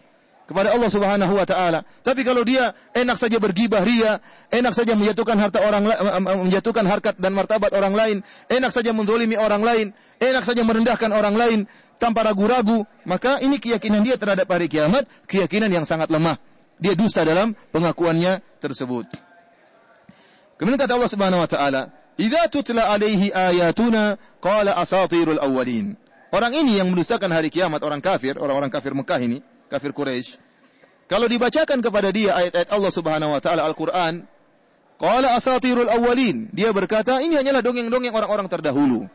kepada 0.45 0.71
Allah 0.77 0.89
Subhanahu 0.93 1.33
wa 1.33 1.45
taala. 1.45 1.81
Tapi 2.05 2.21
kalau 2.21 2.45
dia 2.45 2.69
enak 2.93 3.17
saja 3.17 3.41
bergibah 3.41 3.81
ria, 3.81 4.21
enak 4.53 4.73
saja 4.77 4.93
menjatuhkan 4.93 5.37
harta 5.41 5.59
orang 5.65 5.89
menjatuhkan 6.45 6.85
harkat 6.85 7.17
dan 7.17 7.33
martabat 7.33 7.73
orang 7.73 7.93
lain, 7.97 8.17
enak 8.47 8.69
saja 8.69 8.93
menzalimi 8.93 9.35
orang 9.35 9.65
lain, 9.65 9.87
enak 10.21 10.45
saja 10.45 10.61
merendahkan 10.61 11.09
orang 11.09 11.33
lain 11.33 11.59
tanpa 11.97 12.21
ragu-ragu, 12.21 12.85
maka 13.09 13.41
ini 13.41 13.57
keyakinan 13.57 14.05
dia 14.05 14.15
terhadap 14.21 14.45
hari 14.45 14.69
kiamat, 14.69 15.09
keyakinan 15.25 15.71
yang 15.73 15.85
sangat 15.87 16.13
lemah. 16.13 16.37
Dia 16.77 16.93
dusta 16.93 17.25
dalam 17.25 17.55
pengakuannya 17.73 18.61
tersebut. 18.61 19.07
Kemudian 20.55 20.79
kata 20.79 20.93
Allah 20.95 21.11
Subhanahu 21.11 21.41
wa 21.43 21.49
taala, 21.49 21.81
"Idza 22.15 22.47
tutla 22.51 22.91
alaihi 22.93 23.31
ayatuna 23.31 24.19
qala 24.39 24.77
asatirul 24.77 25.39
awwalin." 25.39 25.95
Orang 26.35 26.51
ini 26.51 26.75
yang 26.75 26.91
mendustakan 26.91 27.31
hari 27.31 27.47
kiamat, 27.47 27.79
orang 27.79 28.03
kafir, 28.03 28.35
orang-orang 28.35 28.67
kafir 28.67 28.91
Mekah 28.91 29.19
ini, 29.23 29.39
kafir 29.75 29.91
Quraisy, 29.91 30.39
kalau 31.05 31.27
dibacakan 31.29 31.83
kepada 31.83 32.09
dia 32.09 32.33
ayat-ayat 32.33 32.69
Allah 32.71 32.91
Subhanahu 32.95 33.31
wa 33.35 33.41
taala 33.43 33.61
Al-Qur'an, 33.67 34.23
qala 34.97 35.35
asatirul 35.37 35.91
awwalin, 35.91 36.47
dia 36.55 36.71
berkata 36.71 37.19
ini 37.19 37.35
hanyalah 37.35 37.61
dongeng-dongeng 37.61 38.15
orang-orang 38.15 38.47
terdahulu. 38.47 39.05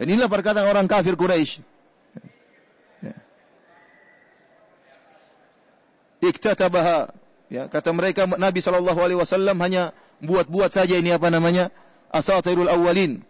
Dan 0.00 0.06
inilah 0.08 0.32
perkataan 0.32 0.66
orang 0.66 0.88
kafir 0.88 1.14
Quraisy. 1.14 1.62
Iktatabaha 6.22 7.10
ya 7.50 7.66
kata 7.66 7.90
mereka 7.90 8.30
Nabi 8.30 8.62
sallallahu 8.62 8.98
alaihi 9.02 9.18
wasallam 9.18 9.58
hanya 9.58 9.90
buat-buat 10.22 10.70
saja 10.70 10.94
ini 10.94 11.10
apa 11.10 11.28
namanya 11.34 11.74
asatirul 12.14 12.70
awwalin 12.70 13.26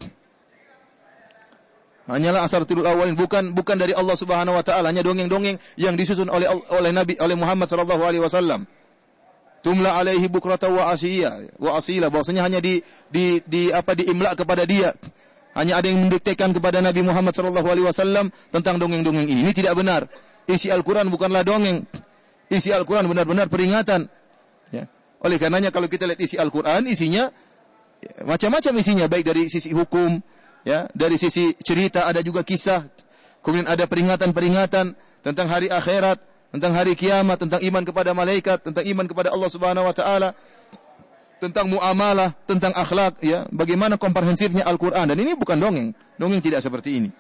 Hanyalah 2.13 2.45
asar 2.45 2.69
tirul 2.69 2.85
awalin 2.85 3.17
bukan 3.17 3.57
bukan 3.57 3.81
dari 3.81 3.97
Allah 3.97 4.13
Subhanahu 4.13 4.53
wa 4.53 4.61
taala, 4.61 4.93
hanya 4.93 5.01
dongeng-dongeng 5.01 5.57
yang 5.81 5.97
disusun 5.97 6.29
oleh 6.29 6.45
oleh 6.77 6.93
Nabi 6.93 7.17
oleh 7.17 7.33
Muhammad 7.33 7.73
sallallahu 7.73 8.05
alaihi 8.05 8.21
wasallam. 8.21 8.69
Tumla 9.65 9.97
alaihi 9.97 10.29
bukrata 10.29 10.69
wa 10.69 10.93
asiyya 10.93 11.57
wa 11.57 11.79
asila 11.81 12.13
bahwasanya 12.13 12.45
hanya 12.45 12.61
di 12.61 12.85
di 13.09 13.41
di 13.49 13.73
apa 13.73 13.97
diimla 13.97 14.37
kepada 14.37 14.69
dia. 14.69 14.93
Hanya 15.57 15.81
ada 15.81 15.89
yang 15.89 16.05
mendiktekan 16.05 16.53
kepada 16.53 16.85
Nabi 16.85 17.01
Muhammad 17.01 17.33
sallallahu 17.33 17.69
alaihi 17.69 17.87
wasallam 17.89 18.29
tentang 18.53 18.77
dongeng-dongeng 18.77 19.29
ini. 19.29 19.49
Ini 19.49 19.53
tidak 19.57 19.77
benar. 19.77 20.09
Isi 20.49 20.69
Al-Qur'an 20.69 21.09
bukanlah 21.09 21.45
dongeng. 21.45 21.85
Isi 22.53 22.73
Al-Qur'an 22.73 23.09
benar-benar 23.09 23.53
peringatan. 23.53 24.09
Ya. 24.73 24.89
Oleh 25.21 25.37
karenanya 25.41 25.69
kalau 25.73 25.89
kita 25.89 26.09
lihat 26.09 26.21
isi 26.21 26.41
Al-Qur'an 26.41 26.89
isinya 26.89 27.29
ya, 28.01 28.13
macam-macam 28.25 28.73
isinya 28.81 29.07
baik 29.07 29.25
dari 29.29 29.47
sisi 29.53 29.71
hukum, 29.77 30.25
Ya, 30.63 30.87
dari 30.95 31.19
sisi 31.19 31.59
cerita 31.59 32.07
ada 32.07 32.23
juga 32.23 32.47
kisah. 32.47 32.87
Kemudian 33.43 33.67
ada 33.67 33.83
peringatan-peringatan 33.91 34.95
tentang 35.27 35.47
hari 35.51 35.67
akhirat, 35.67 36.23
tentang 36.55 36.73
hari 36.79 36.95
kiamat, 36.95 37.43
tentang 37.43 37.59
iman 37.59 37.83
kepada 37.83 38.15
malaikat, 38.15 38.63
tentang 38.63 38.87
iman 38.87 39.07
kepada 39.11 39.35
Allah 39.35 39.51
Subhanahu 39.51 39.87
wa 39.87 39.95
taala. 39.95 40.31
tentang 41.43 41.67
muamalah, 41.67 42.39
tentang 42.47 42.71
akhlak, 42.71 43.19
ya, 43.19 43.51
bagaimana 43.51 43.99
komprehensifnya 43.99 44.63
Al-Qur'an 44.63 45.11
dan 45.11 45.19
ini 45.19 45.35
bukan 45.35 45.59
dongeng. 45.59 45.91
Dongeng 46.15 46.39
tidak 46.39 46.63
seperti 46.63 47.03
ini. 47.03 47.11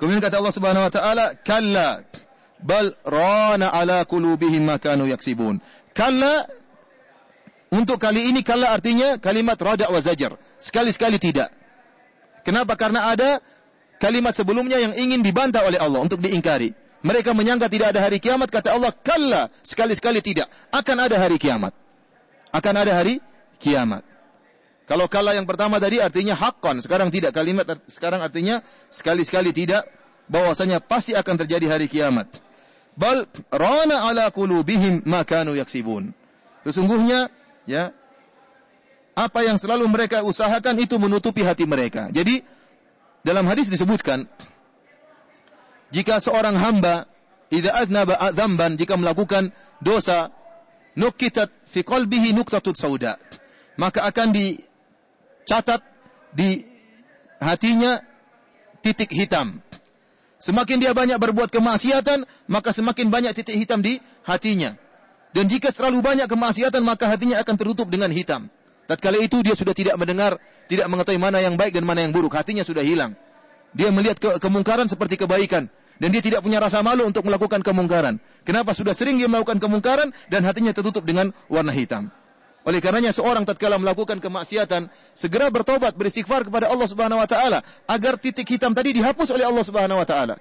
Kemudian 0.00 0.24
kata 0.24 0.40
Allah 0.40 0.54
Subhanahu 0.56 0.88
wa 0.88 0.92
taala, 0.96 1.36
"Kalla 1.44 2.00
bal 2.64 2.96
rana 3.04 3.76
ala 3.76 4.08
qulubihim 4.08 4.64
ma 4.64 4.80
kanu 4.80 5.04
yaksibun." 5.04 5.60
Kalla 5.92 6.48
untuk 7.68 8.00
kali 8.00 8.32
ini 8.32 8.40
kalla 8.40 8.72
artinya 8.72 9.20
kalimat 9.20 9.60
rada 9.60 9.90
wa 9.92 10.00
zajar. 10.00 10.40
Sekali-sekali 10.56 11.20
tidak. 11.20 11.57
Kenapa? 12.48 12.80
Karena 12.80 13.12
ada 13.12 13.44
kalimat 14.00 14.32
sebelumnya 14.32 14.80
yang 14.80 14.96
ingin 14.96 15.20
dibantah 15.20 15.68
oleh 15.68 15.76
Allah 15.76 16.00
untuk 16.00 16.16
diingkari. 16.24 16.72
Mereka 17.04 17.36
menyangka 17.36 17.68
tidak 17.68 17.92
ada 17.92 18.00
hari 18.00 18.16
kiamat, 18.24 18.48
kata 18.48 18.72
Allah, 18.72 18.88
kalla, 19.04 19.52
sekali-sekali 19.60 20.24
tidak. 20.24 20.48
Akan 20.72 20.96
ada 20.96 21.20
hari 21.20 21.36
kiamat. 21.36 21.76
Akan 22.48 22.72
ada 22.72 22.96
hari 22.96 23.20
kiamat. 23.60 24.00
Kalau 24.88 25.04
kalla 25.12 25.36
yang 25.36 25.44
pertama 25.44 25.76
tadi 25.76 26.00
artinya 26.00 26.32
hakon, 26.32 26.80
sekarang 26.80 27.12
tidak 27.12 27.36
kalimat 27.36 27.68
sekarang 27.84 28.24
artinya 28.24 28.64
sekali-sekali 28.88 29.52
tidak 29.52 29.84
bahwasanya 30.32 30.80
pasti 30.80 31.12
akan 31.12 31.44
terjadi 31.44 31.68
hari 31.68 31.92
kiamat. 31.92 32.32
Bal 32.96 33.28
rana 33.52 34.08
ala 34.08 34.32
qulubihim 34.32 35.04
ma 35.04 35.20
kanu 35.28 35.52
yaksibun. 35.52 36.16
Sesungguhnya 36.64 37.28
ya 37.68 37.92
apa 39.18 39.42
yang 39.42 39.58
selalu 39.58 39.90
mereka 39.90 40.22
usahakan 40.22 40.78
itu 40.78 40.94
menutupi 40.94 41.42
hati 41.42 41.66
mereka. 41.66 42.06
Jadi 42.14 42.38
dalam 43.26 43.50
hadis 43.50 43.66
disebutkan 43.66 44.30
jika 45.90 46.22
seorang 46.22 46.54
hamba 46.54 47.10
idza 47.50 47.74
aznaba 47.74 48.14
dzamban 48.30 48.78
jika 48.78 48.94
melakukan 48.94 49.50
dosa 49.82 50.30
nukitat 50.94 51.50
fi 51.66 51.82
qalbihi 51.82 52.30
nuqtatut 52.30 52.78
sauda 52.78 53.18
maka 53.74 54.06
akan 54.06 54.30
dicatat 54.30 55.82
di 56.30 56.62
hatinya 57.42 57.98
titik 58.86 59.10
hitam. 59.10 59.58
Semakin 60.38 60.78
dia 60.78 60.94
banyak 60.94 61.18
berbuat 61.18 61.50
kemaksiatan 61.50 62.22
maka 62.46 62.70
semakin 62.70 63.10
banyak 63.10 63.34
titik 63.34 63.58
hitam 63.58 63.82
di 63.82 63.98
hatinya. 64.22 64.78
Dan 65.34 65.50
jika 65.50 65.74
terlalu 65.74 66.06
banyak 66.06 66.30
kemaksiatan 66.30 66.86
maka 66.86 67.10
hatinya 67.10 67.42
akan 67.42 67.54
tertutup 67.58 67.90
dengan 67.90 68.14
hitam 68.14 68.46
tatkala 68.88 69.20
itu 69.20 69.44
dia 69.44 69.52
sudah 69.52 69.76
tidak 69.76 69.94
mendengar 70.00 70.40
tidak 70.66 70.88
mengetahui 70.88 71.20
mana 71.20 71.38
yang 71.44 71.54
baik 71.54 71.76
dan 71.76 71.84
mana 71.84 72.02
yang 72.02 72.10
buruk 72.10 72.32
hatinya 72.32 72.64
sudah 72.64 72.80
hilang 72.80 73.12
dia 73.76 73.92
melihat 73.92 74.16
ke 74.16 74.40
kemungkaran 74.40 74.88
seperti 74.88 75.20
kebaikan 75.20 75.68
dan 75.98 76.08
dia 76.14 76.22
tidak 76.22 76.40
punya 76.46 76.62
rasa 76.62 76.80
malu 76.80 77.04
untuk 77.04 77.26
melakukan 77.26 77.60
kemungkaran. 77.60 78.22
Kenapa? 78.46 78.70
Sudah 78.70 78.94
sering 78.94 79.18
dia 79.18 79.26
melakukan 79.26 79.58
kemungkaran 79.58 80.14
dan 80.30 80.46
hatinya 80.46 80.70
tertutup 80.70 81.02
dengan 81.02 81.34
warna 81.50 81.74
hitam. 81.74 82.08
Oleh 82.66 82.78
karenanya 82.78 83.14
seorang 83.14 83.42
tatkala 83.42 83.78
melakukan 83.80 84.22
kemaksiatan 84.22 84.90
segera 85.14 85.50
bertobat 85.50 85.94
beristighfar 85.98 86.46
kepada 86.46 86.70
Allah 86.70 86.86
Subhanahu 86.86 87.18
wa 87.18 87.28
taala 87.28 87.58
agar 87.90 88.18
titik 88.18 88.46
hitam 88.46 88.74
tadi 88.74 88.94
dihapus 88.94 89.34
oleh 89.34 89.46
Allah 89.46 89.64
Subhanahu 89.66 89.98
wa 89.98 90.06
taala. 90.06 90.34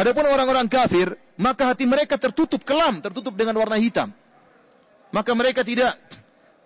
Adapun 0.00 0.24
orang-orang 0.24 0.64
kafir, 0.70 1.12
maka 1.36 1.70
hati 1.70 1.84
mereka 1.84 2.16
tertutup 2.16 2.64
kelam, 2.64 3.04
tertutup 3.04 3.36
dengan 3.36 3.52
warna 3.60 3.76
hitam. 3.76 4.16
Maka 5.10 5.34
mereka 5.34 5.66
tidak 5.66 5.98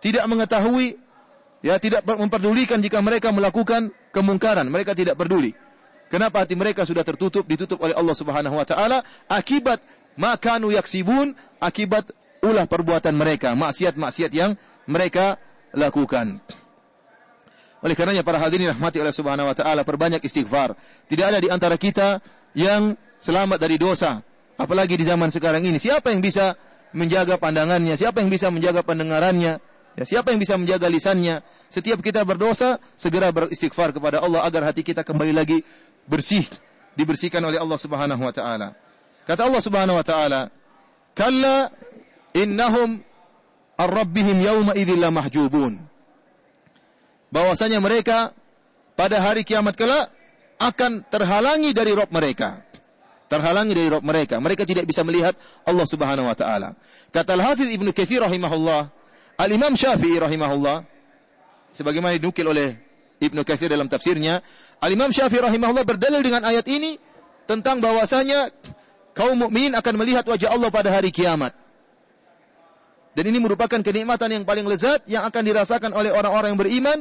tidak 0.04 0.24
mengetahui 0.28 1.00
ya 1.64 1.80
tidak 1.80 2.04
memperdulikan 2.04 2.76
jika 2.84 3.00
mereka 3.00 3.32
melakukan 3.32 3.88
kemungkaran, 4.12 4.68
mereka 4.68 4.92
tidak 4.92 5.16
peduli. 5.16 5.56
Kenapa 6.12 6.44
hati 6.44 6.52
mereka 6.52 6.84
sudah 6.84 7.00
tertutup, 7.00 7.48
ditutup 7.48 7.80
oleh 7.80 7.96
Allah 7.96 8.12
Subhanahu 8.12 8.54
wa 8.60 8.66
taala 8.68 9.00
akibat 9.26 9.80
makanu 10.20 10.68
yaksibun, 10.70 11.32
akibat 11.58 12.12
ulah 12.44 12.68
perbuatan 12.68 13.16
mereka, 13.16 13.56
maksiat-maksiat 13.56 14.30
yang 14.36 14.52
mereka 14.84 15.40
lakukan. 15.72 16.38
Oleh 17.80 17.96
karenanya 17.96 18.24
para 18.24 18.40
hadirin 18.40 18.72
rahmati 18.72 19.00
oleh 19.00 19.12
Subhanahu 19.12 19.48
wa 19.48 19.56
taala 19.56 19.84
perbanyak 19.84 20.20
istighfar. 20.20 20.76
Tidak 21.08 21.24
ada 21.24 21.40
di 21.40 21.48
antara 21.48 21.80
kita 21.80 22.20
yang 22.52 22.96
selamat 23.16 23.56
dari 23.56 23.80
dosa, 23.80 24.20
apalagi 24.60 25.00
di 25.00 25.04
zaman 25.08 25.32
sekarang 25.32 25.64
ini. 25.64 25.80
Siapa 25.80 26.12
yang 26.12 26.20
bisa 26.20 26.56
menjaga 26.94 27.36
pandangannya? 27.36 27.98
Siapa 27.98 28.22
yang 28.22 28.30
bisa 28.30 28.48
menjaga 28.48 28.80
pendengarannya? 28.86 29.58
Ya, 29.94 30.04
siapa 30.06 30.34
yang 30.34 30.42
bisa 30.42 30.58
menjaga 30.58 30.90
lisannya? 30.90 31.42
Setiap 31.70 32.02
kita 32.02 32.26
berdosa, 32.26 32.82
segera 32.98 33.30
beristighfar 33.30 33.94
kepada 33.94 34.22
Allah 34.22 34.42
agar 34.42 34.70
hati 34.70 34.82
kita 34.82 35.06
kembali 35.06 35.30
lagi 35.30 35.62
bersih 36.10 36.42
dibersihkan 36.98 37.42
oleh 37.42 37.62
Allah 37.62 37.78
Subhanahu 37.78 38.22
wa 38.22 38.34
taala. 38.34 38.74
Kata 39.22 39.46
Allah 39.46 39.62
Subhanahu 39.62 39.98
wa 39.98 40.06
taala, 40.06 40.50
"Kalla 41.14 41.70
innahum 42.34 42.98
ar-rabbihim 43.78 44.42
yawma 44.42 44.72
idzil 44.74 45.02
mahjubun." 45.10 45.78
Bahwasanya 47.30 47.78
mereka 47.78 48.34
pada 48.98 49.22
hari 49.22 49.46
kiamat 49.46 49.78
kelak 49.78 50.10
akan 50.58 51.06
terhalangi 51.06 51.70
dari 51.70 51.94
Rabb 51.94 52.10
mereka. 52.10 52.63
Terhalangi 53.24 53.72
dari 53.72 53.88
Rabb 53.88 54.04
mereka. 54.04 54.36
Mereka 54.36 54.68
tidak 54.68 54.84
bisa 54.84 55.00
melihat 55.00 55.32
Allah 55.64 55.86
Subhanahu 55.88 56.28
wa 56.28 56.36
taala. 56.36 56.76
Kata 57.08 57.34
Al-Hafiz 57.34 57.72
Ibnu 57.72 57.90
Katsir 57.96 58.20
rahimahullah, 58.20 58.92
Al-Imam 59.40 59.72
Syafi'i 59.74 60.20
rahimahullah 60.20 60.84
sebagaimana 61.72 62.14
dinukil 62.20 62.46
oleh 62.46 62.76
Ibnu 63.18 63.40
Katsir 63.42 63.72
dalam 63.72 63.88
tafsirnya, 63.88 64.44
Al-Imam 64.84 65.08
Syafi'i 65.10 65.40
rahimahullah 65.40 65.82
berdalil 65.88 66.20
dengan 66.20 66.44
ayat 66.44 66.68
ini 66.68 67.00
tentang 67.48 67.80
bahwasanya 67.80 68.52
kaum 69.16 69.40
mukminin 69.40 69.72
akan 69.72 69.94
melihat 69.96 70.24
wajah 70.28 70.52
Allah 70.52 70.68
pada 70.68 70.92
hari 70.92 71.08
kiamat. 71.08 71.56
Dan 73.14 73.30
ini 73.30 73.38
merupakan 73.38 73.78
kenikmatan 73.78 74.26
yang 74.26 74.44
paling 74.44 74.66
lezat 74.66 75.06
yang 75.06 75.22
akan 75.22 75.42
dirasakan 75.46 75.94
oleh 75.94 76.10
orang-orang 76.10 76.54
yang 76.54 76.60
beriman 76.60 76.98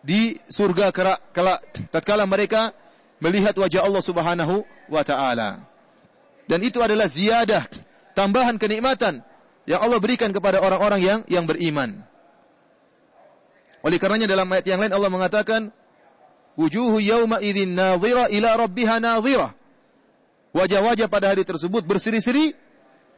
di 0.00 0.38
surga 0.46 0.94
kelak 0.94 1.60
tatkala 1.90 2.24
mereka 2.24 2.70
melihat 3.20 3.54
wajah 3.54 3.84
Allah 3.84 4.02
Subhanahu 4.02 4.64
wa 4.88 5.02
taala. 5.04 5.64
Dan 6.48 6.64
itu 6.66 6.82
adalah 6.82 7.06
ziyadah, 7.06 7.62
tambahan 8.16 8.58
kenikmatan 8.58 9.22
yang 9.68 9.80
Allah 9.80 10.02
berikan 10.02 10.34
kepada 10.34 10.58
orang-orang 10.58 11.00
yang 11.04 11.20
yang 11.30 11.44
beriman. 11.46 12.02
Oleh 13.80 13.96
karenanya 13.96 14.28
dalam 14.28 14.50
ayat 14.50 14.66
yang 14.66 14.80
lain 14.82 14.92
Allah 14.92 15.08
mengatakan 15.12 15.70
wujuhu 16.58 17.00
yauma 17.00 17.38
idzin 17.40 17.76
nadhira 17.76 18.28
ila 18.28 18.48
rabbiha 18.66 18.98
nadhira. 18.98 19.54
Wajah-wajah 20.50 21.06
pada 21.06 21.30
hari 21.30 21.46
tersebut 21.46 21.86
berseri-seri 21.86 22.58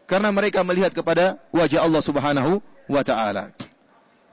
karena 0.04 0.28
mereka 0.28 0.60
melihat 0.60 0.92
kepada 0.92 1.40
wajah 1.48 1.80
Allah 1.80 2.02
Subhanahu 2.04 2.60
wa 2.92 3.02
taala. 3.02 3.56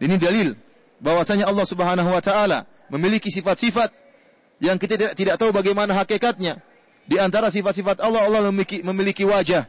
Ini 0.04 0.20
dalil 0.20 0.60
bahwasanya 1.00 1.48
Allah 1.48 1.64
Subhanahu 1.64 2.12
wa 2.12 2.20
taala 2.20 2.68
memiliki 2.92 3.32
sifat-sifat 3.32 4.09
yang 4.60 4.76
kita 4.76 5.16
tidak, 5.16 5.36
tahu 5.40 5.56
bagaimana 5.56 5.96
hakikatnya. 5.96 6.60
Di 7.10 7.18
antara 7.18 7.50
sifat-sifat 7.50 8.06
Allah 8.06 8.22
Allah 8.28 8.54
memiliki, 8.54 8.86
memiliki 8.86 9.26
wajah, 9.26 9.66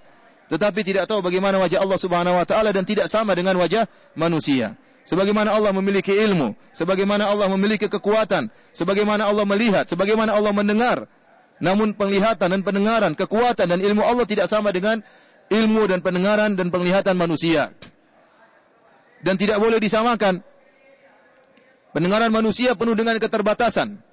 tetapi 0.52 0.84
tidak 0.84 1.08
tahu 1.08 1.24
bagaimana 1.24 1.56
wajah 1.56 1.80
Allah 1.80 1.96
Subhanahu 1.96 2.36
wa 2.36 2.44
taala 2.44 2.74
dan 2.74 2.84
tidak 2.84 3.08
sama 3.08 3.32
dengan 3.32 3.56
wajah 3.56 3.88
manusia. 4.18 4.76
Sebagaimana 5.06 5.56
Allah 5.56 5.72
memiliki 5.72 6.12
ilmu, 6.12 6.52
sebagaimana 6.74 7.24
Allah 7.24 7.48
memiliki 7.48 7.88
kekuatan, 7.88 8.52
sebagaimana 8.76 9.24
Allah 9.24 9.48
melihat, 9.48 9.88
sebagaimana 9.88 10.36
Allah 10.36 10.52
mendengar. 10.52 11.08
Namun 11.60 11.96
penglihatan 11.96 12.52
dan 12.52 12.60
pendengaran, 12.60 13.12
kekuatan 13.16 13.68
dan 13.68 13.80
ilmu 13.80 14.04
Allah 14.04 14.24
tidak 14.28 14.48
sama 14.48 14.72
dengan 14.72 15.00
ilmu 15.48 15.88
dan 15.88 16.04
pendengaran 16.04 16.56
dan 16.56 16.68
penglihatan 16.68 17.16
manusia. 17.16 17.72
Dan 19.20 19.36
tidak 19.36 19.60
boleh 19.60 19.76
disamakan. 19.76 20.40
Pendengaran 21.92 22.32
manusia 22.32 22.72
penuh 22.78 22.96
dengan 22.96 23.18
keterbatasan. 23.20 24.09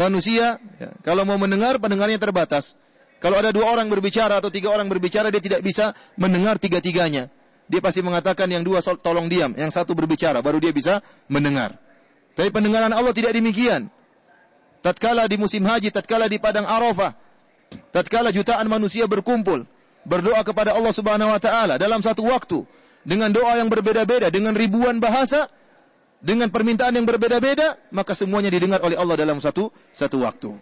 Manusia, 0.00 0.56
ya, 0.80 0.88
kalau 1.04 1.28
mau 1.28 1.36
mendengar, 1.36 1.76
pendengarnya 1.76 2.16
terbatas. 2.16 2.80
Kalau 3.20 3.36
ada 3.36 3.52
dua 3.52 3.68
orang 3.68 3.92
berbicara 3.92 4.40
atau 4.40 4.48
tiga 4.48 4.72
orang 4.72 4.88
berbicara, 4.88 5.28
dia 5.28 5.44
tidak 5.44 5.60
bisa 5.60 5.92
mendengar 6.16 6.56
tiga-tiganya 6.56 7.28
dia 7.70 7.78
pasti 7.78 8.02
mengatakan 8.02 8.50
yang 8.50 8.66
dua 8.66 8.82
tolong 8.82 9.30
diam, 9.30 9.54
yang 9.54 9.70
satu 9.70 9.94
berbicara, 9.94 10.42
baru 10.42 10.58
dia 10.58 10.74
bisa 10.74 10.98
mendengar. 11.30 11.78
Tapi 12.34 12.50
pendengaran 12.50 12.90
Allah 12.90 13.14
tidak 13.14 13.30
demikian. 13.30 13.86
Tatkala 14.82 15.30
di 15.30 15.38
musim 15.38 15.62
haji, 15.62 15.94
tatkala 15.94 16.26
di 16.26 16.42
padang 16.42 16.66
Arafah, 16.66 17.14
tatkala 17.94 18.34
jutaan 18.34 18.66
manusia 18.66 19.06
berkumpul, 19.06 19.62
berdoa 20.02 20.42
kepada 20.42 20.74
Allah 20.74 20.90
Subhanahu 20.90 21.30
wa 21.30 21.38
taala 21.38 21.78
dalam 21.78 22.02
satu 22.02 22.26
waktu 22.26 22.66
dengan 23.06 23.30
doa 23.30 23.54
yang 23.54 23.70
berbeda-beda, 23.70 24.34
dengan 24.34 24.58
ribuan 24.58 24.98
bahasa, 24.98 25.46
dengan 26.20 26.52
permintaan 26.52 26.92
yang 26.92 27.08
berbeda-beda, 27.08 27.80
maka 27.96 28.12
semuanya 28.12 28.52
didengar 28.52 28.84
oleh 28.84 28.96
Allah 28.96 29.16
dalam 29.16 29.40
satu 29.40 29.72
satu 29.92 30.20
waktu. 30.20 30.52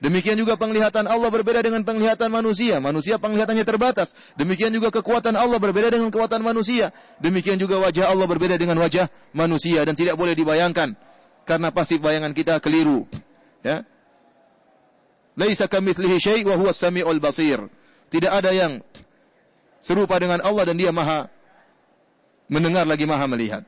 Demikian 0.00 0.32
juga 0.40 0.56
penglihatan 0.56 1.04
Allah 1.04 1.28
berbeda 1.28 1.60
dengan 1.60 1.84
penglihatan 1.84 2.32
manusia. 2.32 2.80
Manusia 2.80 3.20
penglihatannya 3.20 3.68
terbatas. 3.68 4.16
Demikian 4.32 4.72
juga 4.72 4.88
kekuatan 4.88 5.36
Allah 5.36 5.60
berbeda 5.60 5.92
dengan 5.92 6.08
kekuatan 6.08 6.40
manusia. 6.40 6.88
Demikian 7.20 7.60
juga 7.60 7.76
wajah 7.84 8.08
Allah 8.08 8.24
berbeda 8.24 8.56
dengan 8.56 8.80
wajah 8.80 9.12
manusia 9.36 9.84
dan 9.84 9.92
tidak 9.92 10.16
boleh 10.16 10.32
dibayangkan 10.32 10.96
karena 11.44 11.68
pasti 11.68 12.00
bayangan 12.00 12.32
kita 12.32 12.56
keliru. 12.64 13.04
Ya. 13.60 13.84
Laisa 15.36 15.68
kamitslihi 15.68 16.16
syai' 16.16 16.42
wa 16.48 16.56
huwas 16.56 16.80
samiul 16.80 17.20
basir. 17.20 17.60
Tidak 18.08 18.32
ada 18.32 18.56
yang 18.56 18.80
serupa 19.84 20.16
dengan 20.16 20.40
Allah 20.40 20.64
dan 20.72 20.80
Dia 20.80 20.96
Maha 20.96 21.28
mendengar 22.48 22.88
lagi 22.88 23.04
maha 23.04 23.28
melihat. 23.30 23.62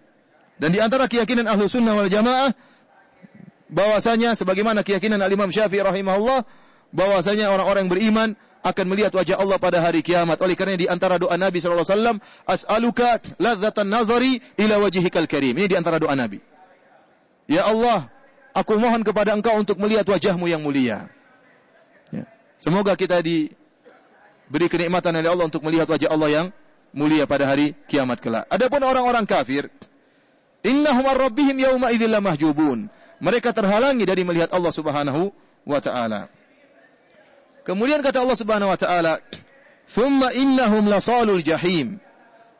Dan 0.60 0.74
di 0.74 0.80
antara 0.80 1.08
keyakinan 1.08 1.48
ahlu 1.48 1.68
sunnah 1.68 1.96
wal 1.96 2.10
jamaah, 2.10 2.52
bahwasanya 3.72 4.36
sebagaimana 4.36 4.84
keyakinan 4.84 5.18
al-imam 5.24 5.48
syafi'i 5.48 5.80
rahimahullah, 5.80 6.44
bahwasanya 6.92 7.48
orang-orang 7.48 7.88
beriman 7.88 8.28
akan 8.62 8.86
melihat 8.86 9.10
wajah 9.10 9.42
Allah 9.42 9.58
pada 9.58 9.82
hari 9.82 10.04
kiamat. 10.06 10.38
Oleh 10.38 10.54
karena 10.54 10.78
di 10.78 10.86
antara 10.86 11.18
doa 11.18 11.34
Nabi 11.34 11.58
wasallam, 11.58 12.22
as'aluka 12.46 13.18
ladzatan 13.42 13.90
nazari 13.90 14.38
ila 14.60 14.78
wajhikal 14.86 15.26
karim. 15.26 15.58
Ini 15.58 15.66
di 15.66 15.76
antara 15.76 15.98
doa 15.98 16.14
Nabi. 16.14 16.38
Ya 17.50 17.66
Allah, 17.66 18.06
aku 18.54 18.78
mohon 18.78 19.02
kepada 19.02 19.34
Engkau 19.34 19.58
untuk 19.58 19.82
melihat 19.82 20.06
wajahmu 20.06 20.46
yang 20.46 20.62
mulia. 20.62 21.10
Ya. 22.14 22.24
Semoga 22.54 22.94
kita 22.94 23.18
diberi 23.18 24.70
kenikmatan 24.70 25.18
oleh 25.18 25.26
Allah 25.26 25.46
untuk 25.50 25.66
melihat 25.66 25.90
wajah 25.90 26.08
Allah 26.14 26.30
yang 26.30 26.46
mulia 26.94 27.26
pada 27.26 27.50
hari 27.50 27.74
kiamat 27.90 28.22
kelak. 28.22 28.46
Adapun 28.46 28.78
orang-orang 28.78 29.26
kafir, 29.26 29.66
innahum 30.62 31.04
ar-rabbihim 31.06 31.58
yawma 31.58 31.90
idzil 31.94 32.14
mahjubun. 32.18 32.90
Mereka 33.22 33.54
terhalangi 33.54 34.02
dari 34.02 34.26
melihat 34.26 34.50
Allah 34.50 34.72
Subhanahu 34.74 35.30
wa 35.62 35.78
taala. 35.78 36.26
Kemudian 37.62 38.02
kata 38.02 38.18
Allah 38.18 38.38
Subhanahu 38.38 38.74
wa 38.74 38.78
taala, 38.78 39.22
"Tsumma 39.86 40.34
innahum 40.34 40.90
lasalul 40.90 41.42
jahim." 41.42 42.02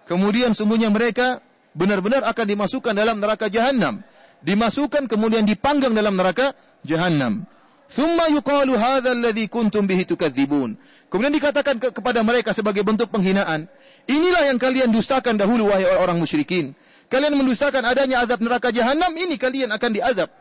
Kemudian 0.07 0.55
sungguhnya 0.55 0.90
mereka 0.90 1.42
benar-benar 1.74 2.22
akan 2.30 2.46
dimasukkan 2.46 2.94
dalam 2.94 3.18
neraka 3.18 3.50
jahanam. 3.50 4.03
Dimasukkan 4.42 5.07
kemudian 5.07 5.46
dipanggang 5.46 5.94
dalam 5.94 6.18
neraka 6.18 6.55
jahanam. 6.82 7.46
Thumma 7.93 8.32
yuqalu 8.32 8.72
hadzal 8.72 9.20
alladhi 9.20 9.53
kuntum 9.53 9.84
bihi 9.84 10.09
tukadzibun. 10.09 10.80
Kemudian 11.12 11.34
dikatakan 11.36 11.76
ke 11.76 11.93
kepada 11.93 12.24
mereka 12.24 12.57
sebagai 12.57 12.80
bentuk 12.80 13.12
penghinaan, 13.12 13.68
inilah 14.09 14.49
yang 14.49 14.57
kalian 14.57 14.88
dustakan 14.88 15.36
dahulu 15.36 15.68
wahai 15.68 15.84
orang 16.01 16.16
musyrikin. 16.16 16.72
Kalian 17.12 17.36
mendustakan 17.36 17.84
adanya 17.84 18.24
azab 18.24 18.40
neraka 18.40 18.72
jahanam, 18.72 19.12
ini 19.12 19.36
kalian 19.36 19.68
akan 19.76 19.90
diazab. 19.93 20.32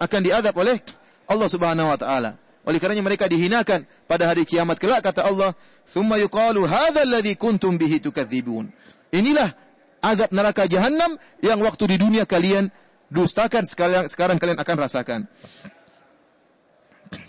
Akan 0.00 0.24
diazab 0.24 0.56
oleh 0.56 0.80
Allah 1.28 1.48
Subhanahu 1.52 1.92
wa 1.92 1.98
taala. 2.00 2.40
Oleh 2.64 2.80
karenanya 2.80 3.04
mereka 3.04 3.28
dihinakan 3.28 3.84
pada 4.08 4.32
hari 4.32 4.48
kiamat 4.48 4.80
kelak 4.80 5.04
kata 5.04 5.28
Allah, 5.28 5.52
"Tsumma 5.84 6.16
yuqalu 6.16 6.64
hadzal 6.64 7.04
ladzi 7.04 7.36
kuntum 7.36 7.76
bihi 7.76 8.00
tukadzibun." 8.00 8.72
Inilah 9.12 9.52
azab 10.00 10.32
neraka 10.32 10.64
jahanam 10.64 11.20
yang 11.44 11.60
waktu 11.60 11.84
di 11.92 11.96
dunia 12.00 12.24
kalian 12.24 12.72
dustakan 13.12 13.68
sekarang 13.68 14.08
sekarang 14.08 14.40
kalian 14.40 14.56
akan 14.56 14.76
rasakan. 14.80 15.20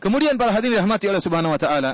Kemudian 0.01 0.33
para 0.35 0.49
hadirin 0.49 0.81
dirahmati 0.81 1.05
oleh 1.07 1.21
Subhanahu 1.21 1.53
wa 1.53 1.61
taala, 1.61 1.93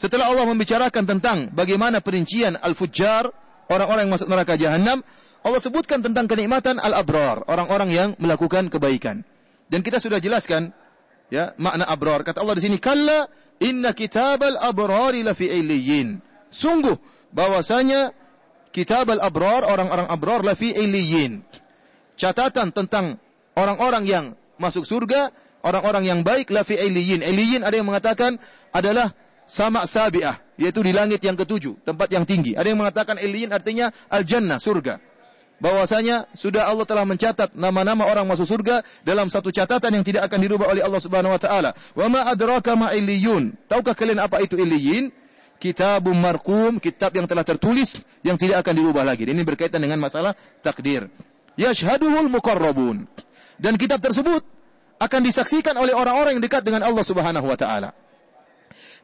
setelah 0.00 0.32
Allah 0.32 0.48
membicarakan 0.48 1.04
tentang 1.04 1.52
bagaimana 1.52 2.00
perincian 2.00 2.56
al-fujjar, 2.56 3.28
orang-orang 3.68 4.08
yang 4.08 4.14
masuk 4.16 4.28
neraka 4.32 4.56
jahanam, 4.56 5.04
Allah 5.44 5.60
sebutkan 5.60 6.00
tentang 6.00 6.24
kenikmatan 6.24 6.80
al-abrar, 6.80 7.44
orang-orang 7.46 7.92
yang 7.92 8.08
melakukan 8.16 8.72
kebaikan. 8.72 9.22
Dan 9.68 9.84
kita 9.84 10.00
sudah 10.00 10.16
jelaskan 10.16 10.72
Ya, 11.28 11.52
makna 11.60 11.84
abrar. 11.84 12.24
Kata 12.24 12.40
Allah 12.40 12.56
di 12.56 12.64
sini, 12.64 12.80
"Kalla 12.80 13.28
inna 13.60 13.92
kitabal 13.92 14.56
abrari 14.56 15.20
lafi 15.20 15.52
illiyin." 15.52 16.24
Sungguh 16.48 16.96
bahwasanya 17.36 18.16
kitabal 18.72 19.20
abrar, 19.20 19.68
orang-orang 19.68 20.08
abrar 20.08 20.40
lafi 20.40 20.72
illiyin. 20.72 21.44
Catatan 22.16 22.72
tentang 22.72 23.20
orang-orang 23.54 24.08
yang 24.08 24.24
masuk 24.56 24.88
surga, 24.88 25.28
orang-orang 25.62 26.04
yang 26.06 26.20
baik 26.22 26.50
lafi 26.50 26.78
illiyin. 26.78 27.22
Illiyin 27.22 27.62
ada 27.64 27.74
yang 27.74 27.88
mengatakan 27.88 28.36
adalah 28.70 29.10
sama 29.48 29.88
sabiah, 29.88 30.36
yaitu 30.60 30.84
di 30.84 30.92
langit 30.92 31.24
yang 31.24 31.34
ketujuh, 31.34 31.80
tempat 31.86 32.12
yang 32.12 32.28
tinggi. 32.28 32.52
Ada 32.52 32.68
yang 32.68 32.80
mengatakan 32.80 33.16
illiyin 33.16 33.50
artinya 33.50 33.88
al-jannah, 34.12 34.60
surga 34.60 35.08
bahwasanya 35.58 36.30
sudah 36.34 36.70
Allah 36.70 36.86
telah 36.86 37.02
mencatat 37.02 37.54
nama-nama 37.58 38.06
orang 38.06 38.24
masuk 38.24 38.46
surga 38.46 38.82
dalam 39.02 39.26
satu 39.26 39.50
catatan 39.50 39.90
yang 39.90 40.04
tidak 40.06 40.30
akan 40.30 40.38
dirubah 40.38 40.70
oleh 40.70 40.82
Allah 40.86 41.02
Subhanahu 41.02 41.34
wa 41.34 41.40
taala. 41.40 41.70
Wa 41.94 42.06
ma 42.06 42.30
adraka 42.30 42.78
ma 42.78 42.94
illiyun? 42.94 43.54
Tahukah 43.66 43.94
kalian 43.94 44.22
apa 44.22 44.38
itu 44.42 44.54
illiyin? 44.54 45.10
Kitabum 45.58 46.14
marqum, 46.14 46.78
kitab 46.78 47.10
yang 47.18 47.26
telah 47.26 47.42
tertulis 47.42 47.98
yang 48.22 48.38
tidak 48.38 48.62
akan 48.62 48.78
dirubah 48.78 49.02
lagi. 49.02 49.26
Ini 49.26 49.42
berkaitan 49.42 49.82
dengan 49.82 49.98
masalah 49.98 50.30
takdir. 50.62 51.10
Yashhaduhul 51.58 52.30
muqarrabun. 52.30 53.10
Dan 53.58 53.74
kitab 53.74 53.98
tersebut 53.98 54.46
akan 54.98 55.20
disaksikan 55.22 55.74
oleh 55.78 55.94
orang-orang 55.94 56.38
yang 56.38 56.44
dekat 56.44 56.66
dengan 56.66 56.82
Allah 56.86 57.04
Subhanahu 57.06 57.46
wa 57.46 57.58
taala. 57.58 57.90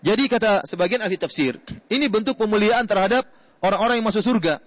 Jadi 0.05 0.29
kata 0.29 0.69
sebagian 0.69 1.01
ahli 1.01 1.17
tafsir, 1.17 1.57
ini 1.89 2.07
bentuk 2.13 2.37
pemuliaan 2.37 2.85
terhadap 2.85 3.25
orang-orang 3.65 4.03
yang 4.03 4.07
masuk 4.07 4.21
surga. 4.21 4.61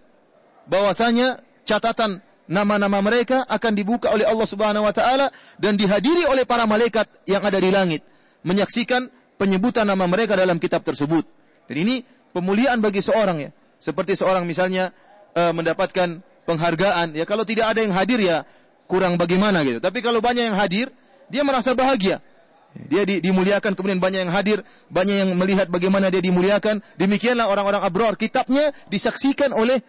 Bahwasanya 0.65 1.37
catatan 1.67 2.25
nama-nama 2.49 3.03
mereka 3.03 3.45
akan 3.45 3.75
dibuka 3.75 4.09
oleh 4.09 4.25
Allah 4.25 4.47
Subhanahu 4.47 4.87
wa 4.87 4.93
taala 4.95 5.29
dan 5.61 5.77
dihadiri 5.77 6.25
oleh 6.25 6.47
para 6.47 6.65
malaikat 6.65 7.05
yang 7.29 7.43
ada 7.43 7.59
di 7.59 7.69
langit 7.69 8.01
menyaksikan 8.47 9.11
penyebutan 9.35 9.83
nama 9.83 10.07
mereka 10.07 10.39
dalam 10.39 10.57
kitab 10.57 10.81
tersebut. 10.87 11.27
Dan 11.67 11.75
ini 11.83 11.95
pemuliaan 12.31 12.79
bagi 12.79 13.03
seorang 13.03 13.37
ya. 13.43 13.51
Seperti 13.77 14.17
seorang 14.17 14.47
misalnya 14.47 14.89
uh, 15.37 15.53
mendapatkan 15.53 16.23
penghargaan 16.47 17.13
ya 17.13 17.27
kalau 17.27 17.43
tidak 17.43 17.75
ada 17.75 17.83
yang 17.83 17.93
hadir 17.93 18.17
ya 18.23 18.47
kurang 18.87 19.19
bagaimana 19.19 19.61
gitu. 19.67 19.83
Tapi 19.83 19.99
kalau 19.99 20.23
banyak 20.23 20.49
yang 20.49 20.57
hadir, 20.57 20.89
dia 21.27 21.43
merasa 21.43 21.75
bahagia. 21.75 22.19
Dia 22.77 23.03
di, 23.09 23.17
dimuliakan 23.23 23.73
kemudian 23.73 23.97
banyak 23.97 24.27
yang 24.27 24.33
hadir, 24.33 24.61
banyak 24.93 25.15
yang 25.25 25.31
melihat 25.33 25.65
bagaimana 25.71 26.13
dia 26.13 26.21
dimuliakan. 26.21 26.83
Demikianlah 26.99 27.49
orang-orang 27.49 27.81
abrar 27.81 28.13
kitabnya 28.13 28.69
disaksikan 28.91 29.49
oleh 29.49 29.81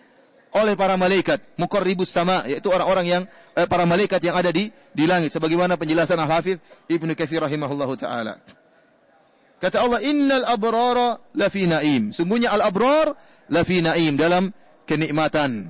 oleh 0.57 0.73
para 0.81 0.97
malaikat 0.97 1.45
muqarribus 1.61 2.09
sama 2.09 2.41
yaitu 2.49 2.73
orang-orang 2.73 3.05
yang 3.05 3.23
eh, 3.53 3.69
para 3.69 3.85
malaikat 3.85 4.17
yang 4.25 4.33
ada 4.33 4.49
di 4.49 4.73
di 4.97 5.05
langit 5.05 5.29
sebagaimana 5.29 5.77
penjelasan 5.77 6.17
Al-Hafiz 6.17 6.57
Ibnu 6.89 7.13
Katsir 7.13 7.45
rahimahullahu 7.45 7.95
taala. 8.01 8.41
Kata 9.59 9.83
Allah 9.83 10.01
innal 10.07 10.47
abrara 10.47 11.19
lafi 11.35 11.67
naim. 11.67 12.15
Sungguhnya 12.15 12.55
al-abrar 12.55 13.13
lafi 13.51 13.83
naim 13.83 14.15
dalam 14.15 14.55
kenikmatan. 14.87 15.67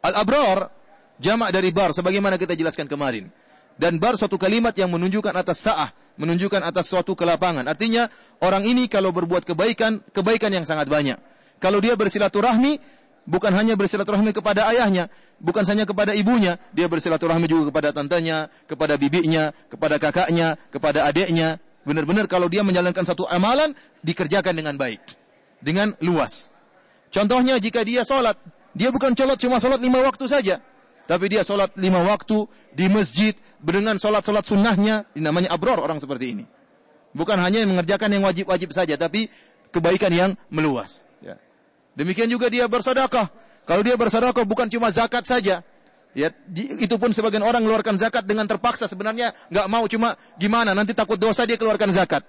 Al-abrar 0.00 0.70
jamak 1.18 1.50
dari 1.52 1.74
bar 1.74 1.92
sebagaimana 1.92 2.38
kita 2.38 2.54
jelaskan 2.54 2.86
kemarin. 2.86 3.28
Dan 3.80 3.96
bar 3.96 4.20
suatu 4.20 4.36
kalimat 4.36 4.76
yang 4.76 4.92
menunjukkan 4.92 5.32
atas 5.32 5.64
sa'ah, 5.64 5.88
menunjukkan 6.20 6.60
atas 6.60 6.92
suatu 6.92 7.16
kelapangan. 7.16 7.64
Artinya 7.64 8.12
orang 8.44 8.68
ini 8.68 8.92
kalau 8.92 9.08
berbuat 9.08 9.48
kebaikan, 9.48 10.04
kebaikan 10.12 10.52
yang 10.52 10.68
sangat 10.68 10.84
banyak. 10.84 11.16
Kalau 11.56 11.80
dia 11.80 11.96
bersilaturahmi, 11.96 12.76
bukan 13.24 13.52
hanya 13.56 13.80
bersilaturahmi 13.80 14.36
kepada 14.36 14.68
ayahnya, 14.68 15.08
bukan 15.40 15.64
hanya 15.64 15.88
kepada 15.88 16.12
ibunya, 16.12 16.60
dia 16.76 16.92
bersilaturahmi 16.92 17.48
juga 17.48 17.72
kepada 17.72 17.96
tantenya, 17.96 18.52
kepada 18.68 19.00
bibinya, 19.00 19.56
kepada 19.72 19.96
kakaknya, 19.96 20.60
kepada 20.68 21.08
adiknya. 21.08 21.56
Benar-benar 21.88 22.28
kalau 22.28 22.52
dia 22.52 22.60
menjalankan 22.60 23.08
satu 23.08 23.24
amalan, 23.32 23.72
dikerjakan 24.04 24.52
dengan 24.52 24.76
baik. 24.76 25.00
Dengan 25.64 25.96
luas. 26.04 26.52
Contohnya 27.08 27.56
jika 27.56 27.80
dia 27.80 28.04
sholat, 28.04 28.36
dia 28.76 28.92
bukan 28.92 29.16
sholat 29.16 29.40
cuma 29.40 29.56
sholat 29.56 29.80
lima 29.80 30.04
waktu 30.04 30.28
saja. 30.28 30.60
Tapi 31.10 31.26
dia 31.26 31.42
sholat 31.42 31.74
lima 31.74 32.06
waktu 32.06 32.46
di 32.70 32.86
masjid, 32.86 33.34
dengan 33.60 33.96
sholat-sholat 34.00 34.44
sunnahnya, 34.44 35.06
namanya 35.16 35.52
abror 35.52 35.80
orang 35.80 36.00
seperti 36.00 36.38
ini. 36.38 36.44
Bukan 37.12 37.36
hanya 37.40 37.66
mengerjakan 37.66 38.10
yang 38.12 38.24
wajib-wajib 38.24 38.70
saja, 38.72 38.94
tapi 38.96 39.28
kebaikan 39.70 40.10
yang 40.10 40.30
meluas. 40.48 41.04
Demikian 42.00 42.30
juga 42.30 42.46
dia 42.48 42.64
bersedekah. 42.70 43.28
Kalau 43.66 43.82
dia 43.82 43.98
bersedekah 43.98 44.46
bukan 44.46 44.70
cuma 44.70 44.88
zakat 44.88 45.26
saja. 45.26 45.62
Ya, 46.10 46.34
itu 46.56 46.96
pun 46.98 47.14
sebagian 47.14 47.44
orang 47.46 47.62
mengeluarkan 47.62 47.94
zakat 47.94 48.26
dengan 48.26 48.42
terpaksa 48.42 48.90
sebenarnya 48.90 49.30
nggak 49.46 49.66
mau 49.70 49.86
cuma 49.86 50.18
gimana 50.42 50.74
nanti 50.74 50.90
takut 50.90 51.14
dosa 51.14 51.46
dia 51.46 51.54
keluarkan 51.54 51.94
zakat. 51.94 52.26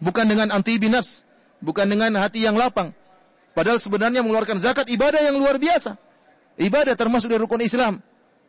Bukan 0.00 0.24
dengan 0.24 0.48
anti 0.48 0.80
binafs, 0.80 1.28
bukan 1.60 1.84
dengan 1.84 2.16
hati 2.16 2.48
yang 2.48 2.56
lapang. 2.56 2.96
Padahal 3.52 3.76
sebenarnya 3.76 4.24
mengeluarkan 4.24 4.56
zakat 4.56 4.88
ibadah 4.88 5.20
yang 5.20 5.36
luar 5.36 5.60
biasa. 5.60 6.00
Ibadah 6.56 6.96
termasuk 6.96 7.28
dari 7.28 7.44
rukun 7.44 7.60
Islam. 7.60 8.00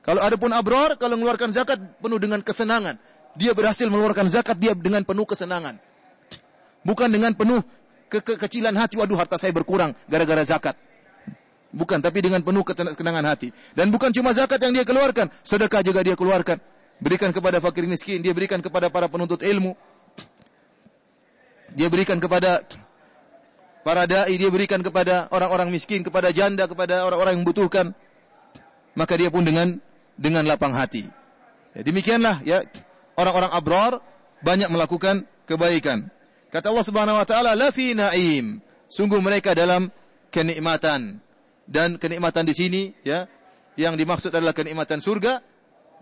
Kalau 0.02 0.22
ada 0.22 0.34
pun 0.34 0.50
abror, 0.50 0.98
kalau 0.98 1.14
mengeluarkan 1.14 1.54
zakat 1.54 1.78
penuh 2.02 2.18
dengan 2.18 2.42
kesenangan. 2.42 2.98
Dia 3.38 3.54
berhasil 3.54 3.86
mengeluarkan 3.88 4.28
zakat 4.28 4.58
dia 4.58 4.74
dengan 4.74 5.06
penuh 5.06 5.24
kesenangan. 5.24 5.78
Bukan 6.82 7.08
dengan 7.14 7.32
penuh 7.38 7.62
ke 8.10 8.20
kekecilan 8.20 8.74
hati, 8.76 8.98
waduh 8.98 9.16
harta 9.16 9.38
saya 9.38 9.54
berkurang 9.54 9.94
gara-gara 10.10 10.42
zakat. 10.42 10.76
Bukan, 11.72 12.04
tapi 12.04 12.20
dengan 12.20 12.44
penuh 12.44 12.66
ketenangan 12.68 13.24
hati. 13.32 13.56
Dan 13.72 13.94
bukan 13.94 14.12
cuma 14.12 14.36
zakat 14.36 14.60
yang 14.60 14.76
dia 14.76 14.84
keluarkan, 14.84 15.32
sedekah 15.46 15.80
juga 15.80 16.04
dia 16.04 16.20
keluarkan. 16.20 16.60
Berikan 17.00 17.32
kepada 17.32 17.64
fakir 17.64 17.88
miskin, 17.88 18.20
dia 18.20 18.36
berikan 18.36 18.60
kepada 18.60 18.92
para 18.92 19.08
penuntut 19.08 19.40
ilmu. 19.40 19.78
Dia 21.72 21.88
berikan 21.88 22.20
kepada 22.20 22.68
para 23.88 24.04
dai, 24.04 24.36
dia 24.36 24.52
berikan 24.52 24.84
kepada 24.84 25.32
orang-orang 25.32 25.72
miskin, 25.72 26.04
kepada 26.04 26.36
janda, 26.36 26.68
kepada 26.68 27.08
orang-orang 27.08 27.40
yang 27.40 27.44
membutuhkan. 27.48 27.96
Maka 28.92 29.16
dia 29.16 29.32
pun 29.32 29.48
dengan 29.48 29.80
dengan 30.20 30.48
lapang 30.48 30.74
hati. 30.76 31.08
Ya, 31.76 31.82
demikianlah 31.86 32.44
ya 32.44 32.64
orang-orang 33.16 33.52
abrar 33.54 33.92
banyak 34.44 34.68
melakukan 34.68 35.24
kebaikan. 35.48 36.10
Kata 36.52 36.68
Allah 36.74 36.86
Subhanahu 36.86 37.18
wa 37.18 37.28
taala, 37.28 37.56
"La 37.56 37.72
fi 37.72 37.96
na'im." 37.96 38.60
Sungguh 38.92 39.24
mereka 39.24 39.56
dalam 39.56 39.88
kenikmatan. 40.34 41.24
Dan 41.64 41.96
kenikmatan 41.96 42.44
di 42.44 42.52
sini 42.52 42.82
ya 43.08 43.32
yang 43.80 43.96
dimaksud 43.96 44.36
adalah 44.36 44.52
kenikmatan 44.52 45.00
surga. 45.00 45.40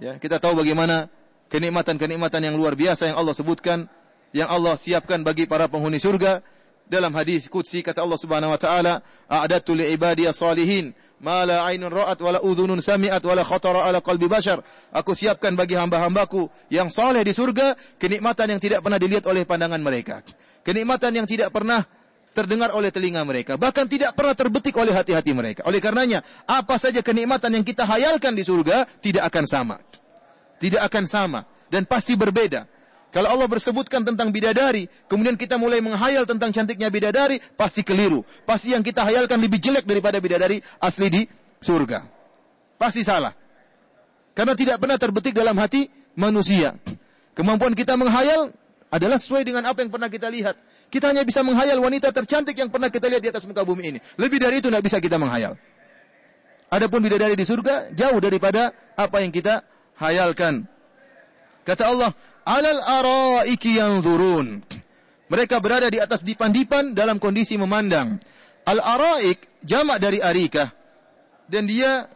Ya, 0.01 0.17
kita 0.17 0.41
tahu 0.41 0.65
bagaimana 0.65 1.11
kenikmatan-kenikmatan 1.53 2.41
yang 2.49 2.55
luar 2.57 2.73
biasa 2.73 3.13
yang 3.13 3.17
Allah 3.19 3.35
sebutkan, 3.37 3.85
yang 4.33 4.49
Allah 4.49 4.73
siapkan 4.79 5.21
bagi 5.21 5.45
para 5.45 5.69
penghuni 5.69 6.01
surga. 6.01 6.41
Dalam 6.89 7.13
hadis 7.13 7.45
qudsi 7.45 7.85
kata 7.85 8.01
Allah 8.01 8.17
Subhanahu 8.17 8.49
wa 8.49 8.57
taala, 8.57 9.05
"A'dadtu 9.29 9.77
li 9.77 9.93
ibadiyas 9.93 10.41
salihin 10.41 10.97
ma 11.19 11.43
la 11.47 11.67
'ainun 11.67 11.91
ra'at 11.91 12.19
wa 12.19 12.31
la 12.35 12.39
udhunun 12.43 12.79
sami'at 12.79 13.23
wa 13.23 13.33
la 13.35 13.43
khatara 13.43 13.87
'ala 13.87 13.99
qalbi 13.99 14.27
bashar." 14.27 14.63
Aku 14.95 15.15
siapkan 15.15 15.55
bagi 15.55 15.75
hamba-hambaku 15.75 16.47
yang 16.71 16.87
saleh 16.87 17.23
di 17.23 17.35
surga 17.35 17.75
kenikmatan 17.99 18.57
yang 18.57 18.61
tidak 18.61 18.79
pernah 18.83 18.99
dilihat 18.99 19.27
oleh 19.27 19.43
pandangan 19.43 19.79
mereka. 19.79 20.23
Kenikmatan 20.63 21.11
yang 21.15 21.27
tidak 21.27 21.51
pernah 21.55 21.83
terdengar 22.33 22.71
oleh 22.71 22.93
telinga 22.93 23.25
mereka, 23.25 23.59
bahkan 23.59 23.89
tidak 23.89 24.15
pernah 24.15 24.37
terbetik 24.37 24.71
oleh 24.77 24.93
hati-hati 24.95 25.33
mereka. 25.35 25.65
Oleh 25.67 25.81
karenanya, 25.83 26.23
apa 26.45 26.77
saja 26.79 27.03
kenikmatan 27.03 27.51
yang 27.51 27.65
kita 27.65 27.83
hayalkan 27.83 28.37
di 28.37 28.45
surga 28.45 28.87
tidak 29.03 29.27
akan 29.27 29.45
sama. 29.49 29.75
Tidak 30.59 30.79
akan 30.79 31.03
sama 31.07 31.41
dan 31.71 31.83
pasti 31.83 32.15
berbeda. 32.15 32.78
Kalau 33.09 33.25
Allah 33.25 33.49
bersebutkan 33.49 34.05
tentang 34.05 34.29
bidadari, 34.29 34.85
kemudian 35.09 35.33
kita 35.33 35.57
mulai 35.57 35.81
menghayal 35.81 36.29
tentang 36.29 36.53
cantiknya 36.53 36.93
bidadari, 36.93 37.41
pasti 37.57 37.81
keliru. 37.81 38.21
Pasti 38.45 38.77
yang 38.77 38.85
kita 38.85 39.01
hayalkan 39.01 39.41
lebih 39.41 39.57
jelek 39.57 39.89
daripada 39.89 40.21
bidadari 40.21 40.61
asli 40.77 41.09
di 41.09 41.21
surga. 41.57 42.05
Pasti 42.77 43.01
salah. 43.01 43.33
Karena 44.37 44.53
tidak 44.53 44.77
pernah 44.77 45.01
terbetik 45.01 45.33
dalam 45.33 45.57
hati 45.57 45.89
manusia. 46.13 46.77
Kemampuan 47.33 47.73
kita 47.73 47.97
menghayal 47.97 48.53
adalah 48.93 49.17
sesuai 49.17 49.41
dengan 49.41 49.65
apa 49.65 49.81
yang 49.81 49.89
pernah 49.89 50.09
kita 50.09 50.29
lihat. 50.29 50.53
Kita 50.93 51.09
hanya 51.09 51.25
bisa 51.25 51.41
menghayal 51.41 51.81
wanita 51.81 52.13
tercantik 52.13 52.57
yang 52.57 52.69
pernah 52.69 52.93
kita 52.93 53.09
lihat 53.09 53.21
di 53.25 53.29
atas 53.33 53.45
muka 53.49 53.65
bumi 53.65 53.97
ini. 53.97 53.99
Lebih 54.21 54.37
dari 54.37 54.61
itu 54.61 54.69
tidak 54.69 54.85
bisa 54.85 54.97
kita 55.01 55.17
menghayal. 55.17 55.57
Adapun 56.69 57.01
bidadari 57.01 57.33
di 57.33 57.45
surga 57.45 57.89
jauh 57.97 58.21
daripada 58.21 58.69
apa 58.93 59.25
yang 59.25 59.33
kita 59.33 59.65
hayalkan. 59.97 60.69
Kata 61.65 61.85
Allah, 61.85 62.09
"Alal 62.47 62.81
araiki 62.83 63.79
yanzurun." 63.79 64.63
Mereka 65.29 65.61
berada 65.61 65.87
di 65.93 66.01
atas 66.01 66.25
dipan-dipan 66.25 66.97
dalam 66.97 67.21
kondisi 67.21 67.53
memandang. 67.53 68.17
Al-araik 68.65 69.61
jamak 69.61 70.01
dari 70.01 70.17
arika. 70.17 70.73
Dan 71.45 71.69
dia 71.69 72.09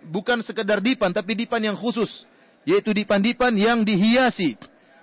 bukan 0.00 0.40
sekedar 0.40 0.80
dipan 0.80 1.12
tapi 1.12 1.36
dipan 1.36 1.60
yang 1.60 1.76
khusus, 1.76 2.24
yaitu 2.64 2.96
dipan-dipan 2.96 3.52
yang 3.52 3.84
dihiasi. 3.84 4.56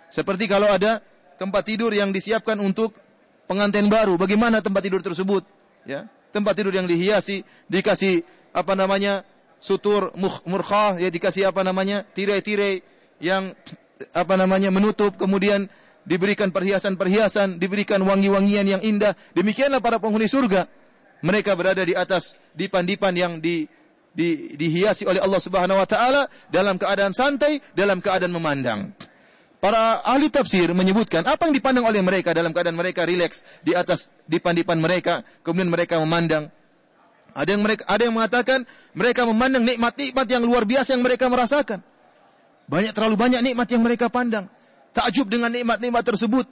Seperti 0.09 0.49
kalau 0.49 0.69
ada 0.69 1.05
tempat 1.37 1.69
tidur 1.69 1.93
yang 1.93 2.09
disiapkan 2.09 2.57
untuk 2.61 2.97
pengantin 3.45 3.89
baru, 3.89 4.17
bagaimana 4.17 4.61
tempat 4.61 4.81
tidur 4.81 5.01
tersebut? 5.05 5.45
Ya, 5.85 6.09
tempat 6.33 6.57
tidur 6.57 6.73
yang 6.73 6.89
dihiasi, 6.89 7.45
dikasih 7.69 8.25
apa 8.53 8.73
namanya? 8.73 9.21
sutur 9.63 10.11
murkhah, 10.43 10.99
ya 10.99 11.07
dikasih 11.07 11.47
apa 11.47 11.63
namanya? 11.63 12.03
tirai-tirai 12.03 12.83
yang 13.23 13.55
apa 14.13 14.33
namanya? 14.35 14.69
menutup, 14.73 15.15
kemudian 15.15 15.69
diberikan 16.03 16.51
perhiasan-perhiasan, 16.51 17.57
diberikan 17.59 18.03
wangi-wangian 18.03 18.67
yang 18.67 18.81
indah. 18.83 19.15
Demikianlah 19.35 19.79
para 19.79 19.99
penghuni 19.99 20.27
surga. 20.27 20.67
Mereka 21.23 21.55
berada 21.55 21.79
di 21.87 21.95
atas 21.95 22.35
dipan-dipan 22.51 23.15
yang 23.15 23.33
di, 23.39 23.63
di, 24.11 24.53
dihiasi 24.59 25.07
oleh 25.07 25.23
Allah 25.23 25.39
Subhanahu 25.39 25.79
wa 25.79 25.87
taala 25.87 26.27
dalam 26.51 26.75
keadaan 26.75 27.15
santai, 27.15 27.63
dalam 27.71 28.03
keadaan 28.03 28.35
memandang. 28.35 28.91
Para 29.63 30.03
ahli 30.03 30.27
tafsir 30.27 30.75
menyebutkan 30.75 31.23
apa 31.23 31.47
yang 31.47 31.55
dipandang 31.55 31.87
oleh 31.87 32.03
mereka 32.03 32.35
dalam 32.35 32.51
keadaan 32.51 32.75
mereka 32.75 33.07
rileks 33.07 33.47
di 33.63 33.71
atas 33.71 34.11
dipan-dipan 34.27 34.75
mereka, 34.75 35.23
kemudian 35.39 35.71
mereka 35.71 36.03
memandang. 36.03 36.51
Ada 37.31 37.55
yang 37.55 37.63
mereka 37.63 37.87
ada 37.87 38.03
yang 38.03 38.13
mengatakan 38.13 38.59
mereka 38.91 39.23
memandang 39.23 39.63
nikmat-nikmat 39.63 40.27
yang 40.27 40.43
luar 40.43 40.67
biasa 40.67 40.99
yang 40.99 41.03
mereka 41.07 41.31
merasakan. 41.31 41.79
Banyak 42.67 42.95
terlalu 42.95 43.15
banyak 43.19 43.41
nikmat 43.43 43.67
yang 43.67 43.83
mereka 43.83 44.07
pandang. 44.07 44.47
Takjub 44.93 45.27
dengan 45.27 45.51
nikmat-nikmat 45.51 46.03
tersebut. 46.05 46.45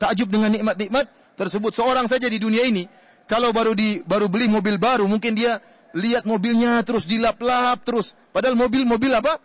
Takjub 0.00 0.28
dengan 0.32 0.50
nikmat-nikmat 0.50 1.06
tersebut. 1.38 1.70
Seorang 1.76 2.10
saja 2.10 2.26
di 2.26 2.40
dunia 2.40 2.66
ini 2.66 2.88
kalau 3.24 3.52
baru 3.56 3.72
di 3.72 4.04
baru 4.04 4.28
beli 4.28 4.50
mobil 4.52 4.76
baru, 4.76 5.08
mungkin 5.08 5.32
dia 5.32 5.60
lihat 5.94 6.26
mobilnya 6.26 6.82
terus 6.82 7.06
dilap-lap 7.06 7.80
terus. 7.86 8.12
Padahal 8.34 8.58
mobil-mobil 8.58 9.12
apa? 9.14 9.38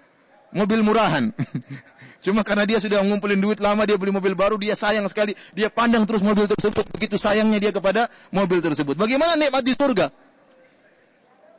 Mobil 0.52 0.82
murahan. 0.82 1.30
Cuma 2.26 2.44
karena 2.44 2.68
dia 2.68 2.84
sudah 2.84 3.00
ngumpulin 3.00 3.40
duit 3.40 3.64
lama, 3.64 3.88
dia 3.88 3.96
beli 3.96 4.12
mobil 4.12 4.36
baru, 4.36 4.60
dia 4.60 4.76
sayang 4.76 5.08
sekali. 5.08 5.32
Dia 5.56 5.72
pandang 5.72 6.04
terus 6.04 6.20
mobil 6.20 6.52
tersebut. 6.52 6.84
Begitu 6.92 7.16
sayangnya 7.16 7.64
dia 7.64 7.72
kepada 7.72 8.12
mobil 8.36 8.60
tersebut. 8.60 9.00
Bagaimana 9.00 9.40
nikmat 9.40 9.64
di 9.64 9.72
surga? 9.72 10.12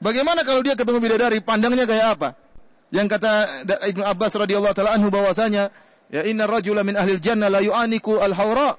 Bagaimana 0.00 0.44
kalau 0.44 0.60
dia 0.60 0.76
ketemu 0.76 0.98
bidadari, 1.00 1.40
pandangnya 1.40 1.88
kayak 1.88 2.06
apa? 2.16 2.28
Yang 2.90 3.06
kata 3.16 3.32
Ibnu 3.94 4.02
Abbas 4.02 4.34
radhiyallahu 4.34 4.74
taala 4.74 4.98
anhu 4.98 5.14
bahwasanya, 5.14 5.70
ya 6.10 6.22
inna 6.26 6.50
rajula 6.50 6.82
min 6.82 6.98
ahli 6.98 7.18
jannah 7.22 7.46
la 7.46 7.62
yu'aniku 7.62 8.18
al-haura. 8.18 8.74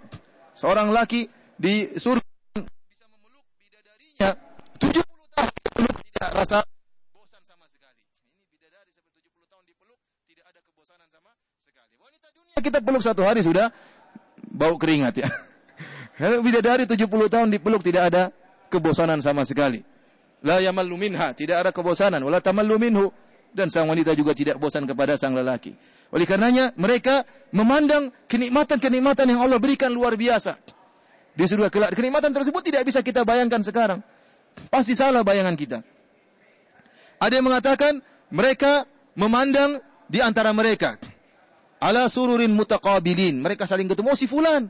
Seorang 0.51 0.91
laki 0.91 1.31
di 1.55 1.87
surga 1.95 2.21
bisa 2.59 3.07
memeluk 3.07 3.45
bidadarinya 3.55 4.29
70 4.75 4.99
tahun 5.31 5.51
peluk 5.71 5.97
tidak 6.11 6.29
rasa 6.35 6.59
kita 12.61 12.77
peluk 12.79 13.01
satu 13.01 13.25
hari 13.25 13.41
sudah 13.41 13.73
bau 14.53 14.77
keringat 14.77 15.25
ya. 15.25 15.27
Bidadari 16.45 16.85
70 16.85 17.09
tahun 17.09 17.49
dipeluk 17.49 17.81
tidak 17.81 18.13
ada 18.13 18.23
kebosanan 18.69 19.19
sama 19.19 19.41
sekali. 19.43 19.81
La 20.45 20.61
yamallu 20.61 20.97
minha, 20.97 21.33
tidak 21.33 21.65
ada 21.65 21.69
kebosanan. 21.73 22.21
Wala 22.21 22.41
tamallu 22.41 22.77
minhu. 22.77 23.09
Dan 23.51 23.67
sang 23.67 23.87
wanita 23.91 24.15
juga 24.15 24.31
tidak 24.31 24.55
bosan 24.57 24.87
kepada 24.87 25.19
sang 25.19 25.35
lelaki. 25.35 25.75
Oleh 26.11 26.23
karenanya 26.27 26.71
mereka 26.79 27.27
memandang 27.51 28.11
kenikmatan-kenikmatan 28.27 29.27
yang 29.27 29.43
Allah 29.43 29.59
berikan 29.59 29.91
luar 29.91 30.15
biasa. 30.15 30.55
Di 31.35 31.47
surga 31.47 31.71
kelak. 31.71 31.91
Kenikmatan 31.95 32.31
tersebut 32.31 32.63
tidak 32.63 32.83
bisa 32.87 32.99
kita 33.03 33.23
bayangkan 33.23 33.63
sekarang. 33.63 33.99
Pasti 34.67 34.95
salah 34.95 35.23
bayangan 35.23 35.55
kita. 35.55 35.79
Ada 37.19 37.39
yang 37.39 37.47
mengatakan 37.47 38.03
mereka 38.31 38.83
memandang 39.15 39.79
di 40.11 40.19
antara 40.19 40.51
mereka 40.51 40.99
ala 41.81 42.05
sururin 42.07 42.53
mutaqabilin. 42.53 43.41
Mereka 43.41 43.65
saling 43.65 43.89
ketemu, 43.89 44.13
oh 44.13 44.17
si 44.17 44.29
fulan. 44.29 44.69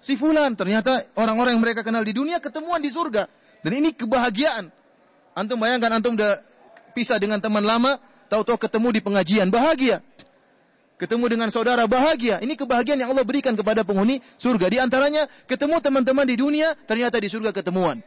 Si 0.00 0.16
fulan. 0.16 0.56
Ternyata 0.56 1.12
orang-orang 1.20 1.60
yang 1.60 1.62
mereka 1.62 1.84
kenal 1.84 2.00
di 2.00 2.16
dunia 2.16 2.40
ketemuan 2.40 2.80
di 2.80 2.88
surga. 2.88 3.28
Dan 3.60 3.72
ini 3.76 3.92
kebahagiaan. 3.92 4.72
Antum 5.36 5.60
bayangkan 5.60 6.00
antum 6.00 6.16
udah 6.16 6.40
pisah 6.96 7.20
dengan 7.20 7.36
teman 7.44 7.60
lama, 7.60 8.00
tahu-tahu 8.28 8.58
ketemu 8.58 8.88
di 8.94 9.00
pengajian, 9.02 9.48
bahagia. 9.48 10.02
Ketemu 10.96 11.28
dengan 11.28 11.48
saudara 11.52 11.84
bahagia. 11.84 12.40
Ini 12.40 12.56
kebahagiaan 12.56 12.96
yang 12.96 13.12
Allah 13.12 13.24
berikan 13.24 13.52
kepada 13.52 13.84
penghuni 13.84 14.24
surga. 14.40 14.66
Di 14.72 14.78
antaranya 14.80 15.28
ketemu 15.44 15.76
teman-teman 15.84 16.24
di 16.24 16.36
dunia, 16.40 16.72
ternyata 16.88 17.20
di 17.20 17.28
surga 17.28 17.52
ketemuan. 17.52 18.00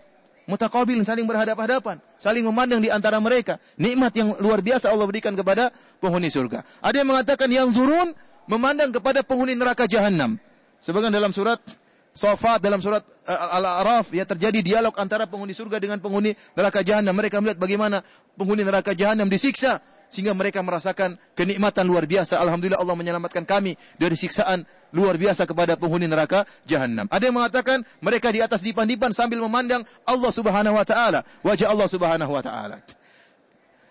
Mutaqabil 0.49 0.97
saling 1.05 1.29
berhadapan-hadapan, 1.29 2.01
saling 2.17 2.41
memandang 2.41 2.81
di 2.81 2.89
antara 2.89 3.21
mereka. 3.21 3.61
Nikmat 3.77 4.11
yang 4.17 4.29
luar 4.41 4.65
biasa 4.65 4.89
Allah 4.89 5.05
berikan 5.05 5.37
kepada 5.37 5.69
penghuni 6.01 6.33
surga. 6.33 6.65
Ada 6.81 7.05
yang 7.05 7.09
mengatakan 7.13 7.49
yang 7.53 7.69
turun 7.69 8.17
memandang 8.49 8.89
kepada 8.89 9.21
penghuni 9.21 9.53
neraka 9.53 9.85
jahanam. 9.85 10.41
Sebagian 10.81 11.13
dalam 11.13 11.29
surat 11.29 11.61
Sofat 12.09 12.59
dalam 12.59 12.81
surat 12.81 13.05
uh, 13.05 13.55
Al-A'raf 13.61 14.11
ya 14.11 14.25
terjadi 14.25 14.59
dialog 14.65 14.91
antara 14.97 15.29
penghuni 15.29 15.53
surga 15.53 15.77
dengan 15.77 16.01
penghuni 16.01 16.33
neraka 16.57 16.81
jahanam. 16.81 17.13
Mereka 17.13 17.37
melihat 17.37 17.61
bagaimana 17.61 18.01
penghuni 18.33 18.65
neraka 18.65 18.97
jahanam 18.97 19.29
disiksa 19.29 19.79
sehingga 20.09 20.33
mereka 20.33 20.59
merasakan 20.65 21.15
kenikmatan 21.37 21.85
luar 21.85 22.09
biasa. 22.09 22.41
Alhamdulillah 22.41 22.81
Allah 22.81 22.97
menyelamatkan 22.97 23.45
kami 23.45 23.77
dari 23.95 24.17
siksaan 24.17 24.65
luar 24.91 25.15
biasa 25.15 25.45
kepada 25.45 25.77
penghuni 25.77 26.09
neraka 26.09 26.43
jahanam. 26.65 27.05
Ada 27.13 27.29
yang 27.29 27.37
mengatakan 27.37 27.85
mereka 28.01 28.33
di 28.33 28.41
atas 28.41 28.65
dipan-dipan 28.65 29.13
sambil 29.13 29.39
memandang 29.45 29.85
Allah 30.03 30.31
Subhanahu 30.33 30.75
wa 30.75 30.85
taala, 30.85 31.21
wajah 31.45 31.69
Allah 31.69 31.87
Subhanahu 31.87 32.31
wa 32.33 32.41
taala. 32.41 32.81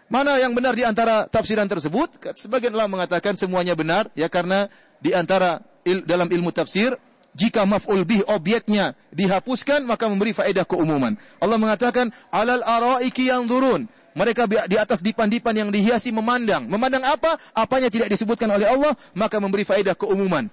Mana 0.08 0.40
yang 0.40 0.56
benar 0.56 0.72
di 0.72 0.82
antara 0.88 1.28
tafsiran 1.28 1.68
tersebut? 1.68 2.16
Sebagian 2.34 2.72
ulama 2.72 3.00
mengatakan 3.00 3.36
semuanya 3.36 3.76
benar 3.76 4.08
ya 4.16 4.26
karena 4.32 4.66
di 4.98 5.12
antara 5.12 5.60
il, 5.84 6.00
dalam 6.08 6.32
ilmu 6.32 6.48
tafsir 6.48 6.96
jika 7.36 7.68
maf'ul 7.68 8.08
bih 8.08 8.24
objeknya 8.24 8.96
dihapuskan 9.12 9.84
maka 9.84 10.08
memberi 10.08 10.32
faedah 10.32 10.64
keumuman. 10.64 11.12
Allah 11.44 11.58
mengatakan 11.60 12.08
alal 12.32 12.64
araiki 12.64 13.28
yang 13.28 13.44
turun. 13.44 13.84
Mereka 14.18 14.50
di 14.50 14.74
atas 14.74 14.98
dipan-dipan 14.98 15.54
yang 15.54 15.70
dihiasi 15.70 16.10
memandang. 16.10 16.66
Memandang 16.66 17.06
apa? 17.06 17.38
Apanya 17.54 17.86
tidak 17.86 18.10
disebutkan 18.10 18.50
oleh 18.50 18.66
Allah, 18.66 18.90
maka 19.14 19.38
memberi 19.38 19.62
faedah 19.62 19.94
keumuman. 19.94 20.50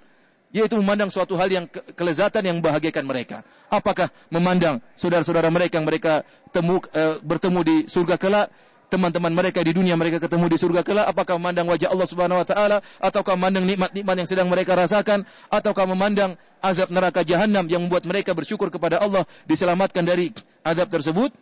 Yaitu 0.54 0.78
memandang 0.78 1.10
suatu 1.10 1.34
hal 1.34 1.50
yang 1.50 1.66
ke 1.66 1.82
kelezatan 1.98 2.46
yang 2.46 2.62
membahagiakan 2.62 3.04
mereka. 3.04 3.42
Apakah 3.74 4.14
memandang 4.30 4.80
saudara-saudara 4.94 5.50
mereka 5.50 5.82
yang 5.82 5.90
mereka 5.90 6.22
temu, 6.54 6.78
e, 6.94 7.20
bertemu 7.26 7.60
di 7.66 7.78
surga 7.90 8.16
kelak, 8.22 8.48
teman-teman 8.88 9.34
mereka 9.34 9.60
di 9.66 9.74
dunia 9.74 9.98
mereka 9.98 10.22
ketemu 10.22 10.46
di 10.46 10.58
surga 10.62 10.86
kelak 10.86 11.10
apakah 11.10 11.42
memandang 11.42 11.66
wajah 11.68 11.90
Allah 11.90 12.08
Subhanahu 12.08 12.40
wa 12.40 12.48
taala 12.48 12.78
ataukah 13.02 13.34
memandang 13.34 13.66
nikmat-nikmat 13.66 14.16
yang 14.24 14.30
sedang 14.30 14.48
mereka 14.48 14.78
rasakan 14.78 15.26
ataukah 15.50 15.90
memandang 15.90 16.38
azab 16.62 16.94
neraka 16.94 17.26
jahanam 17.26 17.66
yang 17.66 17.82
membuat 17.86 18.06
mereka 18.06 18.38
bersyukur 18.38 18.70
kepada 18.70 19.02
Allah 19.02 19.26
diselamatkan 19.50 20.06
dari 20.06 20.32
azab 20.62 20.88
tersebut 20.94 21.34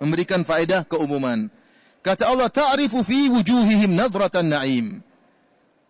memberikan 0.00 0.44
faedah 0.44 0.84
keumuman 0.84 1.48
Kata 2.06 2.30
Allah, 2.30 2.46
ta'rifu 2.46 3.02
fi 3.02 3.26
wujuhihim 3.26 3.98
nadratan 3.98 4.46
na'im. 4.46 5.02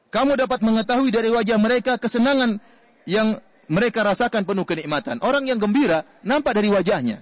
Kamu 0.08 0.32
dapat 0.32 0.64
mengetahui 0.64 1.12
dari 1.12 1.28
wajah 1.28 1.60
mereka 1.60 2.00
kesenangan 2.00 2.56
yang 3.04 3.36
mereka 3.68 4.00
rasakan 4.00 4.48
penuh 4.48 4.64
kenikmatan. 4.64 5.20
Orang 5.20 5.44
yang 5.44 5.60
gembira 5.60 6.08
nampak 6.24 6.56
dari 6.56 6.72
wajahnya. 6.72 7.20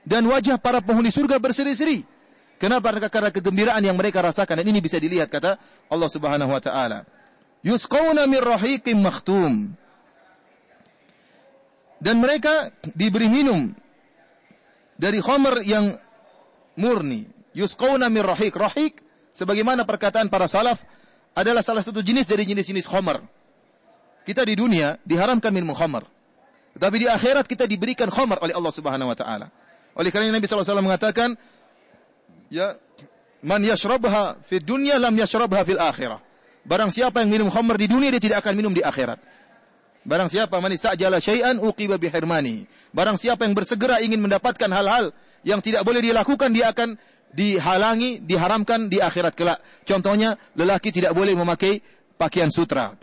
Dan 0.00 0.24
wajah 0.32 0.56
para 0.56 0.80
penghuni 0.80 1.12
surga 1.12 1.36
berseri-seri. 1.36 2.08
Kenapa? 2.56 2.88
Karena 3.12 3.28
kegembiraan 3.28 3.84
yang 3.84 4.00
mereka 4.00 4.24
rasakan. 4.24 4.64
Dan 4.64 4.72
ini 4.72 4.80
bisa 4.80 4.96
dilihat 4.96 5.28
kata 5.28 5.60
Allah 5.92 6.08
subhanahu 6.08 6.48
wa 6.48 6.62
ta'ala. 6.62 7.04
Yusqawna 7.68 8.24
min 8.24 8.40
rahiqim 8.40 8.96
makhtum. 8.96 9.76
Dan 12.00 12.16
mereka 12.16 12.72
diberi 12.96 13.28
minum 13.28 13.76
dari 14.96 15.20
khamr 15.20 15.64
yang 15.64 15.92
murni. 16.76 17.28
Yusqawna 17.56 18.12
min 18.12 18.20
rahiq. 18.20 18.52
Rahiq, 18.52 19.00
sebagaimana 19.32 19.88
perkataan 19.88 20.28
para 20.28 20.44
salaf, 20.48 20.84
adalah 21.36 21.60
salah 21.60 21.84
satu 21.84 22.00
jenis 22.00 22.28
dari 22.28 22.44
jenis-jenis 22.48 22.88
khamr. 22.88 23.20
Kita 24.24 24.42
di 24.42 24.56
dunia 24.58 24.96
diharamkan 25.04 25.52
minum 25.54 25.72
khamr. 25.72 26.04
Tetapi 26.76 26.96
di 27.00 27.06
akhirat 27.08 27.48
kita 27.48 27.64
diberikan 27.64 28.12
khamr 28.12 28.42
oleh 28.44 28.52
Allah 28.52 28.72
Subhanahu 28.72 29.08
wa 29.08 29.16
taala. 29.16 29.48
Oleh 29.96 30.12
karena 30.12 30.28
Nabi 30.28 30.44
SAW 30.44 30.84
mengatakan, 30.84 31.32
ya 32.52 32.76
man 33.40 33.64
yashrabha 33.64 34.36
fi 34.44 34.60
dunya 34.60 35.00
lam 35.00 35.16
yashrabha 35.16 35.64
fil 35.64 35.80
akhirah. 35.80 36.20
Barang 36.66 36.92
siapa 36.92 37.24
yang 37.24 37.30
minum 37.32 37.48
khamr 37.48 37.80
di 37.80 37.86
dunia 37.88 38.12
dia 38.12 38.20
tidak 38.20 38.44
akan 38.44 38.58
minum 38.58 38.72
di 38.76 38.84
akhirat. 38.84 39.16
Barang 40.06 40.30
siapa 40.30 40.62
man 40.62 40.70
istajala 40.70 41.18
syai'an 41.18 41.58
uqiba 41.58 41.98
bihirmani. 41.98 42.70
Barang 42.94 43.18
siapa 43.18 43.42
yang 43.42 43.58
bersegera 43.58 43.98
ingin 43.98 44.22
mendapatkan 44.22 44.70
hal-hal 44.70 45.10
yang 45.42 45.58
tidak 45.58 45.82
boleh 45.82 45.98
dilakukan 45.98 46.54
dia 46.54 46.70
akan 46.70 46.94
dihalangi, 47.34 48.22
diharamkan 48.22 48.86
di 48.86 49.02
akhirat 49.02 49.34
kelak. 49.34 49.58
Contohnya, 49.82 50.38
lelaki 50.54 50.94
tidak 50.94 51.10
boleh 51.10 51.34
memakai 51.34 51.82
pakaian 52.14 52.48
sutra. 52.54 52.94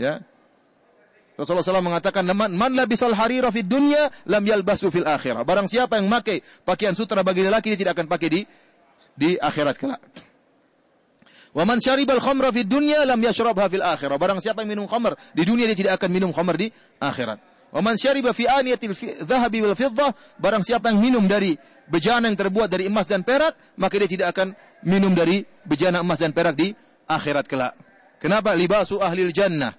Ya. 0.00 0.24
Rasulullah 1.38 1.62
SAW 1.62 1.84
mengatakan, 1.84 2.26
man, 2.34 2.50
man 2.50 2.74
labisal 2.74 3.14
harira 3.14 3.52
fid 3.54 3.68
dunya, 3.68 4.10
lam 4.26 4.42
yalbasu 4.42 4.90
fil 4.90 5.06
akhirah. 5.06 5.46
Barang 5.46 5.70
siapa 5.70 6.00
yang 6.00 6.10
memakai 6.10 6.42
pakaian 6.66 6.96
sutra 6.98 7.22
bagi 7.22 7.46
lelaki, 7.46 7.76
dia 7.76 7.86
tidak 7.86 7.94
akan 7.94 8.08
pakai 8.10 8.28
di 8.32 8.40
di 9.14 9.38
akhirat 9.38 9.76
kelak. 9.78 10.02
Wa 11.56 11.64
man 11.64 11.80
syaribal 11.80 12.20
khamra 12.20 12.52
fid 12.52 12.68
dunya, 12.68 13.04
lam 13.08 13.20
yashrabha 13.20 13.68
fil 13.72 13.82
akhirah. 13.82 14.16
Barang 14.20 14.38
siapa 14.38 14.62
yang 14.62 14.76
minum 14.76 14.86
khamr 14.86 15.16
di 15.32 15.42
dunia, 15.48 15.64
dia 15.70 15.78
tidak 15.78 15.92
akan 16.02 16.10
minum 16.12 16.30
khamr 16.32 16.54
di 16.60 16.68
akhirat. 17.00 17.38
Wa 17.68 17.80
man 17.84 18.00
syariba 18.00 18.32
fi 18.32 18.48
aniyatil 18.48 18.96
dhahabi 19.28 19.60
wal 19.60 19.76
fiddah, 19.76 20.12
barang 20.40 20.64
siapa 20.64 20.88
yang 20.88 21.00
minum 21.04 21.24
dari 21.28 21.52
bejana 21.88 22.28
yang 22.28 22.36
terbuat 22.36 22.68
dari 22.68 22.88
emas 22.88 23.04
dan 23.04 23.24
perak, 23.24 23.56
maka 23.76 23.94
dia 24.00 24.08
tidak 24.08 24.28
akan 24.36 24.56
minum 24.84 25.12
dari 25.12 25.44
bejana 25.64 26.00
emas 26.00 26.20
dan 26.20 26.32
perak 26.32 26.56
di 26.56 26.72
akhirat 27.08 27.44
kelak. 27.44 27.76
Kenapa? 28.20 28.56
Libasu 28.56 29.00
ahlil 29.00 29.32
jannah 29.32 29.76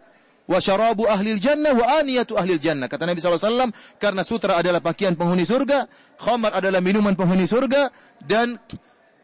wa 0.50 0.58
syarabu 0.58 1.06
ahlil 1.06 1.38
jannah 1.38 1.78
wa 1.78 1.86
aniyatu 2.02 2.34
ahlil 2.34 2.58
jannah. 2.58 2.90
Kata 2.90 3.06
Nabi 3.06 3.22
SAW, 3.22 3.70
karena 4.02 4.26
sutra 4.26 4.58
adalah 4.58 4.82
pakaian 4.82 5.14
penghuni 5.14 5.46
surga, 5.46 5.86
khamar 6.18 6.58
adalah 6.58 6.82
minuman 6.82 7.14
penghuni 7.14 7.46
surga, 7.46 7.94
dan 8.26 8.58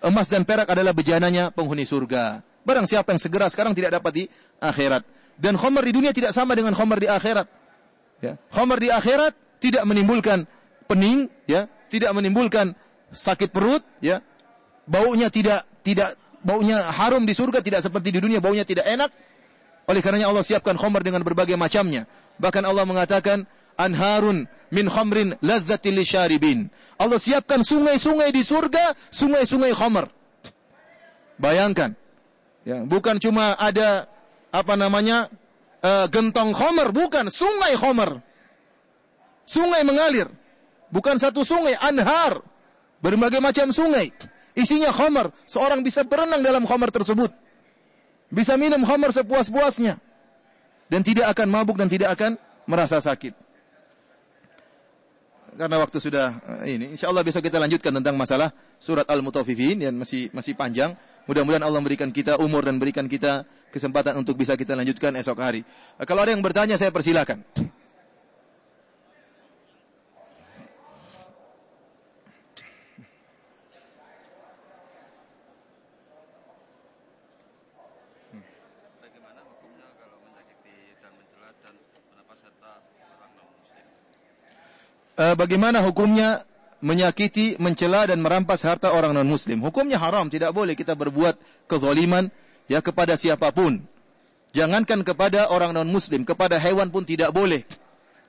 emas 0.05 0.29
dan 0.29 0.45
perak 0.45 0.69
adalah 0.69 0.93
bejananya 0.93 1.49
penghuni 1.49 1.83
surga. 1.83 2.45
Barang 2.61 2.85
siapa 2.85 3.13
yang 3.13 3.21
segera 3.21 3.49
sekarang 3.49 3.73
tidak 3.73 3.97
dapat 3.97 4.11
di 4.13 4.23
akhirat. 4.61 5.01
Dan 5.35 5.57
khamar 5.59 5.83
di 5.83 5.93
dunia 5.93 6.13
tidak 6.15 6.31
sama 6.31 6.53
dengan 6.53 6.71
khamar 6.71 7.01
di 7.01 7.09
akhirat. 7.09 7.47
Ya. 8.23 8.39
Khamar 8.53 8.79
di 8.79 8.89
akhirat 8.93 9.33
tidak 9.59 9.83
menimbulkan 9.83 10.47
pening, 10.87 11.27
ya, 11.49 11.67
tidak 11.89 12.13
menimbulkan 12.15 12.73
sakit 13.11 13.51
perut, 13.51 13.83
ya. 13.99 14.21
Baunya 14.85 15.33
tidak 15.33 15.65
tidak 15.81 16.13
baunya 16.45 16.93
harum 16.93 17.25
di 17.25 17.33
surga 17.33 17.65
tidak 17.65 17.81
seperti 17.81 18.13
di 18.13 18.21
dunia 18.21 18.37
baunya 18.37 18.61
tidak 18.61 18.85
enak. 18.85 19.09
Oleh 19.85 20.01
karenanya 20.01 20.29
Allah 20.29 20.45
siapkan 20.45 20.77
khamr 20.77 21.01
dengan 21.01 21.21
berbagai 21.21 21.57
macamnya. 21.57 22.09
Bahkan 22.41 22.63
Allah 22.67 22.83
mengatakan 22.83 23.47
anharun 23.79 24.47
min 24.71 24.87
khamrin 24.91 25.35
ladzatil 25.39 25.95
lisyaribin. 25.95 26.67
Allah 26.99 27.19
siapkan 27.19 27.63
sungai-sungai 27.63 28.31
di 28.31 28.43
surga, 28.43 28.95
sungai-sungai 29.11 29.71
khamr. 29.75 30.07
Bayangkan. 31.39 31.95
Ya, 32.65 32.81
bukan 32.81 33.19
cuma 33.21 33.53
ada 33.59 34.09
apa 34.49 34.73
namanya? 34.79 35.29
Uh, 35.85 36.09
gentong 36.09 36.49
khamr, 36.49 36.89
bukan, 36.89 37.29
sungai 37.29 37.77
khamr. 37.77 38.23
Sungai 39.45 39.85
mengalir. 39.85 40.25
Bukan 40.89 41.21
satu 41.21 41.45
sungai, 41.45 41.77
anhar. 41.77 42.41
Berbagai 43.05 43.37
macam 43.37 43.69
sungai. 43.69 44.09
Isinya 44.57 44.89
khamar. 44.89 45.29
Seorang 45.45 45.83
bisa 45.85 46.01
berenang 46.07 46.41
dalam 46.41 46.63
khamar 46.65 46.89
tersebut. 46.89 47.29
Bisa 48.31 48.57
minum 48.57 48.81
khamar 48.81 49.13
sepuas-puasnya. 49.13 50.01
Dan 50.85 51.01
tidak 51.01 51.33
akan 51.33 51.47
mabuk 51.49 51.77
dan 51.81 51.89
tidak 51.89 52.13
akan 52.13 52.37
merasa 52.69 53.01
sakit. 53.01 53.45
Karena 55.55 55.79
waktu 55.79 55.97
sudah 56.03 56.35
eh, 56.67 56.75
ini, 56.75 56.91
insya 56.91 57.07
Allah 57.07 57.23
besok 57.23 57.39
kita 57.39 57.55
lanjutkan 57.63 57.95
tentang 57.95 58.19
masalah 58.19 58.51
surat 58.75 59.07
Al-Mutafifin 59.07 59.79
yang 59.79 59.95
masih 59.95 60.27
masih 60.35 60.51
panjang. 60.51 60.91
Mudah-mudahan 61.25 61.63
Allah 61.63 61.79
memberikan 61.79 62.11
kita 62.11 62.35
umur 62.43 62.67
dan 62.67 62.75
berikan 62.75 63.07
kita 63.07 63.47
kesempatan 63.71 64.19
untuk 64.19 64.35
bisa 64.35 64.59
kita 64.59 64.75
lanjutkan 64.75 65.15
esok 65.15 65.39
hari. 65.39 65.63
Kalau 66.03 66.21
ada 66.27 66.35
yang 66.35 66.43
bertanya 66.43 66.75
saya 66.75 66.91
persilakan. 66.91 67.39
Uh, 85.19 85.35
bagaimana 85.35 85.83
hukumnya 85.83 86.43
menyakiti, 86.83 87.57
mencela 87.57 88.05
dan 88.05 88.21
merampas 88.21 88.61
harta 88.61 88.93
orang 88.93 89.15
non 89.15 89.25
muslim. 89.25 89.63
Hukumnya 89.63 89.97
haram, 89.97 90.29
tidak 90.29 90.53
boleh 90.53 90.77
kita 90.77 90.93
berbuat 90.93 91.39
kezaliman 91.65 92.29
ya 92.69 92.83
kepada 92.83 93.17
siapa 93.17 93.49
pun. 93.49 93.81
Jangankan 94.55 95.03
kepada 95.03 95.51
orang 95.51 95.75
non 95.75 95.89
muslim, 95.89 96.23
kepada 96.23 96.61
hewan 96.61 96.93
pun 96.93 97.03
tidak 97.03 97.33
boleh. 97.33 97.65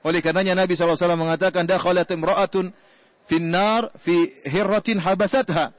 Oleh 0.03 0.19
karenanya 0.23 0.55
Nabi 0.55 0.73
SAW 0.77 0.97
mengatakan 1.19 1.67
dakhalat 1.67 2.07
imra'atun 2.09 2.71
finnar 3.27 3.91
fi 3.99 4.27
hirratin 4.47 5.03
habasatha. 5.03 5.75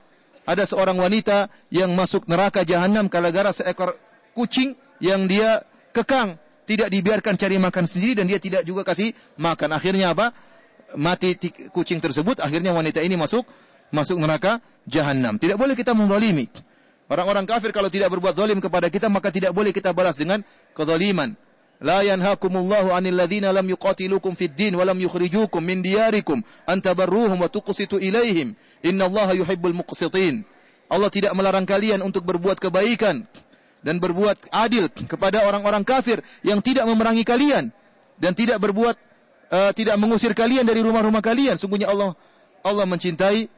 Ada 0.49 0.65
seorang 0.65 0.97
wanita 0.97 1.53
yang 1.69 1.93
masuk 1.93 2.25
neraka 2.25 2.65
jahanam 2.65 3.13
gara-gara 3.13 3.53
seekor 3.53 4.01
kucing 4.33 4.73
yang 4.97 5.29
dia 5.29 5.61
kekang, 5.93 6.41
tidak 6.65 6.89
dibiarkan 6.89 7.37
cari 7.37 7.61
makan 7.61 7.85
sendiri 7.85 8.23
dan 8.23 8.25
dia 8.29 8.41
tidak 8.41 8.65
juga 8.65 8.81
kasih 8.85 9.13
makan. 9.37 9.77
Akhirnya 9.77 10.17
apa? 10.17 10.33
Mati 10.97 11.37
kucing 11.75 12.01
tersebut, 12.01 12.41
akhirnya 12.41 12.73
wanita 12.73 13.03
ini 13.05 13.19
masuk 13.19 13.45
masuk 13.93 14.17
neraka 14.21 14.61
jahanam. 14.89 15.37
Tidak 15.37 15.57
boleh 15.57 15.77
kita 15.77 15.93
menzalimi. 15.93 16.49
Orang-orang 17.09 17.49
kafir 17.49 17.73
kalau 17.73 17.89
tidak 17.89 18.13
berbuat 18.13 18.37
zalim 18.37 18.61
kepada 18.61 18.93
kita 18.93 19.09
maka 19.09 19.33
tidak 19.33 19.57
boleh 19.57 19.73
kita 19.73 19.97
balas 19.97 20.21
dengan 20.21 20.45
kezaliman. 20.77 21.33
La 21.81 22.05
yanhakumullahu 22.05 22.93
'anil 22.93 23.17
ladzina 23.17 23.49
lam 23.49 23.65
yuqatilukum 23.65 24.37
fid 24.37 24.53
din 24.53 24.77
wa 24.77 24.85
lam 24.85 24.99
yukhrijukum 25.01 25.63
min 25.63 25.81
diyarikum 25.81 26.45
an 26.69 26.85
tabarruhum 26.85 27.41
wa 27.41 27.49
tuqsitu 27.49 27.97
ilaihim. 27.97 28.53
Innallaha 28.85 29.33
yuhibbul 29.33 29.73
muqsitin. 29.73 30.45
Allah 30.93 31.09
tidak 31.09 31.33
melarang 31.33 31.65
kalian 31.65 32.05
untuk 32.05 32.29
berbuat 32.29 32.61
kebaikan 32.61 33.25
dan 33.81 33.97
berbuat 34.03 34.53
adil 34.53 34.91
kepada 35.09 35.49
orang-orang 35.49 35.87
kafir 35.87 36.21
yang 36.45 36.61
tidak 36.61 36.85
memerangi 36.85 37.25
kalian 37.25 37.73
dan 38.21 38.33
tidak 38.35 38.59
berbuat 38.61 38.99
uh, 39.53 39.71
tidak 39.73 39.97
mengusir 40.01 40.33
kalian 40.33 40.65
dari 40.65 40.81
rumah-rumah 40.81 41.21
kalian. 41.21 41.57
Sungguhnya 41.57 41.89
Allah 41.91 42.15
Allah 42.65 42.85
mencintai 42.85 43.49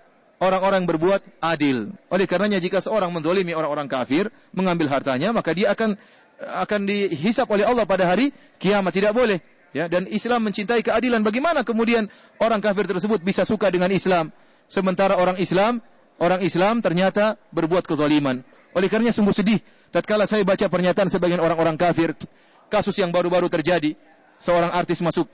orang-orang 0.41 0.88
berbuat 0.88 1.20
adil. 1.45 1.93
Oleh 2.09 2.26
karenanya 2.26 2.59
jika 2.59 2.80
seorang 2.80 3.12
mendolimi 3.12 3.53
orang-orang 3.53 3.86
kafir, 3.86 4.32
mengambil 4.57 4.88
hartanya, 4.88 5.30
maka 5.30 5.53
dia 5.53 5.70
akan 5.70 5.95
akan 6.41 6.80
dihisap 6.88 7.45
oleh 7.53 7.68
Allah 7.68 7.84
pada 7.84 8.09
hari 8.09 8.32
kiamat. 8.57 8.91
Tidak 8.97 9.12
boleh. 9.12 9.38
Ya, 9.70 9.86
dan 9.86 10.11
Islam 10.11 10.51
mencintai 10.51 10.82
keadilan. 10.82 11.22
Bagaimana 11.22 11.62
kemudian 11.62 12.11
orang 12.43 12.59
kafir 12.59 12.91
tersebut 12.91 13.22
bisa 13.22 13.47
suka 13.47 13.70
dengan 13.70 13.86
Islam, 13.95 14.34
sementara 14.66 15.14
orang 15.14 15.38
Islam, 15.38 15.78
orang 16.18 16.43
Islam 16.43 16.82
ternyata 16.82 17.38
berbuat 17.55 17.86
kezaliman. 17.86 18.43
Oleh 18.74 18.91
karenanya 18.91 19.14
sungguh 19.14 19.34
sedih 19.34 19.62
tatkala 19.95 20.26
saya 20.26 20.43
baca 20.43 20.66
pernyataan 20.66 21.07
sebagian 21.07 21.38
orang-orang 21.38 21.78
kafir, 21.78 22.18
kasus 22.66 22.99
yang 22.99 23.14
baru-baru 23.14 23.47
terjadi, 23.47 23.95
seorang 24.43 24.74
artis 24.74 24.99
masuk 25.07 25.30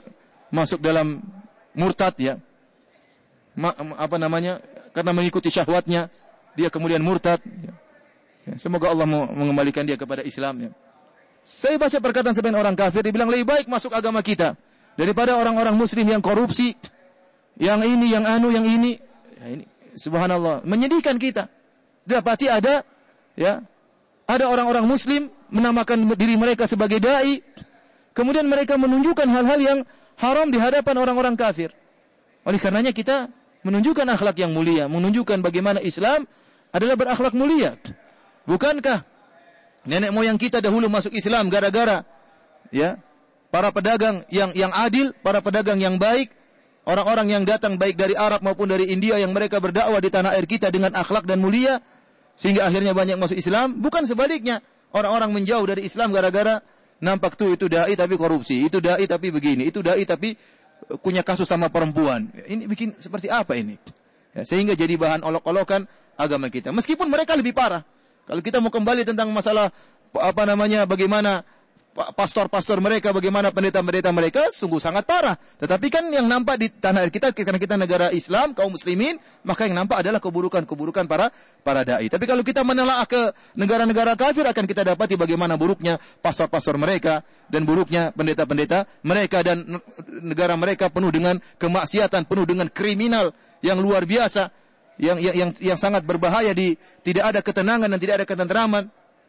masuk 0.51 0.83
dalam 0.83 1.23
murtad 1.77 2.15
ya. 2.19 2.35
Ma, 3.57 3.73
apa 3.97 4.17
namanya? 4.21 4.61
Karena 4.93 5.13
mengikuti 5.13 5.49
syahwatnya, 5.53 6.09
dia 6.57 6.69
kemudian 6.69 7.01
murtad. 7.01 7.41
Ya. 7.45 7.73
Ya, 8.47 8.55
semoga 8.63 8.95
Allah 8.95 9.11
mengembalikan 9.11 9.83
dia 9.83 9.99
kepada 9.99 10.23
Islam 10.23 10.71
ya. 10.71 10.71
Saya 11.47 11.79
baca 11.79 11.99
perkataan 11.99 12.35
sebagian 12.35 12.59
orang 12.59 12.79
kafir 12.79 13.03
dibilang 13.03 13.31
lebih 13.31 13.47
baik 13.47 13.67
masuk 13.67 13.95
agama 13.95 14.23
kita 14.23 14.55
daripada 14.95 15.35
orang-orang 15.35 15.75
muslim 15.75 16.07
yang 16.07 16.23
korupsi, 16.23 16.75
yang 17.59 17.83
ini, 17.83 18.15
yang 18.15 18.23
anu, 18.27 18.51
yang 18.55 18.67
ini. 18.67 18.99
Ya, 19.39 19.47
ini 19.51 19.65
subhanallah, 19.97 20.63
menyedihkan 20.63 21.17
kita. 21.17 21.49
dapati 22.07 22.47
ada 22.47 22.87
ya 23.35 23.67
ada 24.31 24.45
orang-orang 24.47 24.87
muslim 24.87 25.27
menamakan 25.51 26.07
diri 26.15 26.39
mereka 26.39 26.71
sebagai 26.71 27.03
dai 27.03 27.43
kemudian 28.17 28.49
mereka 28.49 28.81
menunjukkan 28.81 29.29
hal-hal 29.29 29.61
yang 29.61 29.79
haram 30.17 30.49
di 30.49 30.57
hadapan 30.57 30.97
orang-orang 30.97 31.37
kafir 31.37 31.77
oleh 32.49 32.57
karenanya 32.57 32.97
kita 32.97 33.29
menunjukkan 33.61 34.09
akhlak 34.09 34.41
yang 34.41 34.57
mulia 34.57 34.89
menunjukkan 34.89 35.45
bagaimana 35.45 35.85
Islam 35.85 36.25
adalah 36.73 36.97
berakhlak 36.97 37.37
mulia 37.37 37.77
bukankah 38.49 39.05
nenek 39.85 40.11
moyang 40.17 40.41
kita 40.41 40.64
dahulu 40.64 40.89
masuk 40.89 41.12
Islam 41.12 41.53
gara-gara 41.53 42.01
ya 42.73 42.97
para 43.53 43.69
pedagang 43.69 44.25
yang 44.33 44.57
yang 44.57 44.73
adil 44.73 45.12
para 45.21 45.45
pedagang 45.45 45.77
yang 45.77 46.01
baik 46.01 46.33
orang-orang 46.89 47.29
yang 47.29 47.45
datang 47.45 47.77
baik 47.77 48.01
dari 48.01 48.17
Arab 48.17 48.41
maupun 48.41 48.73
dari 48.73 48.89
India 48.89 49.21
yang 49.21 49.37
mereka 49.37 49.61
berdakwah 49.61 50.01
di 50.01 50.09
tanah 50.09 50.33
air 50.33 50.49
kita 50.49 50.73
dengan 50.73 50.97
akhlak 50.97 51.29
dan 51.29 51.45
mulia 51.45 51.85
sehingga 52.37 52.69
akhirnya 52.69 52.93
banyak 52.93 53.17
masuk 53.17 53.37
Islam, 53.41 53.81
bukan 53.81 54.05
sebaliknya. 54.05 54.61
Orang-orang 54.93 55.33
menjauh 55.33 55.64
dari 55.67 55.89
Islam 55.89 56.12
gara-gara 56.12 56.62
nampak 57.01 57.37
tuh 57.37 57.57
itu 57.57 57.69
dai 57.69 57.93
tapi 57.93 58.15
korupsi, 58.17 58.67
itu 58.67 58.81
dai 58.81 59.05
tapi 59.05 59.29
begini, 59.29 59.69
itu 59.69 59.85
dai 59.85 60.03
tapi 60.09 60.33
uh, 60.89 60.97
punya 61.01 61.21
kasus 61.21 61.49
sama 61.49 61.69
perempuan. 61.69 62.29
Ini 62.33 62.65
bikin 62.69 62.97
seperti 62.97 63.29
apa 63.29 63.57
ini? 63.57 63.77
Ya, 64.37 64.45
sehingga 64.45 64.77
jadi 64.77 64.97
bahan 65.01 65.25
olok-olokan 65.25 65.89
agama 66.17 66.53
kita. 66.53 66.73
Meskipun 66.73 67.09
mereka 67.09 67.37
lebih 67.37 67.57
parah. 67.57 67.85
Kalau 68.27 68.43
kita 68.43 68.59
mau 68.59 68.75
kembali 68.75 69.07
tentang 69.07 69.31
masalah 69.31 69.71
apa 70.17 70.43
namanya 70.49 70.85
bagaimana 70.89 71.47
pastor-pastor 71.97 72.79
mereka, 72.85 73.11
bagaimana 73.11 73.49
pendeta-pendeta 73.49 74.13
mereka, 74.13 74.53
sungguh 74.53 74.77
sangat 74.77 75.09
parah. 75.09 75.35
Tetapi 75.35 75.87
kan 75.89 76.05
yang 76.13 76.29
nampak 76.29 76.61
di 76.61 76.69
tanah 76.69 77.09
air 77.09 77.13
kita, 77.13 77.33
karena 77.33 77.57
kita 77.57 77.75
negara 77.81 78.13
Islam, 78.13 78.53
kaum 78.53 78.77
muslimin, 78.77 79.17
maka 79.49 79.65
yang 79.65 79.81
nampak 79.81 80.05
adalah 80.05 80.21
keburukan-keburukan 80.21 81.09
para 81.09 81.33
para 81.65 81.83
dai. 81.83 82.13
Tapi 82.13 82.25
kalau 82.29 82.45
kita 82.45 82.61
menelaah 82.61 83.09
ke 83.09 83.33
negara-negara 83.57 84.13
kafir, 84.15 84.45
akan 84.45 84.65
kita 84.69 84.85
dapati 84.85 85.17
bagaimana 85.17 85.57
buruknya 85.57 85.97
pastor-pastor 86.21 86.77
mereka, 86.77 87.25
dan 87.49 87.65
buruknya 87.65 88.13
pendeta-pendeta 88.13 88.85
mereka, 89.03 89.41
dan 89.41 89.65
negara 90.21 90.53
mereka 90.61 90.93
penuh 90.93 91.09
dengan 91.09 91.41
kemaksiatan, 91.57 92.29
penuh 92.29 92.45
dengan 92.45 92.69
kriminal 92.69 93.33
yang 93.65 93.81
luar 93.81 94.05
biasa, 94.05 94.53
yang 95.01 95.21
yang 95.21 95.35
yang, 95.37 95.51
yang 95.61 95.79
sangat 95.81 96.05
berbahaya 96.05 96.57
di 96.57 96.77
tidak 97.05 97.33
ada 97.33 97.41
ketenangan 97.45 97.89
dan 97.89 98.01
tidak 98.01 98.15
ada 98.23 98.27
ketentraman. 98.29 98.85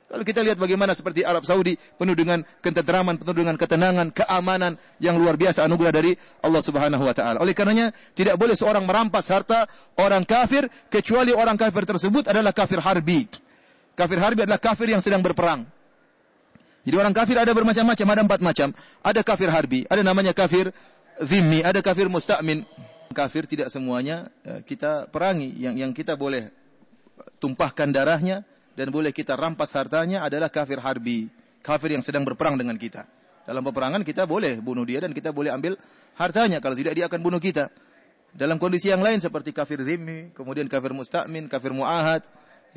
Kalau 0.08 0.24
kita 0.24 0.40
lihat 0.40 0.56
bagaimana 0.56 0.96
seperti 0.96 1.28
Arab 1.28 1.44
Saudi 1.44 1.76
penuh 1.76 2.16
dengan 2.16 2.40
ketenteraman, 2.64 3.20
penuh 3.20 3.44
dengan 3.44 3.60
ketenangan, 3.60 4.16
keamanan 4.16 4.80
yang 5.04 5.20
luar 5.20 5.36
biasa 5.36 5.68
anugerah 5.68 5.92
dari 5.92 6.16
Allah 6.40 6.64
Subhanahu 6.64 7.04
wa 7.04 7.12
taala. 7.12 7.44
Oleh 7.44 7.52
karenanya 7.52 7.92
tidak 8.16 8.40
boleh 8.40 8.56
seorang 8.56 8.88
merampas 8.88 9.28
harta 9.28 9.68
orang 10.00 10.24
kafir 10.24 10.72
kecuali 10.88 11.36
orang 11.36 11.60
kafir 11.60 11.84
tersebut 11.84 12.32
adalah 12.32 12.56
kafir 12.56 12.80
harbi. 12.80 13.28
Kafir 14.00 14.20
harbi 14.24 14.48
adalah 14.48 14.64
kafir 14.64 14.88
yang 14.88 15.04
sedang 15.04 15.20
berperang. 15.20 15.68
Jadi 16.88 16.96
orang 16.96 17.12
kafir 17.12 17.36
ada 17.36 17.52
bermacam-macam, 17.52 18.08
ada 18.08 18.22
empat 18.24 18.40
macam. 18.40 18.68
Ada 19.04 19.20
kafir 19.28 19.52
harbi, 19.52 19.84
ada 19.92 20.00
namanya 20.08 20.32
kafir 20.32 20.72
zimmi, 21.20 21.68
ada 21.68 21.84
kafir 21.84 22.08
musta'min. 22.08 22.64
Kafir 23.12 23.44
tidak 23.44 23.68
semuanya 23.76 24.32
eh, 24.48 24.64
kita 24.64 25.12
perangi. 25.12 25.52
Yang 25.60 25.76
yang 25.84 25.92
kita 25.92 26.16
boleh 26.16 26.48
tumpahkan 27.44 27.92
darahnya 27.92 28.48
dan 28.78 28.94
boleh 28.94 29.10
kita 29.10 29.34
rampas 29.34 29.74
hartanya 29.74 30.22
adalah 30.22 30.54
kafir 30.54 30.78
harbi, 30.78 31.26
kafir 31.66 31.98
yang 31.98 32.06
sedang 32.06 32.22
berperang 32.22 32.54
dengan 32.62 32.78
kita. 32.78 33.10
Dalam 33.42 33.66
peperangan 33.66 34.06
kita 34.06 34.30
boleh 34.30 34.62
bunuh 34.62 34.86
dia 34.86 35.02
dan 35.02 35.18
kita 35.18 35.34
boleh 35.34 35.50
ambil 35.50 35.74
hartanya. 36.14 36.62
Kalau 36.62 36.78
tidak 36.78 36.94
dia 36.94 37.10
akan 37.10 37.26
bunuh 37.26 37.42
kita. 37.42 37.74
Dalam 38.38 38.62
kondisi 38.62 38.94
yang 38.94 39.02
lain 39.02 39.18
seperti 39.18 39.50
kafir 39.50 39.82
zimmi, 39.82 40.30
kemudian 40.38 40.70
kafir 40.70 40.94
musta'min, 40.94 41.50
kafir 41.50 41.74
mu'ahad, 41.74 42.22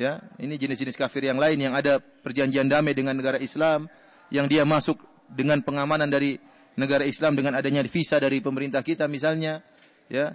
ya. 0.00 0.24
Ini 0.40 0.56
jenis-jenis 0.56 0.96
kafir 0.96 1.26
yang 1.26 1.36
lain 1.36 1.60
yang 1.60 1.76
ada 1.76 2.00
perjanjian 2.00 2.70
damai 2.70 2.96
dengan 2.96 3.12
negara 3.12 3.36
Islam 3.36 3.90
yang 4.32 4.48
dia 4.48 4.64
masuk 4.64 4.96
dengan 5.28 5.60
pengamanan 5.60 6.08
dari 6.08 6.38
negara 6.80 7.04
Islam 7.04 7.36
dengan 7.36 7.58
adanya 7.58 7.84
visa 7.84 8.16
dari 8.16 8.40
pemerintah 8.40 8.80
kita 8.80 9.04
misalnya, 9.04 9.60
ya. 10.08 10.32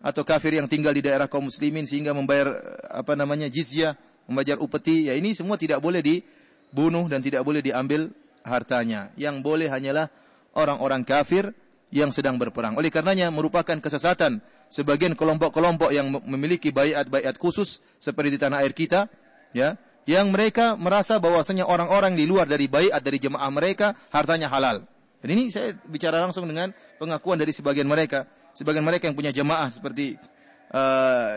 Atau 0.00 0.24
kafir 0.24 0.56
yang 0.56 0.70
tinggal 0.70 0.94
di 0.94 1.04
daerah 1.04 1.26
kaum 1.26 1.50
muslimin 1.50 1.84
sehingga 1.84 2.14
membayar 2.14 2.54
apa 2.86 3.18
namanya 3.18 3.50
jizyah 3.50 3.98
membayar 4.26 4.58
upeti, 4.58 5.10
ya 5.10 5.14
ini 5.16 5.34
semua 5.34 5.58
tidak 5.58 5.82
boleh 5.82 6.02
dibunuh 6.02 7.06
dan 7.10 7.22
tidak 7.22 7.42
boleh 7.42 7.62
diambil 7.62 8.10
hartanya. 8.42 9.10
Yang 9.18 9.42
boleh 9.42 9.68
hanyalah 9.70 10.10
orang-orang 10.54 11.02
kafir 11.02 11.54
yang 11.92 12.08
sedang 12.08 12.40
berperang. 12.40 12.74
Oleh 12.80 12.88
karenanya 12.88 13.28
merupakan 13.28 13.76
kesesatan 13.76 14.40
sebagian 14.72 15.12
kelompok-kelompok 15.12 15.92
yang 15.92 16.08
memiliki 16.24 16.72
bayat-bayat 16.72 17.36
khusus 17.36 17.84
seperti 18.00 18.36
di 18.36 18.38
tanah 18.40 18.64
air 18.64 18.72
kita, 18.72 19.12
ya, 19.52 19.76
yang 20.08 20.32
mereka 20.32 20.74
merasa 20.74 21.20
bahwasanya 21.20 21.68
orang-orang 21.68 22.16
di 22.16 22.24
luar 22.24 22.48
dari 22.48 22.66
bayat 22.66 23.04
dari 23.04 23.20
jemaah 23.20 23.50
mereka 23.52 23.92
hartanya 24.08 24.48
halal. 24.48 24.82
Dan 25.22 25.28
ini 25.38 25.54
saya 25.54 25.76
bicara 25.86 26.18
langsung 26.18 26.48
dengan 26.50 26.74
pengakuan 26.98 27.38
dari 27.38 27.54
sebagian 27.54 27.86
mereka, 27.86 28.26
sebagian 28.56 28.82
mereka 28.82 29.06
yang 29.06 29.14
punya 29.14 29.30
jemaah 29.30 29.70
seperti 29.70 30.18
uh, 30.74 31.30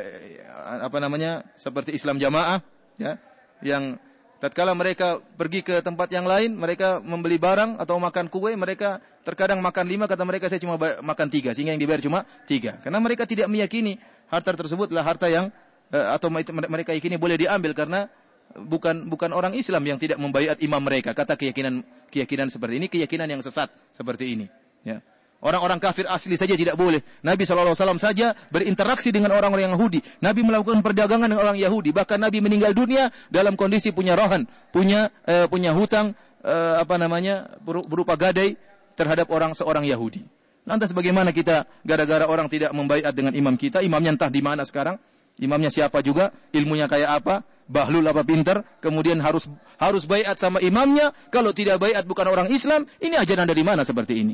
apa 0.82 0.98
namanya, 0.98 1.46
seperti 1.54 1.94
Islam 1.94 2.18
jamaah, 2.18 2.64
ya 3.00 3.20
yang 3.64 3.98
tatkala 4.40 4.76
mereka 4.76 5.18
pergi 5.40 5.64
ke 5.64 5.80
tempat 5.82 6.12
yang 6.12 6.28
lain 6.28 6.54
mereka 6.54 7.00
membeli 7.02 7.40
barang 7.40 7.80
atau 7.80 7.98
makan 7.98 8.28
kue 8.28 8.54
mereka 8.54 9.00
terkadang 9.26 9.58
makan 9.64 9.86
lima 9.90 10.06
kata 10.06 10.22
mereka 10.28 10.52
saya 10.52 10.62
cuma 10.62 10.78
makan 10.78 11.28
tiga 11.32 11.56
sehingga 11.56 11.74
yang 11.74 11.82
dibayar 11.82 12.02
cuma 12.04 12.22
tiga. 12.46 12.78
Karena 12.84 13.02
mereka 13.02 13.26
tidak 13.26 13.50
meyakini 13.50 13.98
harta 14.30 14.54
tersebut 14.54 14.94
adalah 14.94 15.06
harta 15.08 15.32
yang 15.32 15.50
uh, 15.90 16.14
atau 16.14 16.30
mereka 16.46 16.94
yakini 16.94 17.18
boleh 17.18 17.40
diambil 17.40 17.74
karena 17.74 18.06
bukan 18.54 19.10
bukan 19.10 19.34
orang 19.34 19.58
Islam 19.58 19.82
yang 19.88 19.98
tidak 19.98 20.22
membayar 20.22 20.54
imam 20.62 20.84
mereka. 20.84 21.18
Kata 21.18 21.34
keyakinan 21.34 21.82
keyakinan 22.14 22.54
seperti 22.54 22.78
ini 22.78 22.88
keyakinan 22.92 23.26
yang 23.26 23.42
sesat 23.42 23.74
seperti 23.96 24.38
ini. 24.38 24.46
Ya 24.86 25.02
Orang-orang 25.44 25.78
kafir 25.78 26.10
asli 26.10 26.40
saja 26.40 26.58
tidak 26.58 26.74
boleh. 26.74 27.04
Nabi 27.22 27.46
SAW 27.46 27.76
saja 28.00 28.34
berinteraksi 28.50 29.14
dengan 29.14 29.36
orang-orang 29.36 29.76
Yahudi. 29.76 30.02
Nabi 30.24 30.42
melakukan 30.42 30.82
perdagangan 30.82 31.30
dengan 31.30 31.44
orang 31.44 31.60
Yahudi. 31.60 31.94
Bahkan 31.94 32.18
Nabi 32.18 32.42
meninggal 32.42 32.74
dunia 32.74 33.14
dalam 33.30 33.54
kondisi 33.54 33.94
punya 33.94 34.18
rohan, 34.18 34.50
punya 34.74 35.14
uh, 35.30 35.46
punya 35.46 35.76
hutang 35.76 36.18
uh, 36.42 36.82
apa 36.82 36.98
namanya 36.98 37.46
berupa 37.62 38.18
gadai 38.18 38.58
terhadap 38.98 39.30
orang 39.30 39.54
seorang 39.54 39.86
Yahudi. 39.86 40.26
Lantas 40.66 40.98
bagaimana 40.98 41.30
kita 41.30 41.70
gara-gara 41.86 42.26
orang 42.26 42.50
tidak 42.50 42.74
membaiat 42.74 43.14
dengan 43.14 43.38
imam 43.38 43.54
kita, 43.54 43.86
imamnya 43.86 44.18
entah 44.18 44.34
di 44.34 44.42
mana 44.42 44.66
sekarang, 44.66 44.98
imamnya 45.38 45.70
siapa 45.70 46.02
juga, 46.02 46.34
ilmunya 46.58 46.90
kayak 46.90 47.22
apa, 47.22 47.46
bahlul 47.70 48.02
apa 48.02 48.26
pinter, 48.26 48.66
kemudian 48.82 49.22
harus 49.22 49.46
harus 49.78 50.10
baiat 50.10 50.42
sama 50.42 50.58
imamnya, 50.66 51.14
kalau 51.30 51.54
tidak 51.54 51.78
baiat 51.78 52.10
bukan 52.10 52.26
orang 52.26 52.50
Islam, 52.50 52.90
ini 52.98 53.14
ajaran 53.14 53.46
dari 53.46 53.62
mana 53.62 53.86
seperti 53.86 54.26
ini? 54.26 54.34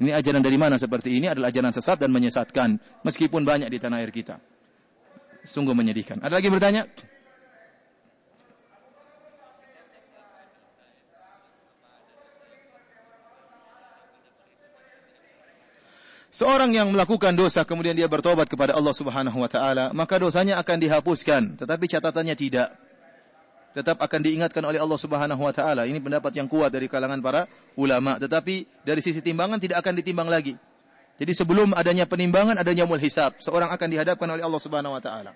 Ini 0.00 0.16
ajaran 0.16 0.40
dari 0.40 0.56
mana 0.56 0.80
seperti 0.80 1.20
ini 1.20 1.28
adalah 1.28 1.52
ajaran 1.52 1.74
sesat 1.74 2.00
dan 2.00 2.08
menyesatkan. 2.08 2.80
Meskipun 3.04 3.44
banyak 3.44 3.68
di 3.68 3.78
tanah 3.82 4.00
air 4.00 4.08
kita. 4.08 4.40
Sungguh 5.44 5.76
menyedihkan. 5.76 6.22
Ada 6.22 6.38
lagi 6.38 6.48
bertanya? 6.48 6.88
Seorang 16.32 16.72
yang 16.72 16.88
melakukan 16.88 17.36
dosa 17.36 17.60
kemudian 17.60 17.92
dia 17.92 18.08
bertobat 18.08 18.48
kepada 18.48 18.72
Allah 18.72 18.96
Subhanahu 18.96 19.36
wa 19.36 19.52
taala, 19.52 19.92
maka 19.92 20.16
dosanya 20.16 20.56
akan 20.64 20.80
dihapuskan, 20.80 21.60
tetapi 21.60 21.84
catatannya 21.84 22.32
tidak 22.32 22.72
tetap 23.72 24.00
akan 24.00 24.20
diingatkan 24.20 24.60
oleh 24.62 24.78
Allah 24.78 25.00
Subhanahu 25.00 25.42
wa 25.42 25.52
taala. 25.52 25.88
Ini 25.88 25.98
pendapat 25.98 26.32
yang 26.36 26.46
kuat 26.46 26.68
dari 26.72 26.86
kalangan 26.86 27.18
para 27.24 27.48
ulama, 27.76 28.20
tetapi 28.20 28.84
dari 28.84 29.00
sisi 29.00 29.24
timbangan 29.24 29.56
tidak 29.58 29.80
akan 29.80 29.96
ditimbang 29.98 30.28
lagi. 30.28 30.54
Jadi 31.16 31.32
sebelum 31.32 31.76
adanya 31.76 32.04
penimbangan 32.08 32.56
adanya 32.60 32.84
mul 32.84 33.00
hisab, 33.00 33.36
seorang 33.40 33.68
akan 33.72 33.88
dihadapkan 33.88 34.28
oleh 34.28 34.44
Allah 34.44 34.60
Subhanahu 34.60 34.96
wa 34.96 35.02
taala. 35.02 35.32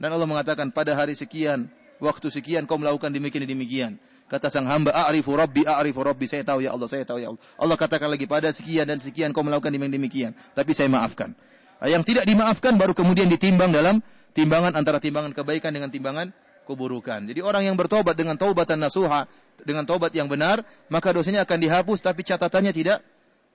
Dan 0.00 0.08
Allah 0.12 0.28
mengatakan 0.28 0.72
pada 0.72 0.96
hari 0.96 1.12
sekian, 1.12 1.68
waktu 2.00 2.32
sekian 2.32 2.64
kau 2.64 2.80
melakukan 2.80 3.12
demikian 3.12 3.44
demikian. 3.44 3.92
Kata 4.30 4.46
sang 4.46 4.64
hamba, 4.70 4.94
"A'rifu 4.94 5.34
Rabbi, 5.34 5.66
a'rifu 5.66 6.00
Rabbi." 6.06 6.24
Saya 6.30 6.46
tahu 6.46 6.62
ya 6.62 6.70
Allah, 6.70 6.86
saya 6.86 7.02
tahu 7.02 7.18
ya 7.18 7.34
Allah. 7.34 7.42
Allah 7.58 7.76
katakan 7.76 8.08
lagi 8.08 8.30
pada 8.30 8.48
sekian 8.54 8.86
dan 8.86 9.02
sekian 9.02 9.34
kau 9.34 9.42
melakukan 9.42 9.74
demikian 9.74 9.92
demikian, 9.92 10.30
tapi 10.54 10.70
saya 10.70 10.86
maafkan. 10.86 11.34
Yang 11.82 12.14
tidak 12.14 12.24
dimaafkan 12.28 12.76
baru 12.76 12.92
kemudian 12.92 13.26
ditimbang 13.26 13.72
dalam 13.72 14.04
timbangan 14.36 14.76
antara 14.76 15.02
timbangan 15.02 15.32
kebaikan 15.34 15.72
dengan 15.72 15.88
timbangan 15.88 16.30
keburukan. 16.64 17.24
Jadi 17.26 17.40
orang 17.40 17.68
yang 17.68 17.76
bertobat 17.76 18.14
dengan 18.16 18.36
taubatan 18.36 18.80
nasuha, 18.80 19.28
dengan 19.62 19.84
taubat 19.84 20.12
yang 20.16 20.26
benar, 20.26 20.64
maka 20.88 21.12
dosanya 21.12 21.44
akan 21.44 21.58
dihapus 21.60 21.98
tapi 22.00 22.24
catatannya 22.24 22.72
tidak 22.72 22.98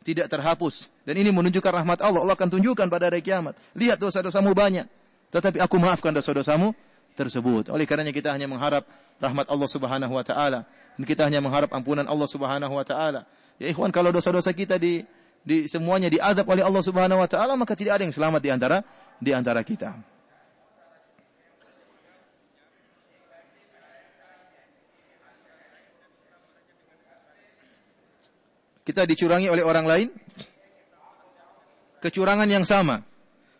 tidak 0.06 0.30
terhapus. 0.30 0.93
Dan 1.01 1.18
ini 1.18 1.34
menunjukkan 1.34 1.82
rahmat 1.82 1.99
Allah. 2.06 2.22
Allah 2.22 2.38
akan 2.38 2.49
tunjukkan 2.53 2.88
pada 2.89 3.10
hari 3.10 3.26
kiamat. 3.26 3.58
Lihat 3.74 3.97
dosa-dosamu 3.97 4.53
banyak, 4.53 4.86
tetapi 5.34 5.58
aku 5.58 5.76
maafkan 5.82 6.14
dosa-dosamu 6.14 6.78
tersebut. 7.18 7.74
Oleh 7.74 7.89
karenanya 7.89 8.14
kita 8.14 8.30
hanya 8.30 8.45
mengharap 8.45 8.86
rahmat 9.18 9.49
Allah 9.49 9.70
Subhanahu 9.72 10.14
wa 10.14 10.22
taala 10.22 10.70
kita 11.03 11.28
hanya 11.28 11.43
mengharap 11.43 11.76
ampunan 11.76 12.08
Allah 12.08 12.30
Subhanahu 12.30 12.72
wa 12.72 12.86
taala. 12.88 13.28
Ya 13.60 13.68
ikhwan, 13.68 13.91
kalau 13.91 14.16
dosa-dosa 14.16 14.56
kita 14.56 14.80
di 14.80 15.03
di 15.43 15.68
semuanya 15.68 16.08
diadab 16.08 16.47
oleh 16.47 16.64
Allah 16.64 16.80
Subhanahu 16.80 17.20
wa 17.20 17.28
taala, 17.28 17.60
maka 17.60 17.76
tidak 17.76 17.99
ada 17.99 18.08
yang 18.08 18.16
selamat 18.16 18.39
di 18.39 18.49
antara 18.56 18.78
di 19.20 19.32
antara 19.36 19.60
kita. 19.68 19.91
Kita 28.86 29.03
dicurangi 29.09 29.49
oleh 29.49 29.65
orang 29.65 29.86
lain 29.89 30.07
kecurangan 32.05 32.45
yang 32.45 32.61
sama. 32.61 33.01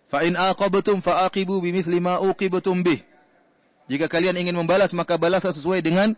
Fa 0.06 0.22
in 0.22 0.38
aqabtum 0.38 1.02
fa 1.02 1.26
aqibu 1.26 1.58
bimithli 1.60 1.98
ma 1.98 2.22
uqibtum 2.22 2.86
bih. 2.86 3.02
Jika 3.90 4.06
kalian 4.06 4.38
ingin 4.38 4.54
membalas 4.54 4.94
maka 4.94 5.18
balaslah 5.18 5.54
sesuai 5.54 5.82
dengan 5.82 6.14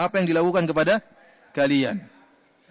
apa 0.00 0.20
yang 0.20 0.26
dilakukan 0.28 0.64
kepada 0.64 1.04
kalian. 1.52 2.00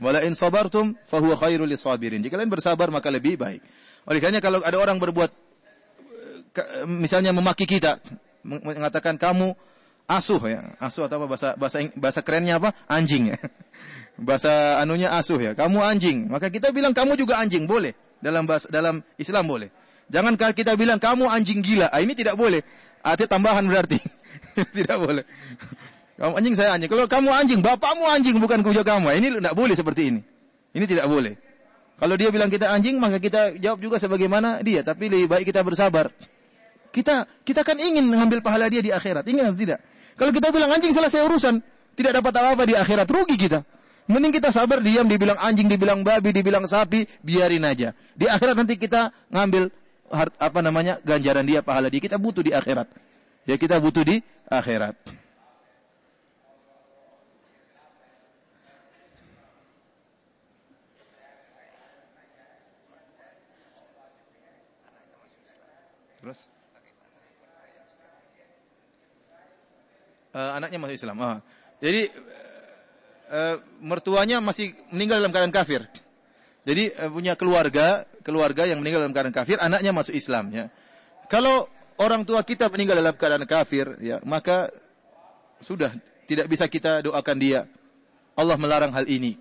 Wala 0.01 0.25
in 0.25 0.33
sabartum 0.33 0.97
fa 1.05 1.21
huwa 1.21 1.38
khairul 1.38 1.69
lisabirin. 1.69 2.19
Jika 2.25 2.36
kalian 2.36 2.49
bersabar 2.49 2.89
maka 2.89 3.13
lebih 3.13 3.38
baik. 3.38 3.61
Oleh 4.09 4.19
karena 4.19 4.41
kalau 4.41 4.61
ada 4.65 4.77
orang 4.81 4.97
berbuat 4.97 5.31
misalnya 6.88 7.36
memaki 7.36 7.67
kita, 7.67 8.01
mengatakan 8.43 9.21
kamu 9.21 9.53
asuh 10.09 10.41
ya. 10.49 10.61
Asuh 10.81 11.05
atau 11.05 11.21
apa 11.21 11.27
bahasa 11.29 11.49
bahasa 11.57 11.77
bahasa 11.97 12.19
kerennya 12.25 12.57
apa? 12.57 12.73
Anjing 12.89 13.33
ya. 13.33 13.38
Bahasa 14.16 14.80
anunya 14.80 15.11
asuh 15.11 15.39
ya. 15.39 15.51
Kamu 15.51 15.84
anjing. 15.84 16.32
Maka 16.32 16.47
kita 16.47 16.72
bilang 16.72 16.95
kamu 16.95 17.20
juga 17.20 17.39
anjing, 17.39 17.68
boleh. 17.68 17.91
Dalam 18.24 18.47
bahasa, 18.47 18.72
dalam 18.72 19.03
Islam 19.20 19.43
boleh. 19.43 19.70
Jangan 20.07 20.38
kita 20.55 20.78
bilang 20.80 21.01
kamu 21.01 21.28
anjing 21.28 21.59
gila. 21.59 21.91
Ah, 21.91 21.99
ini 21.99 22.16
tidak 22.16 22.39
boleh. 22.39 22.63
Arti 23.03 23.28
tambahan 23.28 23.66
berarti. 23.68 23.99
tidak 24.78 24.97
boleh. 25.01 25.26
Kamu 26.16 26.34
anjing 26.39 26.55
saya 26.55 26.80
anjing. 26.80 26.88
Kalau 26.88 27.05
kamu 27.11 27.30
anjing, 27.34 27.59
bapakmu 27.59 28.05
anjing 28.07 28.39
bukan 28.39 28.63
kuja 28.63 28.88
kamu. 28.88 29.11
Ah, 29.11 29.16
ini 29.20 29.28
tidak 29.36 29.53
boleh 29.57 29.76
seperti 29.76 30.01
ini. 30.16 30.22
Ini 30.72 30.86
tidak 30.88 31.11
boleh. 31.11 31.36
Kalau 31.95 32.16
dia 32.20 32.28
bilang 32.32 32.51
kita 32.51 32.72
anjing, 32.72 32.99
maka 32.99 33.20
kita 33.20 33.55
jawab 33.59 33.80
juga 33.80 33.99
sebagaimana 33.99 34.63
dia. 34.63 34.84
Tapi 34.84 35.11
lebih 35.11 35.28
baik 35.32 35.45
kita 35.47 35.63
bersabar. 35.63 36.11
Kita 36.91 37.28
kita 37.43 37.68
kan 37.68 37.76
ingin 37.76 38.07
mengambil 38.07 38.39
pahala 38.39 38.72
dia 38.72 38.80
di 38.80 38.91
akhirat. 38.91 39.28
Ingin 39.28 39.51
atau 39.51 39.59
tidak? 39.59 39.80
Kalau 40.16 40.32
kita 40.32 40.47
bilang 40.55 40.72
anjing 40.72 40.95
selesai 40.95 41.28
urusan, 41.28 41.59
tidak 41.95 42.20
dapat 42.20 42.32
apa-apa 42.39 42.63
di 42.63 42.76
akhirat, 42.76 43.07
rugi 43.07 43.36
kita. 43.36 43.63
Mending 44.06 44.38
kita 44.38 44.53
sabar 44.53 44.86
diam, 44.86 45.10
dibilang 45.10 45.38
anjing, 45.41 45.66
dibilang 45.66 46.06
babi, 46.06 46.30
dibilang 46.30 46.70
sapi, 46.70 47.10
biarin 47.26 47.66
aja. 47.66 47.97
Di 48.14 48.30
akhirat 48.30 48.53
nanti 48.53 48.78
kita 48.78 49.10
ngambil 49.34 49.74
apa 50.38 50.60
namanya 50.62 51.01
ganjaran 51.01 51.41
dia, 51.41 51.66
pahala 51.66 51.89
dia. 51.89 51.97
Kita 51.97 52.22
butuh 52.22 52.45
di 52.45 52.53
akhirat. 52.53 52.86
Ya 53.49 53.58
kita 53.58 53.82
butuh 53.82 54.06
di 54.06 54.22
akhirat. 54.45 54.93
Terus? 66.22 66.49
uh, 70.36 70.51
anaknya 70.60 70.78
masuk 70.84 70.95
Islam. 70.99 71.18
Uh. 71.18 71.38
Jadi 71.80 72.12
uh, 73.30 73.55
mertuanya 73.82 74.41
masih 74.41 74.73
meninggal 74.93 75.21
dalam 75.21 75.34
keadaan 75.34 75.53
kafir. 75.53 75.86
Jadi 76.65 76.89
uh, 76.97 77.09
punya 77.13 77.34
keluarga, 77.38 78.03
keluarga 78.26 78.65
yang 78.65 78.82
meninggal 78.82 79.05
dalam 79.05 79.13
keadaan 79.13 79.36
kafir, 79.36 79.57
anaknya 79.61 79.91
masuk 79.93 80.13
Islam 80.17 80.49
ya. 80.49 80.65
Kalau 81.30 81.69
orang 81.97 82.26
tua 82.26 82.41
kita 82.45 82.69
meninggal 82.69 83.01
dalam 83.01 83.15
keadaan 83.17 83.45
kafir 83.45 83.97
ya, 84.01 84.21
maka 84.26 84.69
sudah 85.61 85.93
tidak 86.26 86.49
bisa 86.49 86.65
kita 86.65 87.05
doakan 87.05 87.38
dia. 87.38 87.69
Allah 88.36 88.59
melarang 88.59 88.91
hal 88.91 89.07
ini. 89.07 89.39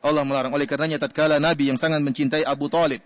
Allah 0.00 0.24
melarang. 0.24 0.52
Oleh 0.52 0.64
karenanya 0.64 0.96
tatkala 1.00 1.36
Nabi 1.36 1.68
yang 1.68 1.76
sangat 1.76 2.00
mencintai 2.00 2.44
Abu 2.44 2.72
Talib. 2.72 3.04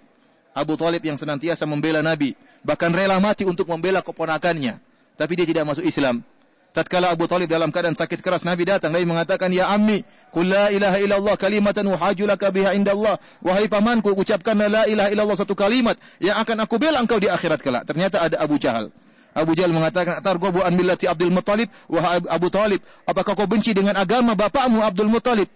Abu 0.55 0.75
Talib 0.75 1.03
yang 1.03 1.19
senantiasa 1.19 1.67
membela 1.67 2.03
Nabi. 2.03 2.35
Bahkan 2.63 2.91
rela 2.95 3.19
mati 3.19 3.43
untuk 3.47 3.67
membela 3.71 4.03
keponakannya. 4.03 4.79
Tapi 5.19 5.33
dia 5.35 5.47
tidak 5.47 5.75
masuk 5.75 5.83
Islam. 5.83 6.23
Tatkala 6.69 7.09
Abu 7.09 7.25
Talib 7.25 7.49
dalam 7.49 7.73
keadaan 7.73 7.97
sakit 7.97 8.21
keras, 8.21 8.45
Nabi 8.45 8.69
datang. 8.69 8.93
Nabi 8.93 9.09
mengatakan, 9.09 9.49
Ya 9.49 9.73
Ammi, 9.73 10.05
la 10.45 10.69
ilaha 10.69 11.01
illallah 11.01 11.35
kalimatan 11.41 11.89
uhajulaka 11.89 12.53
biha 12.53 12.77
indallah. 12.77 13.17
Wahai 13.41 13.73
pamanku, 13.73 14.13
ucapkan 14.13 14.53
la 14.55 14.85
ilaha 14.85 15.09
illallah 15.09 15.37
satu 15.37 15.57
kalimat 15.57 15.97
yang 16.21 16.37
akan 16.37 16.69
aku 16.69 16.77
bela 16.77 17.01
engkau 17.01 17.17
di 17.17 17.27
akhirat 17.27 17.65
kelak. 17.65 17.89
Ternyata 17.89 18.21
ada 18.21 18.37
Abu 18.45 18.61
Jahal. 18.61 18.93
Abu 19.33 19.57
Jahal 19.57 19.73
mengatakan, 19.73 20.21
Targobu 20.21 20.61
an 20.61 20.77
millati 20.77 21.09
Abdul 21.09 21.33
Muttalib. 21.33 21.73
Wahai 21.89 22.21
Abu 22.29 22.53
Talib, 22.53 22.85
apakah 23.09 23.33
kau 23.33 23.49
benci 23.49 23.73
dengan 23.73 23.97
agama 23.97 24.37
bapakmu 24.37 24.85
Abdul 24.85 25.09
Muttalib? 25.09 25.49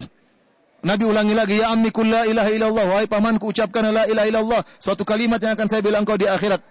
Nabi 0.82 1.04
ulangi 1.06 1.34
lagi, 1.36 1.60
Ya 1.60 1.76
Ammi, 1.76 1.92
la 2.08 2.24
ilaha 2.24 2.50
illallah. 2.50 2.84
Wahai 2.88 3.06
pamanku, 3.06 3.52
ucapkan 3.52 3.84
la 3.92 4.08
ilaha 4.08 4.26
illallah. 4.26 4.60
Suatu 4.80 5.04
kalimat 5.04 5.38
yang 5.44 5.54
akan 5.54 5.68
saya 5.68 5.84
bela 5.84 6.00
engkau 6.00 6.16
di 6.16 6.24
akhirat. 6.24 6.64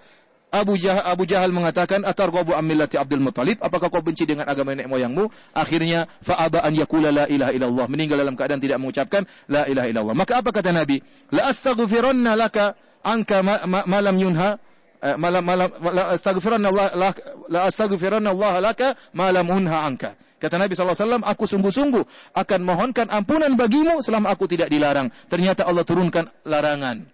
Abu 0.52 0.76
Jahal, 0.76 1.04
Abu 1.08 1.24
Jahal 1.24 1.56
mengatakan 1.56 2.04
atarghabu 2.04 2.52
amillati 2.52 3.00
Abdul 3.00 3.24
Muttalib? 3.24 3.56
Apakah 3.64 3.88
kau 3.88 4.04
benci 4.04 4.28
dengan 4.28 4.44
agama 4.52 4.76
nenek 4.76 4.92
moyangmu? 4.92 5.32
Akhirnya 5.56 6.12
fa 6.20 6.44
aba 6.44 6.60
an 6.68 6.76
yaqula 6.76 7.08
la 7.08 7.26
ilaha 7.32 7.56
illallah. 7.56 7.88
Meninggal 7.88 8.20
dalam 8.20 8.36
keadaan 8.36 8.60
tidak 8.60 8.84
mengucapkan 8.84 9.24
la 9.48 9.64
ilaha 9.72 9.88
illallah. 9.88 10.12
Maka 10.12 10.44
apa 10.44 10.52
kata 10.52 10.76
Nabi? 10.76 11.00
La 11.32 11.56
astaghfiranna 11.56 12.36
laka 12.36 12.76
anka 13.00 13.40
ma, 13.40 13.64
ma, 13.64 13.80
malam 13.88 14.20
yunha 14.20 14.60
eh, 15.00 15.16
malam 15.16 15.40
malam 15.40 15.72
la 15.88 16.20
astaghfiranna 16.20 16.68
Allah 16.68 17.16
la 17.48 17.60
astaghfiranna 17.72 18.36
Allah 18.36 18.54
laka 18.60 19.00
malam 19.16 19.48
unha 19.48 19.88
anka. 19.88 20.20
Kata 20.42 20.58
Nabi 20.58 20.74
SAW, 20.74 21.22
aku 21.22 21.46
sungguh-sungguh 21.46 22.34
akan 22.34 22.60
mohonkan 22.66 23.08
ampunan 23.14 23.54
bagimu 23.54 24.02
selama 24.02 24.34
aku 24.34 24.50
tidak 24.50 24.74
dilarang. 24.74 25.08
Ternyata 25.30 25.70
Allah 25.70 25.86
turunkan 25.86 26.26
larangan. 26.50 27.06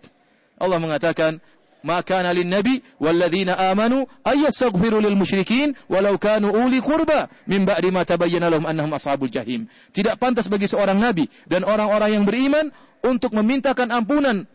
Allah 0.58 0.80
mengatakan, 0.80 1.44
ما 1.85 2.01
كان 2.01 2.27
للنبي 2.27 2.83
والذين 3.01 3.49
آمنوا 3.49 4.03
أن 4.27 4.37
يستغفروا 4.45 5.01
للمشركين 5.01 5.75
ولو 5.91 6.19
كانوا 6.19 6.51
أولي 6.51 6.79
قربى 6.79 7.21
من 7.47 7.65
بعد 7.65 7.85
ما 7.87 8.03
تبين 8.03 8.45
لهم 8.49 8.67
أنهم 8.67 8.91
أصحاب 8.95 9.25
الجحيم 9.25 9.67
tidak 9.91 10.19
pantas 10.23 10.47
bagi 10.47 10.71
seorang 10.71 10.99
nabi 10.99 11.27
dan 11.51 11.67
orang-orang 11.67 12.23
yang 12.23 12.25
beriman 12.25 12.71
untuk 13.03 13.35
memintakan 13.35 13.91
ampunan 13.91 14.47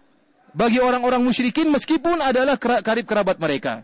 bagi 0.56 0.80
orang-orang 0.80 1.22
musyrikin 1.22 1.68
meskipun 1.68 2.24
adalah 2.24 2.56
karib 2.58 3.04
kerabat 3.04 3.38
mereka 3.38 3.84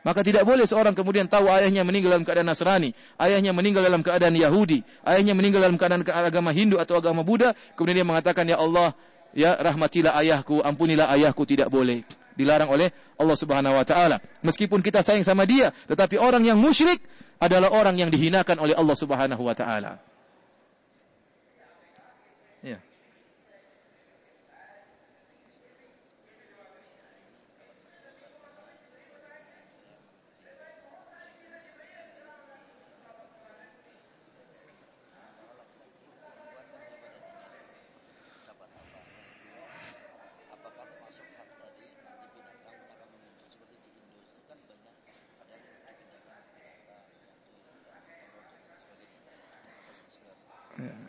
maka 0.00 0.24
tidak 0.24 0.48
boleh 0.48 0.64
seorang 0.64 0.96
kemudian 0.96 1.28
tahu 1.28 1.52
ayahnya 1.52 1.84
meninggal 1.84 2.16
dalam 2.16 2.24
keadaan 2.24 2.48
Nasrani, 2.48 2.96
ayahnya 3.20 3.52
meninggal 3.52 3.84
dalam 3.84 4.00
keadaan 4.00 4.32
Yahudi, 4.32 4.80
ayahnya 5.04 5.36
meninggal 5.36 5.60
dalam 5.60 5.76
keadaan 5.76 6.06
agama 6.06 6.48
Hindu 6.54 6.80
atau 6.80 6.96
agama 6.96 7.26
Buddha, 7.26 7.52
kemudian 7.76 8.00
dia 8.00 8.06
mengatakan 8.06 8.48
ya 8.48 8.56
Allah, 8.56 8.96
ya 9.36 9.58
rahmatilah 9.58 10.16
ayahku, 10.16 10.64
ampunilah 10.64 11.12
ayahku 11.12 11.44
tidak 11.44 11.68
boleh 11.68 12.06
dilarang 12.37 12.69
oleh 12.69 12.89
Allah 13.17 13.37
Subhanahu 13.37 13.73
wa 13.73 13.85
taala. 13.85 14.17
Meskipun 14.45 14.79
kita 14.83 15.01
sayang 15.01 15.25
sama 15.25 15.43
dia, 15.47 15.71
tetapi 15.89 16.19
orang 16.21 16.43
yang 16.43 16.59
musyrik 16.59 17.01
adalah 17.41 17.73
orang 17.73 17.97
yang 17.99 18.09
dihinakan 18.13 18.59
oleh 18.61 18.75
Allah 18.77 18.95
Subhanahu 18.95 19.41
wa 19.43 19.55
taala. 19.55 20.12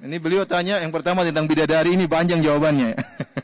Ini 0.05 0.21
beliau 0.21 0.45
tanya 0.45 0.85
yang 0.85 0.93
pertama 0.93 1.25
tentang 1.25 1.49
bidadari 1.49 1.97
ini 1.97 2.05
panjang 2.05 2.45
jawabannya. 2.45 2.93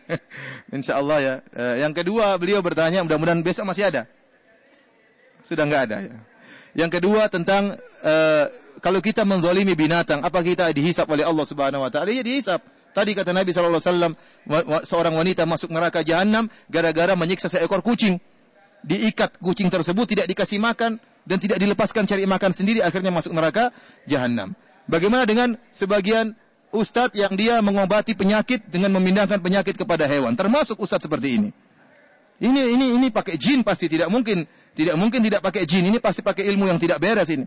Insya 0.76 1.00
Allah 1.00 1.18
ya. 1.18 1.34
Eh, 1.56 1.74
yang 1.80 1.96
kedua 1.96 2.36
beliau 2.36 2.60
bertanya 2.60 3.00
mudah-mudahan 3.00 3.40
besok 3.40 3.64
masih 3.64 3.88
ada. 3.88 4.04
Sudah 5.40 5.64
nggak 5.64 5.82
ada 5.88 5.96
ya. 6.04 6.16
Yang 6.76 7.00
kedua 7.00 7.26
tentang 7.32 7.74
uh, 8.04 8.44
kalau 8.78 9.02
kita 9.02 9.26
menzalimi 9.26 9.74
binatang, 9.74 10.22
apa 10.22 10.38
kita 10.44 10.70
dihisap 10.70 11.08
oleh 11.10 11.26
Allah 11.26 11.42
Subhanahu 11.48 11.82
wa 11.82 11.90
taala? 11.90 12.12
Ya 12.12 12.22
dihisap. 12.22 12.62
Tadi 12.92 13.16
kata 13.16 13.34
Nabi 13.34 13.50
sallallahu 13.50 13.80
alaihi 13.80 13.90
wasallam 13.90 14.14
seorang 14.86 15.14
wanita 15.14 15.48
masuk 15.48 15.70
neraka 15.72 16.04
jahanam 16.04 16.46
gara-gara 16.70 17.16
menyiksa 17.16 17.50
seekor 17.50 17.80
kucing. 17.82 18.20
Diikat 18.84 19.40
kucing 19.40 19.72
tersebut 19.72 20.12
tidak 20.12 20.26
dikasih 20.28 20.60
makan 20.62 21.00
dan 21.24 21.38
tidak 21.40 21.58
dilepaskan 21.58 22.04
cari 22.04 22.28
makan 22.28 22.52
sendiri 22.52 22.84
akhirnya 22.84 23.10
masuk 23.10 23.32
neraka 23.32 23.72
jahanam. 24.06 24.54
Bagaimana 24.90 25.22
dengan 25.22 25.54
sebagian 25.70 26.34
ustadz 26.70 27.18
yang 27.18 27.34
dia 27.34 27.58
mengobati 27.62 28.14
penyakit 28.14 28.70
dengan 28.70 28.94
memindahkan 28.98 29.38
penyakit 29.42 29.74
kepada 29.74 30.06
hewan. 30.06 30.34
Termasuk 30.34 30.78
ustadz 30.78 31.06
seperti 31.06 31.28
ini. 31.38 31.50
Ini 32.40 32.72
ini 32.72 32.86
ini 32.96 33.08
pakai 33.12 33.36
jin 33.36 33.60
pasti 33.60 33.84
tidak 33.84 34.08
mungkin 34.08 34.48
tidak 34.72 34.96
mungkin 34.96 35.20
tidak 35.20 35.44
pakai 35.44 35.68
jin. 35.68 35.92
Ini 35.92 35.98
pasti 36.00 36.24
pakai 36.24 36.48
ilmu 36.48 36.70
yang 36.70 36.80
tidak 36.80 36.96
beres 37.02 37.28
ini. 37.28 37.44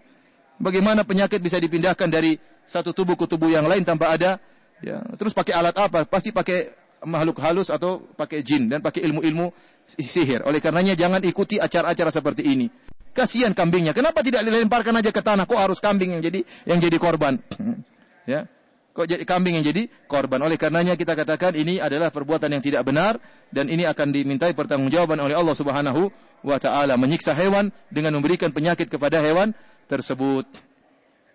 Bagaimana 0.62 1.02
penyakit 1.02 1.41
bisa 1.41 1.58
dipindahkan 1.58 2.06
dari 2.14 2.38
satu 2.62 2.94
tubuh 2.94 3.18
ke 3.18 3.26
tubuh 3.26 3.50
yang 3.50 3.66
lain 3.66 3.82
tanpa 3.82 4.14
ada 4.14 4.38
ya. 4.86 5.02
Terus 5.18 5.34
pakai 5.34 5.58
alat 5.58 5.74
apa? 5.82 6.06
Pasti 6.06 6.30
pakai 6.30 6.70
makhluk 7.10 7.41
halus 7.41 7.74
atau 7.74 8.06
pakai 8.16 8.45
jin 8.45 8.70
dan 8.70 8.80
pakai 8.86 9.02
ilmu-ilmu 9.10 9.50
sihir. 9.88 10.45
Oleh 10.45 10.62
karenanya 10.62 10.94
jangan 10.94 11.26
ikuti 11.26 11.58
acara-acara 11.58 12.14
seperti 12.14 12.45
ini. 12.45 12.70
Kasihan 13.14 13.54
kambingnya. 13.54 13.94
Kenapa 13.94 14.26
tidak 14.26 14.41
dilemparkan 14.41 14.98
aja 14.98 15.14
ke 15.14 15.22
tanah? 15.22 15.45
Kok 15.45 15.60
harus 15.60 15.78
kambing 15.78 16.18
yang 16.18 16.22
jadi 16.22 16.41
yang 16.66 16.78
jadi 16.82 16.98
korban? 16.98 17.38
ya. 18.30 18.50
Kok 18.94 19.10
jadi 19.10 19.26
kambing 19.26 19.57
yang 19.57 19.65
jadi 19.65 19.90
korban. 20.06 20.38
Oleh 20.45 20.56
karenanya 20.56 20.94
kita 20.94 21.18
katakan 21.18 21.57
ini 21.57 21.82
adalah 21.82 22.14
perbuatan 22.14 22.53
yang 22.53 22.61
tidak 22.61 22.86
benar 22.86 23.18
dan 23.49 23.68
ini 23.68 23.90
akan 23.90 24.14
dimintai 24.14 24.53
pertanggungjawaban 24.53 25.18
oleh 25.18 25.34
Allah 25.34 25.57
Subhanahu 25.57 26.14
wa 26.45 26.57
taala 26.61 26.94
menyiksa 26.95 27.34
hewan 27.34 27.74
dengan 27.90 28.14
memberikan 28.14 28.53
penyakit 28.53 28.88
kepada 28.88 29.18
hewan 29.20 29.52
tersebut. 29.90 30.45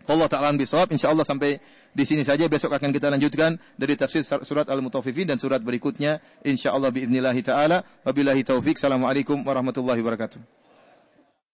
Allah 0.09 0.25
taala 0.25 0.57
bisawab 0.57 0.89
insyaallah 0.89 1.27
sampai 1.27 1.61
di 1.93 2.05
sini 2.09 2.25
saja 2.25 2.49
besok 2.49 2.73
akan 2.73 2.95
kita 2.97 3.13
lanjutkan 3.13 3.61
dari 3.77 3.93
tafsir 3.93 4.25
surat 4.25 4.65
Al-Mutaffifin 4.65 5.29
dan 5.29 5.37
surat 5.37 5.61
berikutnya 5.61 6.25
insyaallah 6.49 6.89
biidznillah 6.89 7.37
taala 7.45 7.85
wabillahi 8.07 8.41
taufik. 8.41 8.81
Assalamualaikum 8.81 9.45
warahmatullahi 9.45 10.01
wabarakatuh. 10.01 10.68